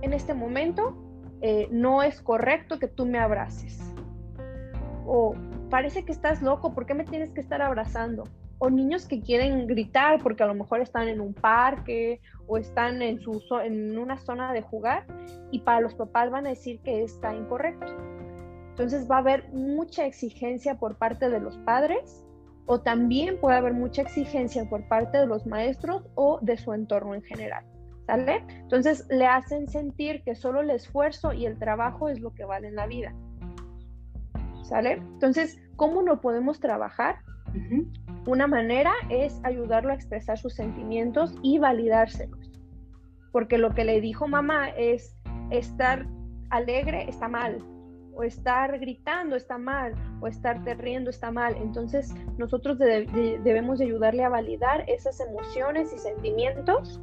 en 0.00 0.14
este 0.14 0.32
momento 0.32 0.96
eh, 1.42 1.68
no 1.70 2.02
es 2.02 2.22
correcto 2.22 2.78
que 2.78 2.88
tú 2.88 3.04
me 3.04 3.18
abraces. 3.18 3.78
O 5.04 5.34
parece 5.68 6.06
que 6.06 6.12
estás 6.12 6.40
loco, 6.40 6.72
¿por 6.72 6.86
qué 6.86 6.94
me 6.94 7.04
tienes 7.04 7.32
que 7.32 7.42
estar 7.42 7.60
abrazando? 7.60 8.24
O 8.56 8.70
niños 8.70 9.06
que 9.06 9.20
quieren 9.20 9.66
gritar 9.66 10.22
porque 10.22 10.42
a 10.42 10.46
lo 10.46 10.54
mejor 10.54 10.80
están 10.80 11.06
en 11.06 11.20
un 11.20 11.34
parque 11.34 12.22
o 12.46 12.56
están 12.56 13.02
en, 13.02 13.20
su, 13.20 13.42
en 13.62 13.98
una 13.98 14.16
zona 14.16 14.54
de 14.54 14.62
jugar 14.62 15.04
y 15.50 15.58
para 15.58 15.82
los 15.82 15.94
papás 15.94 16.30
van 16.30 16.46
a 16.46 16.48
decir 16.48 16.80
que 16.80 17.02
está 17.02 17.34
incorrecto. 17.34 17.94
Entonces 18.76 19.10
va 19.10 19.16
a 19.16 19.20
haber 19.20 19.48
mucha 19.54 20.04
exigencia 20.04 20.74
por 20.74 20.98
parte 20.98 21.30
de 21.30 21.40
los 21.40 21.56
padres 21.56 22.22
o 22.66 22.82
también 22.82 23.40
puede 23.40 23.56
haber 23.56 23.72
mucha 23.72 24.02
exigencia 24.02 24.68
por 24.68 24.86
parte 24.86 25.16
de 25.16 25.26
los 25.26 25.46
maestros 25.46 26.06
o 26.14 26.40
de 26.42 26.58
su 26.58 26.74
entorno 26.74 27.14
en 27.14 27.22
general. 27.22 27.64
¿Sale? 28.06 28.44
Entonces 28.50 29.06
le 29.08 29.24
hacen 29.24 29.66
sentir 29.66 30.22
que 30.24 30.34
solo 30.34 30.60
el 30.60 30.68
esfuerzo 30.68 31.32
y 31.32 31.46
el 31.46 31.58
trabajo 31.58 32.10
es 32.10 32.20
lo 32.20 32.34
que 32.34 32.44
vale 32.44 32.68
en 32.68 32.76
la 32.76 32.86
vida. 32.86 33.14
¿Sale? 34.62 34.92
Entonces, 34.92 35.58
¿cómo 35.76 36.02
no 36.02 36.20
podemos 36.20 36.60
trabajar? 36.60 37.16
Una 38.26 38.46
manera 38.46 38.92
es 39.08 39.40
ayudarlo 39.42 39.92
a 39.92 39.94
expresar 39.94 40.36
sus 40.36 40.52
sentimientos 40.54 41.34
y 41.42 41.58
validárselos. 41.58 42.52
Porque 43.32 43.56
lo 43.56 43.70
que 43.70 43.86
le 43.86 44.02
dijo 44.02 44.28
mamá 44.28 44.68
es 44.68 45.16
estar 45.50 46.06
alegre 46.50 47.08
está 47.08 47.26
mal, 47.26 47.64
o 48.16 48.22
estar 48.22 48.78
gritando 48.78 49.36
está 49.36 49.58
mal, 49.58 49.94
o 50.20 50.26
estarte 50.26 50.74
riendo 50.74 51.10
está 51.10 51.30
mal. 51.30 51.54
Entonces 51.56 52.14
nosotros 52.38 52.78
debemos 52.78 53.78
de 53.78 53.84
ayudarle 53.84 54.24
a 54.24 54.28
validar 54.28 54.84
esas 54.88 55.20
emociones 55.20 55.92
y 55.92 55.98
sentimientos 55.98 57.00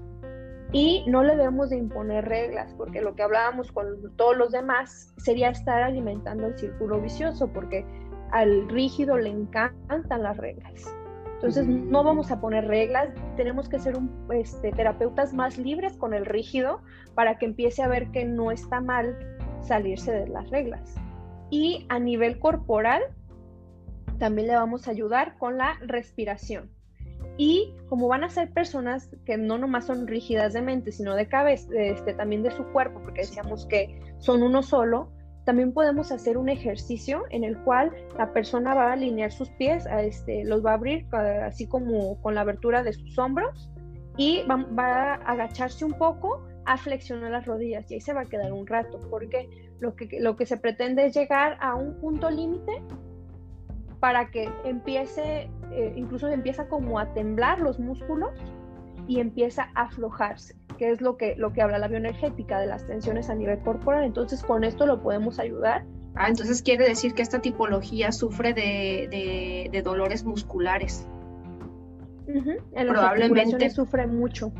y 0.71 1.05
no 1.07 1.23
le 1.23 1.35
debemos 1.35 1.69
de 1.69 1.77
imponer 1.77 2.25
reglas, 2.25 2.73
porque 2.73 2.99
lo 2.99 3.15
que 3.15 3.21
hablábamos 3.21 3.71
con 3.71 4.15
todos 4.15 4.35
los 4.35 4.51
demás 4.51 5.13
sería 5.17 5.49
estar 5.49 5.83
alimentando 5.83 6.47
el 6.47 6.57
círculo 6.57 6.99
vicioso, 6.99 7.47
porque 7.53 7.85
al 8.31 8.67
rígido 8.69 9.17
le 9.17 9.29
encantan 9.29 10.23
las 10.23 10.35
reglas. 10.37 10.91
Entonces 11.35 11.67
no 11.67 12.03
vamos 12.03 12.31
a 12.31 12.41
poner 12.41 12.65
reglas, 12.65 13.09
tenemos 13.35 13.69
que 13.69 13.77
ser 13.77 13.97
un, 13.97 14.27
este, 14.33 14.71
terapeutas 14.71 15.33
más 15.33 15.57
libres 15.57 15.95
con 15.97 16.13
el 16.13 16.25
rígido 16.25 16.81
para 17.15 17.37
que 17.37 17.45
empiece 17.45 17.83
a 17.83 17.87
ver 17.87 18.09
que 18.11 18.25
no 18.25 18.49
está 18.49 18.79
mal 18.79 19.32
salirse 19.63 20.11
de 20.11 20.27
las 20.27 20.49
reglas. 20.49 20.95
Y 21.49 21.85
a 21.89 21.99
nivel 21.99 22.39
corporal, 22.39 23.01
también 24.19 24.47
le 24.47 24.55
vamos 24.55 24.87
a 24.87 24.91
ayudar 24.91 25.37
con 25.37 25.57
la 25.57 25.77
respiración. 25.81 26.69
Y 27.37 27.73
como 27.89 28.07
van 28.07 28.23
a 28.23 28.29
ser 28.29 28.51
personas 28.51 29.09
que 29.25 29.37
no 29.37 29.57
nomás 29.57 29.87
son 29.87 30.07
rígidas 30.07 30.53
de 30.53 30.61
mente, 30.61 30.91
sino 30.91 31.15
de 31.15 31.27
cabeza, 31.27 31.67
este, 31.75 32.13
también 32.13 32.43
de 32.43 32.51
su 32.51 32.63
cuerpo, 32.65 33.01
porque 33.01 33.21
decíamos 33.21 33.65
que 33.65 33.99
son 34.19 34.43
uno 34.43 34.61
solo, 34.61 35.11
también 35.45 35.73
podemos 35.73 36.11
hacer 36.11 36.37
un 36.37 36.47
ejercicio 36.47 37.23
en 37.31 37.43
el 37.43 37.57
cual 37.63 37.91
la 38.17 38.31
persona 38.31 38.73
va 38.75 38.89
a 38.89 38.93
alinear 38.93 39.31
sus 39.31 39.49
pies, 39.51 39.85
a 39.87 40.03
este, 40.03 40.45
los 40.45 40.63
va 40.63 40.71
a 40.71 40.75
abrir 40.75 41.05
así 41.15 41.67
como 41.67 42.21
con 42.21 42.35
la 42.35 42.41
abertura 42.41 42.83
de 42.83 42.93
sus 42.93 43.17
hombros 43.17 43.69
y 44.15 44.43
va, 44.49 44.57
va 44.77 45.15
a 45.15 45.33
agacharse 45.33 45.83
un 45.83 45.93
poco 45.93 46.45
a 46.65 46.77
flexionar 46.77 47.31
las 47.31 47.45
rodillas 47.45 47.89
y 47.91 47.95
ahí 47.95 48.01
se 48.01 48.13
va 48.13 48.21
a 48.21 48.25
quedar 48.25 48.51
un 48.53 48.67
rato, 48.67 48.99
porque 49.09 49.49
lo 49.79 49.95
que, 49.95 50.19
lo 50.19 50.35
que 50.35 50.45
se 50.45 50.57
pretende 50.57 51.05
es 51.05 51.13
llegar 51.13 51.57
a 51.59 51.75
un 51.75 51.99
punto 51.99 52.29
límite 52.29 52.81
para 53.99 54.31
que 54.31 54.49
empiece, 54.65 55.49
eh, 55.71 55.93
incluso 55.95 56.27
empieza 56.27 56.67
como 56.67 56.99
a 56.99 57.13
temblar 57.13 57.59
los 57.59 57.79
músculos 57.79 58.31
y 59.07 59.19
empieza 59.19 59.69
a 59.75 59.83
aflojarse, 59.83 60.55
que 60.77 60.91
es 60.91 61.01
lo 61.01 61.17
que, 61.17 61.35
lo 61.35 61.53
que 61.53 61.61
habla 61.61 61.77
la 61.77 61.87
bioenergética 61.87 62.59
de 62.59 62.67
las 62.67 62.85
tensiones 62.85 63.29
a 63.29 63.35
nivel 63.35 63.59
corporal. 63.59 64.03
Entonces 64.03 64.43
con 64.43 64.63
esto 64.63 64.85
lo 64.85 65.01
podemos 65.01 65.39
ayudar. 65.39 65.85
Ah, 66.15 66.27
entonces 66.27 66.61
quiere 66.61 66.87
decir 66.87 67.13
que 67.13 67.21
esta 67.21 67.39
tipología 67.39 68.11
sufre 68.11 68.53
de, 68.53 69.69
de, 69.71 69.81
dolores 69.81 70.23
musculares. 70.23 71.07
Probablemente 72.75 73.69
sufre 73.69 74.05
mucho. 74.05 74.51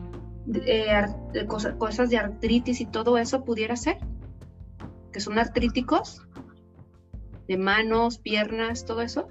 Eh, 0.66 1.46
cosas, 1.48 2.10
de 2.10 2.18
artritis 2.18 2.82
y 2.82 2.86
todo 2.86 3.18
eso 3.18 3.46
pudiera 3.46 3.76
ser, 3.76 3.98
que 5.12 5.20
son 5.20 5.40
artríticos, 5.40 6.28
de 7.48 7.58
manos, 7.58 8.18
piernas, 8.18 8.86
todo 8.86 9.02
eso. 9.02 9.28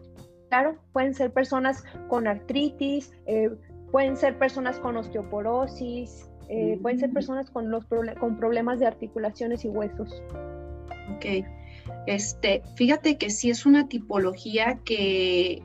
Claro, 0.48 0.76
pueden 0.92 1.14
ser 1.14 1.32
personas 1.32 1.84
con 2.08 2.26
artritis, 2.26 3.12
eh, 3.26 3.50
pueden 3.90 4.16
ser 4.16 4.38
personas 4.38 4.78
con 4.78 4.96
osteoporosis, 4.96 6.30
eh, 6.48 6.78
pueden 6.80 6.98
ser 6.98 7.10
mm. 7.10 7.14
personas 7.14 7.50
con, 7.50 7.70
los 7.70 7.86
con 7.86 8.36
problemas 8.36 8.78
de 8.78 8.86
articulaciones 8.86 9.64
y 9.64 9.68
huesos. 9.68 10.22
Ok. 11.16 11.46
Este, 12.06 12.62
fíjate 12.74 13.16
que 13.16 13.30
sí 13.30 13.50
es 13.50 13.64
una 13.64 13.88
tipología 13.88 14.80
que, 14.84 15.62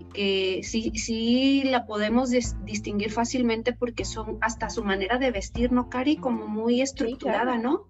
sí, 0.63 0.91
sí 0.95 1.63
la 1.65 1.85
podemos 1.85 2.29
distinguir 2.29 3.11
fácilmente 3.11 3.73
porque 3.73 4.05
son 4.05 4.37
hasta 4.41 4.69
su 4.69 4.83
manera 4.83 5.17
de 5.17 5.31
vestir, 5.31 5.71
¿no, 5.71 5.89
Cari? 5.89 6.17
Como 6.17 6.47
muy 6.47 6.81
estructurada, 6.81 7.57
¿no? 7.57 7.85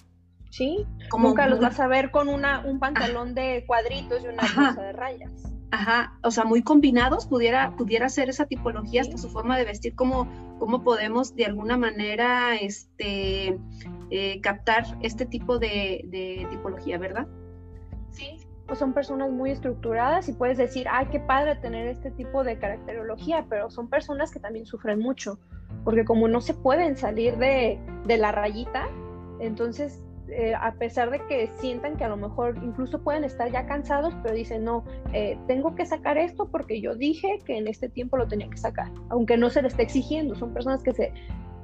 Sí, 0.49 0.86
como 1.09 1.30
nunca 1.30 1.47
los 1.47 1.59
vas 1.59 1.80
a 1.80 1.88
ver 1.88 2.09
con 2.09 2.30
una, 2.30 2.65
un 2.65 2.80
pantalón 2.80 3.36
de 3.36 3.65
cuadritos 3.67 4.23
y 4.23 4.28
una 4.28 4.43
blusa 4.43 4.82
de 4.82 4.93
rayas. 4.93 5.32
Ajá, 5.71 6.17
o 6.23 6.32
sea, 6.32 6.45
muy 6.45 6.63
combinados, 6.63 7.28
pudiera, 7.28 7.75
pudiera 7.75 8.07
ser 8.07 8.30
esa 8.30 8.45
tipología, 8.45 9.01
hasta 9.01 9.17
su 9.17 9.30
forma 9.30 9.57
de 9.57 9.65
vestir, 9.65 9.95
como, 9.95 10.25
como 10.59 10.82
podemos 10.82 11.36
de 11.36 11.45
alguna 11.45 11.75
manera 11.75 12.55
este, 12.55 13.59
eh, 14.09 14.39
captar 14.39 14.86
este 15.01 15.25
tipo 15.25 15.59
de, 15.59 16.05
de 16.05 16.47
tipología, 16.49 16.97
¿verdad? 16.97 17.28
Sí, 18.18 18.39
pues 18.65 18.80
son 18.80 18.93
personas 18.93 19.32
muy 19.32 19.51
estructuradas 19.51 20.28
y 20.28 20.34
puedes 20.34 20.57
decir, 20.57 20.88
ay, 20.89 21.05
qué 21.11 21.20
padre 21.20 21.55
tener 21.55 21.88
este 21.88 22.09
tipo 22.09 22.43
de 22.43 22.57
caracterología, 22.57 23.45
pero 23.47 23.70
son 23.70 23.89
personas 23.89 24.32
que 24.32 24.39
también 24.39 24.65
sufren 24.65 24.97
mucho, 24.97 25.39
porque 25.84 26.03
como 26.03 26.28
no 26.28 26.41
se 26.41 26.55
pueden 26.55 26.97
salir 26.97 27.38
de, 27.38 27.80
la 28.07 28.32
rayita, 28.32 28.88
entonces 29.39 30.03
eh, 30.30 30.55
a 30.55 30.74
pesar 30.74 31.11
de 31.11 31.24
que 31.28 31.51
sientan 31.59 31.95
que 31.95 32.05
a 32.05 32.09
lo 32.09 32.18
mejor 32.18 32.59
incluso 32.63 33.03
pueden 33.03 33.24
estar 33.24 33.51
ya 33.51 33.68
cansados, 33.68 34.15
pero 34.24 34.34
dicen, 34.34 34.63
no, 34.63 34.84
eh, 35.13 35.38
tengo 35.47 35.76
que 35.76 35.86
sacar 35.86 36.18
esto 36.18 36.49
porque 36.49 36.82
yo 36.82 36.95
dije 36.95 37.39
que 37.45 37.57
en 37.57 37.68
este 37.68 37.88
tiempo 37.88 38.18
lo 38.18 38.28
tenía 38.28 38.49
que 38.49 38.57
sacar, 38.57 38.91
aunque 39.09 39.38
no 39.38 39.51
se 39.51 39.61
le 39.61 39.68
esté 39.68 39.84
exigiendo, 39.84 40.34
son 40.34 40.55
personas 40.55 40.82
que 40.82 40.93
se 40.93 41.13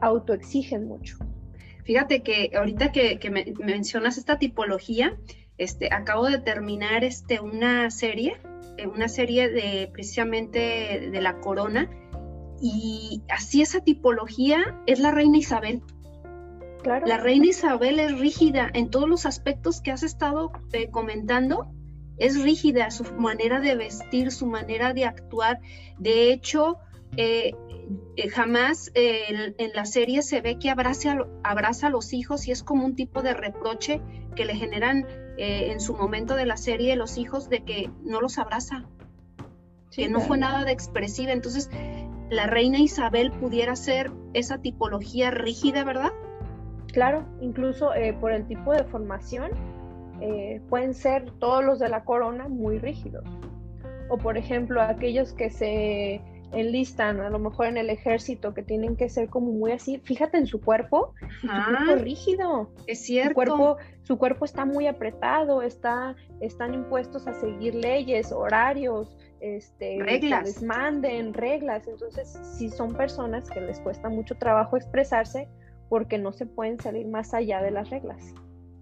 autoexigen 0.02 0.88
mucho. 0.88 1.18
Fíjate 1.84 2.22
que 2.22 2.52
ahorita 2.56 2.94
que, 2.94 3.20
que 3.20 3.30
mencionas 3.30 4.18
esta 4.18 4.40
tipología, 4.40 5.18
este, 5.58 5.94
acabo 5.94 6.28
de 6.28 6.40
terminar 6.40 7.04
este, 7.04 7.40
una 7.40 7.90
serie, 7.92 8.38
eh, 8.78 8.88
una 8.88 9.08
serie 9.08 9.50
de 9.50 9.90
precisamente 9.92 11.10
de 11.12 11.22
la 11.22 11.40
corona, 11.40 11.90
y 12.64 13.22
así 13.30 13.62
esa 13.62 13.82
tipología 13.82 14.80
es 14.86 15.02
la 15.02 15.12
reina 15.12 15.38
Isabel. 15.38 15.82
Claro. 16.82 17.06
La 17.06 17.18
reina 17.18 17.48
Isabel 17.48 18.00
es 18.00 18.18
rígida 18.18 18.70
en 18.74 18.90
todos 18.90 19.10
los 19.10 19.26
aspectos 19.26 19.82
que 19.82 19.92
has 19.92 20.02
estado 20.02 20.52
eh, 20.72 20.90
comentando. 20.90 21.68
Es 22.18 22.42
rígida 22.42 22.90
su 22.90 23.04
manera 23.16 23.60
de 23.60 23.76
vestir, 23.76 24.32
su 24.32 24.46
manera 24.46 24.94
de 24.94 25.04
actuar. 25.04 25.60
De 25.98 26.32
hecho, 26.32 26.78
eh, 27.18 27.54
eh, 28.16 28.30
jamás 28.30 28.92
en, 28.96 29.72
la 29.74 29.86
serie 29.86 30.22
se 30.22 30.40
ve 30.40 30.58
que 30.58 30.70
abraza, 30.70 31.18
abraza 31.44 31.88
a 31.88 31.90
los 31.90 32.14
hijos 32.14 32.48
y 32.48 32.52
es 32.52 32.64
como 32.64 32.86
un 32.86 32.96
tipo 32.96 33.22
de 33.22 33.34
reproche 33.34 34.02
que 34.38 34.46
le 34.46 34.56
generan 34.56 35.06
en 35.38 35.80
su 35.80 35.96
momento 35.96 36.36
de 36.36 36.46
la 36.46 36.58
serie 36.58 36.96
los 36.96 37.18
hijos 37.18 37.50
de 37.50 37.64
que 37.64 37.90
no 38.04 38.22
los 38.22 38.38
abraza, 38.38 38.86
que 39.92 40.10
no 40.10 40.20
fue 40.20 40.38
nada 40.38 40.64
de 40.66 40.72
expresiva. 40.72 41.32
Entonces, 41.32 41.70
la 42.30 42.48
reina 42.48 42.80
Isabel 42.80 43.32
pudiera 43.32 43.76
ser 43.76 44.12
esa 44.34 44.60
tipología 44.60 45.32
rígida, 45.32 45.84
¿verdad? 45.84 46.12
Claro, 46.88 47.26
incluso 47.42 47.92
por 48.20 48.32
el 48.32 48.46
tipo 48.48 48.74
de 48.74 48.84
formación, 48.84 49.52
pueden 50.70 50.94
ser 50.94 51.32
todos 51.40 51.64
los 51.64 51.80
de 51.80 51.90
la 51.90 52.04
corona 52.06 52.48
muy 52.48 52.78
rígidos 52.80 53.26
o 54.10 54.18
por 54.18 54.38
ejemplo 54.38 54.82
aquellos 54.82 55.34
que 55.34 55.50
se 55.50 56.22
enlistan 56.54 57.20
a 57.22 57.30
lo 57.30 57.40
mejor 57.40 57.68
en 57.68 57.78
el 57.78 57.90
ejército 57.90 58.54
que 58.54 58.64
tienen 58.64 58.96
que 58.96 59.10
ser 59.10 59.30
como 59.30 59.52
muy 59.52 59.72
así, 59.72 60.00
fíjate 60.00 60.38
en 60.38 60.48
su 60.48 60.62
cuerpo, 60.62 61.14
su 61.42 61.48
cuerpo 61.48 61.96
rígido. 62.04 62.72
Es 62.88 63.02
cierto. 63.06 63.30
Su 63.30 63.36
cuerpo, 63.36 63.78
su 64.04 64.18
cuerpo 64.18 64.46
está 64.46 64.66
muy 64.66 64.88
apretado, 64.88 65.62
está, 65.62 66.16
están 66.42 66.74
impuestos 66.74 67.28
a 67.28 67.34
seguir 67.34 67.76
leyes, 67.76 68.32
horarios, 68.32 69.18
este, 69.40 70.00
reglas. 70.02 70.40
que 70.40 70.46
les 70.46 70.64
manden 70.64 71.34
reglas. 71.34 71.88
Entonces, 71.88 72.40
si 72.58 72.70
son 72.70 72.96
personas 72.96 73.50
que 73.50 73.62
les 73.62 73.80
cuesta 73.80 74.10
mucho 74.10 74.36
trabajo 74.36 74.78
expresarse 74.78 75.48
porque 75.90 76.18
no 76.18 76.32
se 76.32 76.46
pueden 76.46 76.80
salir 76.80 77.08
más 77.08 77.34
allá 77.34 77.62
de 77.62 77.72
las 77.72 77.90
reglas. 77.90 78.34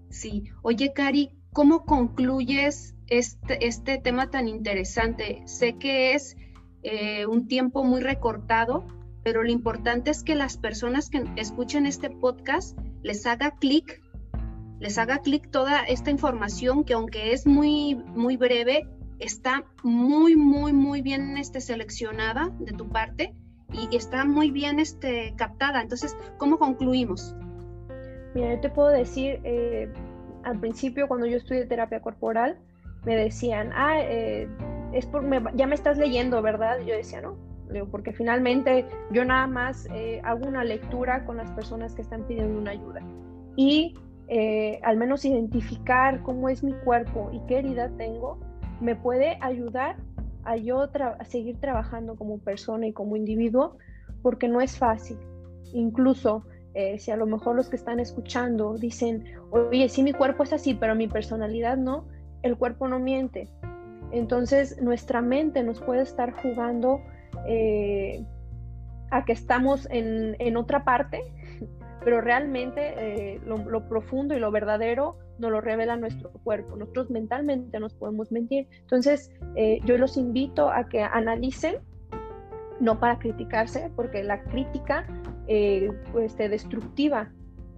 Sí. 0.10 0.46
Oye, 0.62 0.94
Cari, 0.94 1.32
¿cómo 1.52 1.86
concluyes 1.86 2.96
este, 3.12 3.68
este 3.68 3.98
tema 3.98 4.30
tan 4.30 4.48
interesante. 4.48 5.44
Sé 5.46 5.74
que 5.74 6.14
es 6.14 6.38
eh, 6.84 7.26
un 7.26 7.48
tiempo 7.48 7.84
muy 7.84 8.02
recortado, 8.02 8.86
pero 9.24 9.44
lo 9.44 9.52
importante 9.52 10.12
es 10.12 10.24
que 10.24 10.36
las 10.36 10.58
personas 10.58 11.10
que 11.10 11.24
escuchen 11.36 11.86
este 11.86 12.10
podcast 12.10 12.78
les 13.04 13.26
haga 13.26 13.52
clic, 13.52 14.02
les 14.80 14.98
haga 14.98 15.20
clic 15.20 15.50
toda 15.52 15.84
esta 15.84 16.10
información 16.10 16.84
que 16.84 16.94
aunque 16.94 17.34
es 17.34 17.46
muy, 17.46 17.96
muy 17.96 18.38
breve, 18.38 18.88
está 19.20 19.64
muy, 19.84 20.36
muy, 20.36 20.74
muy 20.74 21.02
bien 21.02 21.38
este, 21.38 21.62
seleccionada 21.62 22.50
de 22.60 22.74
tu 22.74 22.90
parte 22.90 23.36
y 23.72 23.96
está 23.96 24.26
muy 24.26 24.50
bien 24.50 24.80
este, 24.80 25.34
captada. 25.38 25.82
Entonces, 25.82 26.18
¿cómo 26.38 26.58
concluimos? 26.58 27.36
Mira, 28.34 28.56
yo 28.56 28.62
te 28.62 28.70
puedo 28.70 28.90
decir, 28.90 29.40
eh, 29.44 29.92
al 30.44 30.60
principio 30.60 31.08
cuando 31.08 31.28
yo 31.28 31.38
estudié 31.38 31.66
terapia 31.66 32.02
corporal, 32.02 32.58
me 33.06 33.16
decían, 33.16 33.72
ah, 33.74 34.00
eh, 34.00 34.48
es 34.94 35.06
por, 35.06 35.24
ya 35.56 35.68
me 35.68 35.76
estás 35.76 35.98
leyendo, 35.98 36.42
¿verdad? 36.42 36.80
yo 36.80 36.96
decía, 36.96 37.22
no, 37.22 37.36
porque 37.90 38.12
finalmente 38.12 38.86
yo 39.12 39.24
nada 39.26 39.48
más 39.48 39.88
eh, 39.94 40.22
hago 40.24 40.48
una 40.48 40.64
lectura 40.64 41.26
con 41.26 41.38
las 41.38 41.50
personas 41.52 41.94
que 41.94 42.02
están 42.02 42.24
pidiendo 42.24 42.60
una 42.60 42.72
ayuda. 42.72 43.02
Y 43.56 43.96
eh, 44.28 44.80
al 44.84 44.98
menos 44.98 45.26
identificar 45.26 46.22
cómo 46.24 46.50
es 46.50 46.64
mi 46.64 46.74
cuerpo 46.74 47.30
y 47.32 47.40
qué 47.48 47.60
herida 47.60 47.90
tengo, 47.98 48.40
me 48.80 48.96
puede 48.96 49.38
ayudar 49.42 49.98
a 50.44 50.56
yo 50.58 50.82
a 50.82 51.26
seguir 51.26 51.60
trabajando 51.60 52.16
como 52.16 52.40
persona 52.40 52.88
y 52.88 52.94
como 52.94 53.16
individuo, 53.16 53.78
porque 54.22 54.48
no 54.48 54.60
es 54.60 54.78
fácil. 54.78 55.18
Incluso 55.74 56.46
si 56.98 57.12
a 57.12 57.18
lo 57.18 57.26
mejor 57.26 57.58
los 57.58 57.70
que 57.70 57.76
están 57.76 58.00
escuchando 58.00 58.76
dicen, 58.78 59.26
oye, 59.52 59.90
sí, 59.90 60.04
mi 60.04 60.14
cuerpo 60.14 60.44
es 60.44 60.54
así, 60.54 60.74
pero 60.74 60.96
mi 60.96 61.08
personalidad 61.08 61.78
no, 61.78 62.06
el 62.44 62.58
cuerpo 62.58 62.88
no 62.88 62.98
miente. 62.98 63.50
Entonces 64.12 64.82
nuestra 64.82 65.22
mente 65.22 65.64
nos 65.64 65.82
puede 65.82 66.02
estar 66.02 66.32
jugando 66.32 67.02
eh, 67.48 68.26
a 69.10 69.26
que 69.26 69.34
estamos 69.34 69.88
en, 69.92 70.58
otra 70.58 70.84
parte, 70.84 71.22
pero 72.04 72.22
realmente 72.22 72.94
eh, 73.36 73.42
lo, 73.46 73.88
profundo 73.88 74.36
y 74.36 74.40
lo 74.40 74.52
verdadero 74.52 75.18
nos 75.38 75.52
lo 75.52 75.62
revela 75.62 75.98
nuestro 75.98 76.32
cuerpo. 76.44 76.76
Nosotros 76.76 77.10
mentalmente 77.10 77.80
nos 77.80 77.94
podemos 77.94 78.32
mentir. 78.32 78.68
Entonces 78.82 79.32
eh, 79.56 79.80
yo 79.86 79.98
los 79.98 80.18
invito 80.18 80.72
a 80.72 80.88
que 80.88 81.02
analicen, 81.02 81.76
no 82.80 83.00
para 83.00 83.20
criticarse, 83.20 83.92
porque 83.96 84.24
la 84.24 84.44
crítica 84.44 85.06
pues, 86.14 86.38
destructiva 86.38 87.30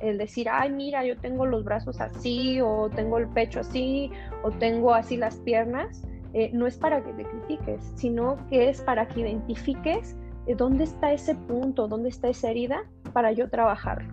el 0.03 0.17
decir, 0.17 0.47
ay, 0.51 0.71
mira, 0.71 1.05
yo 1.05 1.17
tengo 1.17 1.45
los 1.45 1.63
brazos 1.63 2.01
así, 2.01 2.59
o 2.61 2.89
tengo 2.89 3.17
el 3.17 3.27
pecho 3.29 3.61
así, 3.61 4.11
o 4.43 4.51
tengo 4.51 4.93
así 4.93 5.15
las 5.15 5.37
piernas, 5.37 6.03
eh, 6.33 6.49
no 6.51 6.65
es 6.65 6.77
para 6.77 7.03
que 7.03 7.13
te 7.13 7.23
critiques, 7.23 7.91
sino 7.95 8.37
que 8.49 8.69
es 8.69 8.81
para 8.81 9.07
que 9.07 9.21
identifiques 9.21 10.17
eh, 10.47 10.55
dónde 10.55 10.83
está 10.83 11.13
ese 11.13 11.35
punto, 11.35 11.87
dónde 11.87 12.09
está 12.09 12.27
esa 12.27 12.49
herida 12.49 12.85
para 13.13 13.31
yo 13.31 13.49
trabajarlo. 13.49 14.11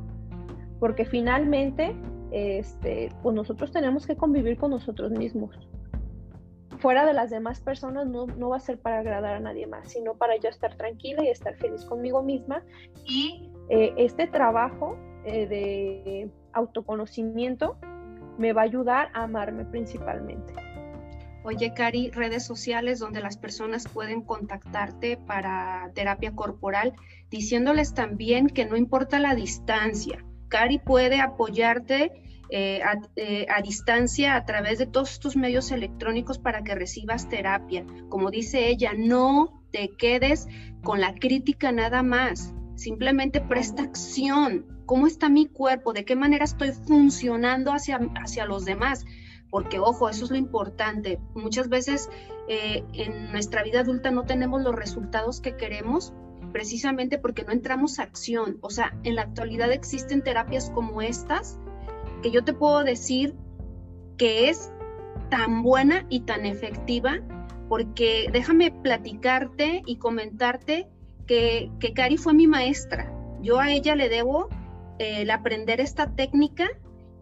Porque 0.79 1.07
finalmente, 1.07 1.97
este, 2.31 3.09
pues 3.23 3.35
nosotros 3.35 3.73
tenemos 3.73 4.07
que 4.07 4.17
convivir 4.17 4.59
con 4.59 4.71
nosotros 4.71 5.11
mismos. 5.13 5.59
Fuera 6.79 7.07
de 7.07 7.15
las 7.15 7.31
demás 7.31 7.61
personas 7.61 8.07
no, 8.07 8.27
va 8.49 8.57
a 8.57 8.61
ser 8.61 8.79
para 8.79 9.01
agradar 9.01 9.35
a 9.35 9.41
nadie 9.41 9.67
más, 9.67 9.91
sino 9.91 10.15
para 10.15 10.37
yo 10.37 10.49
estar 10.49 10.77
tranquila 10.77 11.25
y 11.25 11.29
estar 11.29 11.57
feliz 11.57 11.85
conmigo 11.85 12.23
misma. 12.23 12.63
Y 13.07 13.51
eh, 13.71 13.95
este 13.97 14.27
trabajo 14.27 14.97
de 15.25 16.31
autoconocimiento 16.55 17.77
me 18.39 18.55
va 18.55 18.63
a 18.63 18.65
ayudar 18.65 19.11
a 19.13 19.25
amarme 19.25 19.67
principalmente. 19.67 20.55
Oye, 21.43 21.73
Cari, 21.75 22.11
redes 22.11 22.45
sociales 22.45 22.99
donde 22.99 23.21
las 23.21 23.39
personas 23.39 23.89
pueden 23.89 24.23
contactarte 24.23 25.17
para 25.17 25.91
terapia 25.95 26.33
corporal, 26.33 26.93
diciéndoles 27.31 27.95
también 27.95 28.49
que 28.49 28.67
no 28.67 28.77
importa 28.77 29.19
la 29.19 29.35
distancia, 29.35 30.25
Cari 30.51 30.79
puede 30.79 31.21
apoyarte 31.21 32.13
eh, 32.51 32.83
eh, 33.15 33.47
a, 33.49 33.63
distancia 33.63 34.35
a 34.35 34.45
través 34.45 34.79
de 34.79 34.87
todos 34.87 35.13
estos 35.13 35.37
medios 35.37 35.71
electrónicos 35.71 36.39
para 36.39 36.65
que 36.65 36.75
recibas 36.75 37.29
terapia. 37.29 37.87
Como 38.09 38.31
dice 38.33 38.69
ella, 38.69 38.93
no 38.97 39.63
te 39.71 39.91
quedes 39.97 40.49
con 40.83 41.01
la 41.01 41.15
crítica 41.15 41.71
nada 41.71 42.03
más, 42.03 42.53
simplemente 42.75 43.41
presta 43.41 43.85
acción, 43.85 44.67
cómo 44.85 45.07
está 45.07 45.29
mi 45.29 45.47
cuerpo, 45.47 45.93
de 45.93 46.05
qué 46.05 46.17
manera 46.17 46.45
estoy 46.45 46.73
funcionando 46.73 47.73
hacia, 47.73 48.01
hacia 48.17 48.45
los 48.45 48.65
demás. 48.65 49.05
Porque, 49.51 49.81
ojo, 49.81 50.09
eso 50.09 50.25
es 50.25 50.31
lo 50.31 50.37
importante. 50.37 51.21
Muchas 51.35 51.69
veces 51.69 52.09
eh, 52.49 52.85
en 52.93 53.33
nuestra 53.33 53.63
vida 53.63 53.81
adulta 53.81 54.11
no 54.11 54.25
tenemos 54.25 54.63
los 54.63 54.75
resultados 54.75 55.41
que 55.41 55.57
queremos 55.57 56.13
precisamente 56.53 57.19
porque 57.19 57.45
no 57.45 57.53
entramos 57.53 57.99
a 57.99 58.05
acción. 58.05 58.59
O 58.61 58.71
sea, 58.71 58.97
en 59.03 59.17
la 59.17 59.23
actualidad 59.23 59.73
existen 59.73 60.23
terapias 60.23 60.71
como 60.71 61.03
estas 61.03 61.59
que 62.23 62.31
yo 62.31 62.45
te 62.45 62.53
puedo 62.53 62.85
decir 62.85 63.35
que 64.17 64.49
es 64.49 64.71
tan 65.31 65.63
buena 65.63 66.07
y 66.09 66.21
tan 66.21 66.45
efectiva 66.45 67.21
porque 67.69 68.29
déjame 68.33 68.73
platicarte 68.73 69.83
y 69.87 69.97
comentarte 69.97 70.89
que, 71.27 71.71
que 71.79 71.93
Cari 71.93 72.17
fue 72.17 72.35
mi 72.35 72.47
maestra. 72.47 73.13
Yo 73.41 73.61
a 73.61 73.71
ella 73.71 73.95
le 73.95 74.09
debo 74.09 74.49
el 74.99 75.31
aprender 75.31 75.81
esta 75.81 76.15
técnica 76.15 76.69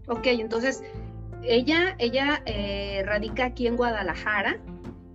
Ok, 0.07 0.27
entonces 0.27 0.83
ella, 1.43 1.95
ella 1.99 2.41
eh, 2.45 3.03
radica 3.05 3.45
aquí 3.45 3.67
en 3.67 3.75
Guadalajara 3.75 4.59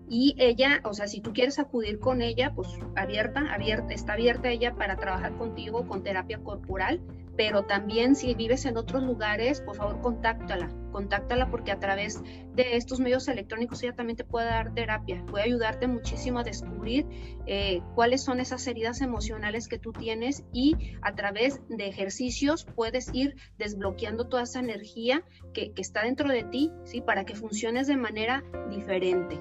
y 0.09 0.35
ella, 0.39 0.81
o 0.85 0.93
sea, 0.93 1.07
si 1.07 1.21
tú 1.21 1.33
quieres 1.33 1.59
acudir 1.59 2.01
con 2.01 2.21
ella, 2.23 2.53
pues 2.55 2.69
abierta, 2.97 3.53
abierta, 3.53 3.95
está 3.95 4.15
abierta 4.15 4.49
ella 4.49 4.75
para 4.75 4.97
trabajar 4.97 5.33
contigo 5.37 5.87
con 5.87 6.03
terapia 6.03 6.39
corporal 6.39 7.01
pero 7.41 7.63
también 7.63 8.17
si 8.17 8.35
vives 8.35 8.67
en 8.67 8.77
otros 8.77 9.03
lugares, 9.03 9.63
por 9.63 9.75
favor, 9.75 10.03
contáctala, 10.03 10.69
contáctala 10.93 11.51
porque 11.51 11.73
a 11.73 11.79
través 11.79 12.23
de 12.53 12.77
estos 12.77 13.01
medios 13.01 13.29
electrónicos 13.29 13.83
ella 13.83 13.95
también 13.95 14.19
te 14.19 14.25
puede 14.25 14.45
dar 14.45 14.75
terapia, 14.75 15.25
puede 15.25 15.45
ayudarte 15.45 15.87
muchísimo 15.87 16.41
a 16.41 16.45
descubrir 16.45 17.07
eh, 17.47 17.81
cuáles 17.95 18.23
son 18.23 18.41
esas 18.41 18.67
heridas 18.67 19.01
emocionales 19.01 19.69
que 19.69 19.79
tú 19.79 19.91
tienes 19.95 20.45
y 20.53 20.77
a 21.01 21.15
través 21.15 21.63
de 21.71 21.87
ejercicios 21.87 22.67
puedes 22.67 23.09
ir 23.15 23.37
desbloqueando 23.57 24.29
toda 24.29 24.43
esa 24.43 24.61
energía 24.61 25.25
que, 25.55 25.73
está 25.79 26.03
dentro 26.03 26.29
de 26.29 26.43
ti, 26.43 26.71
¿sí? 26.85 27.01
Para 27.01 27.25
que 27.25 27.35
funciones 27.35 27.87
de 27.87 27.97
manera 27.97 28.45
diferente. 28.69 29.41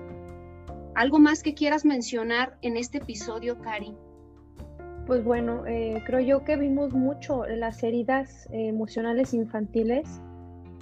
¿Algo 0.95 1.19
más 1.19 1.43
que 1.43 1.53
quieras 1.53 1.83
mencionar 1.83 2.57
en 2.61 2.77
este 2.77 2.99
episodio, 2.99 3.59
Cari? 3.59 3.93
Pues 5.09 5.23
bueno, 5.23 5.65
eh, 5.65 6.03
creo 6.05 6.19
yo 6.19 6.43
que 6.43 6.55
vimos 6.55 6.93
mucho 6.93 7.43
las 7.47 7.81
heridas 7.81 8.47
emocionales 8.51 9.33
infantiles. 9.33 10.21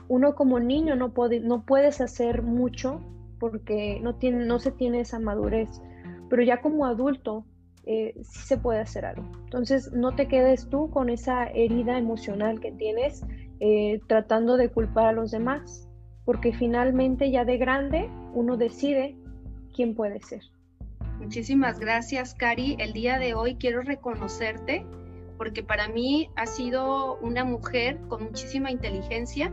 Uno 0.09 0.35
como 0.35 0.59
niño 0.59 0.97
no, 0.97 1.13
puede, 1.13 1.39
no 1.39 1.63
puedes 1.63 2.01
hacer 2.01 2.41
mucho 2.41 2.99
porque 3.39 4.01
no, 4.03 4.15
tiene, 4.15 4.45
no 4.45 4.59
se 4.59 4.73
tiene 4.73 4.99
esa 4.99 5.19
madurez, 5.19 5.81
pero 6.29 6.43
ya 6.43 6.59
como 6.59 6.85
adulto 6.85 7.45
eh, 7.85 8.15
sí 8.21 8.39
se 8.39 8.57
puede 8.57 8.81
hacer 8.81 9.05
algo. 9.05 9.23
Entonces, 9.45 9.93
no 9.93 10.13
te 10.13 10.27
quedes 10.27 10.67
tú 10.67 10.89
con 10.89 11.07
esa 11.07 11.47
herida 11.47 11.97
emocional 11.97 12.59
que 12.59 12.73
tienes 12.73 13.25
eh, 13.61 14.01
tratando 14.07 14.57
de 14.57 14.67
culpar 14.67 15.05
a 15.05 15.13
los 15.13 15.31
demás, 15.31 15.87
porque 16.25 16.51
finalmente 16.51 17.31
ya 17.31 17.45
de 17.45 17.57
grande 17.57 18.09
uno 18.33 18.57
decide 18.57 19.15
quién 19.73 19.95
puede 19.95 20.19
ser. 20.19 20.41
Muchísimas 21.19 21.79
gracias, 21.79 22.35
Cari. 22.35 22.77
El 22.79 22.93
día 22.93 23.17
de 23.17 23.33
hoy 23.33 23.55
quiero 23.55 23.81
reconocerte 23.81 24.85
porque 25.37 25.63
para 25.63 25.87
mí 25.87 26.29
has 26.35 26.55
sido 26.55 27.17
una 27.19 27.43
mujer 27.43 27.99
con 28.07 28.23
muchísima 28.23 28.71
inteligencia. 28.71 29.51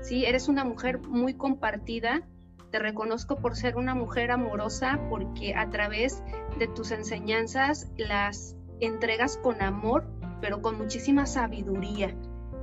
Sí, 0.00 0.24
eres 0.24 0.48
una 0.48 0.64
mujer 0.64 0.98
muy 1.00 1.34
compartida, 1.34 2.22
te 2.70 2.78
reconozco 2.78 3.36
por 3.36 3.56
ser 3.56 3.76
una 3.76 3.94
mujer 3.94 4.30
amorosa 4.30 5.00
porque 5.08 5.54
a 5.54 5.70
través 5.70 6.22
de 6.58 6.68
tus 6.68 6.90
enseñanzas 6.90 7.90
las 7.96 8.56
entregas 8.80 9.36
con 9.36 9.62
amor, 9.62 10.06
pero 10.40 10.60
con 10.60 10.76
muchísima 10.76 11.26
sabiduría. 11.26 12.14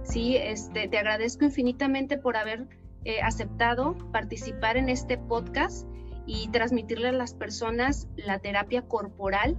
Sí, 0.03 0.35
este, 0.35 0.87
te 0.87 0.97
agradezco 0.97 1.45
infinitamente 1.45 2.17
por 2.17 2.35
haber 2.35 2.67
eh, 3.05 3.21
aceptado 3.21 3.97
participar 4.11 4.77
en 4.77 4.89
este 4.89 5.17
podcast 5.17 5.87
y 6.25 6.49
transmitirle 6.49 7.09
a 7.09 7.13
las 7.13 7.33
personas 7.33 8.07
la 8.15 8.39
terapia 8.39 8.83
corporal 8.83 9.57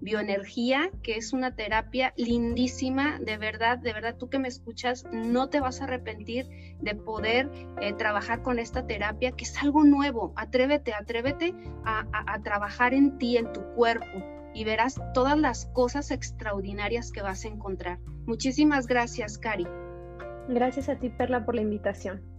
bioenergía, 0.00 0.90
que 1.02 1.16
es 1.16 1.32
una 1.32 1.54
terapia 1.54 2.12
lindísima, 2.16 3.18
de 3.18 3.38
verdad, 3.38 3.78
de 3.78 3.92
verdad, 3.92 4.16
tú 4.16 4.28
que 4.28 4.38
me 4.38 4.48
escuchas, 4.48 5.04
no 5.12 5.48
te 5.48 5.60
vas 5.60 5.80
a 5.80 5.84
arrepentir 5.84 6.46
de 6.80 6.94
poder 6.94 7.50
eh, 7.80 7.92
trabajar 7.94 8.42
con 8.42 8.58
esta 8.58 8.86
terapia, 8.86 9.32
que 9.32 9.44
es 9.44 9.56
algo 9.62 9.84
nuevo. 9.84 10.32
Atrévete, 10.36 10.92
atrévete 10.94 11.54
a, 11.84 12.06
a 12.12 12.42
trabajar 12.42 12.94
en 12.94 13.18
ti, 13.18 13.36
en 13.36 13.52
tu 13.52 13.62
cuerpo, 13.74 14.22
y 14.54 14.64
verás 14.64 15.00
todas 15.12 15.38
las 15.38 15.66
cosas 15.66 16.10
extraordinarias 16.10 17.10
que 17.10 17.22
vas 17.22 17.44
a 17.44 17.48
encontrar. 17.48 17.98
Muchísimas 18.26 18.86
gracias, 18.86 19.38
Cari. 19.38 19.66
Gracias 20.48 20.88
a 20.88 20.96
ti, 20.96 21.10
Perla, 21.10 21.44
por 21.44 21.54
la 21.54 21.62
invitación. 21.62 22.35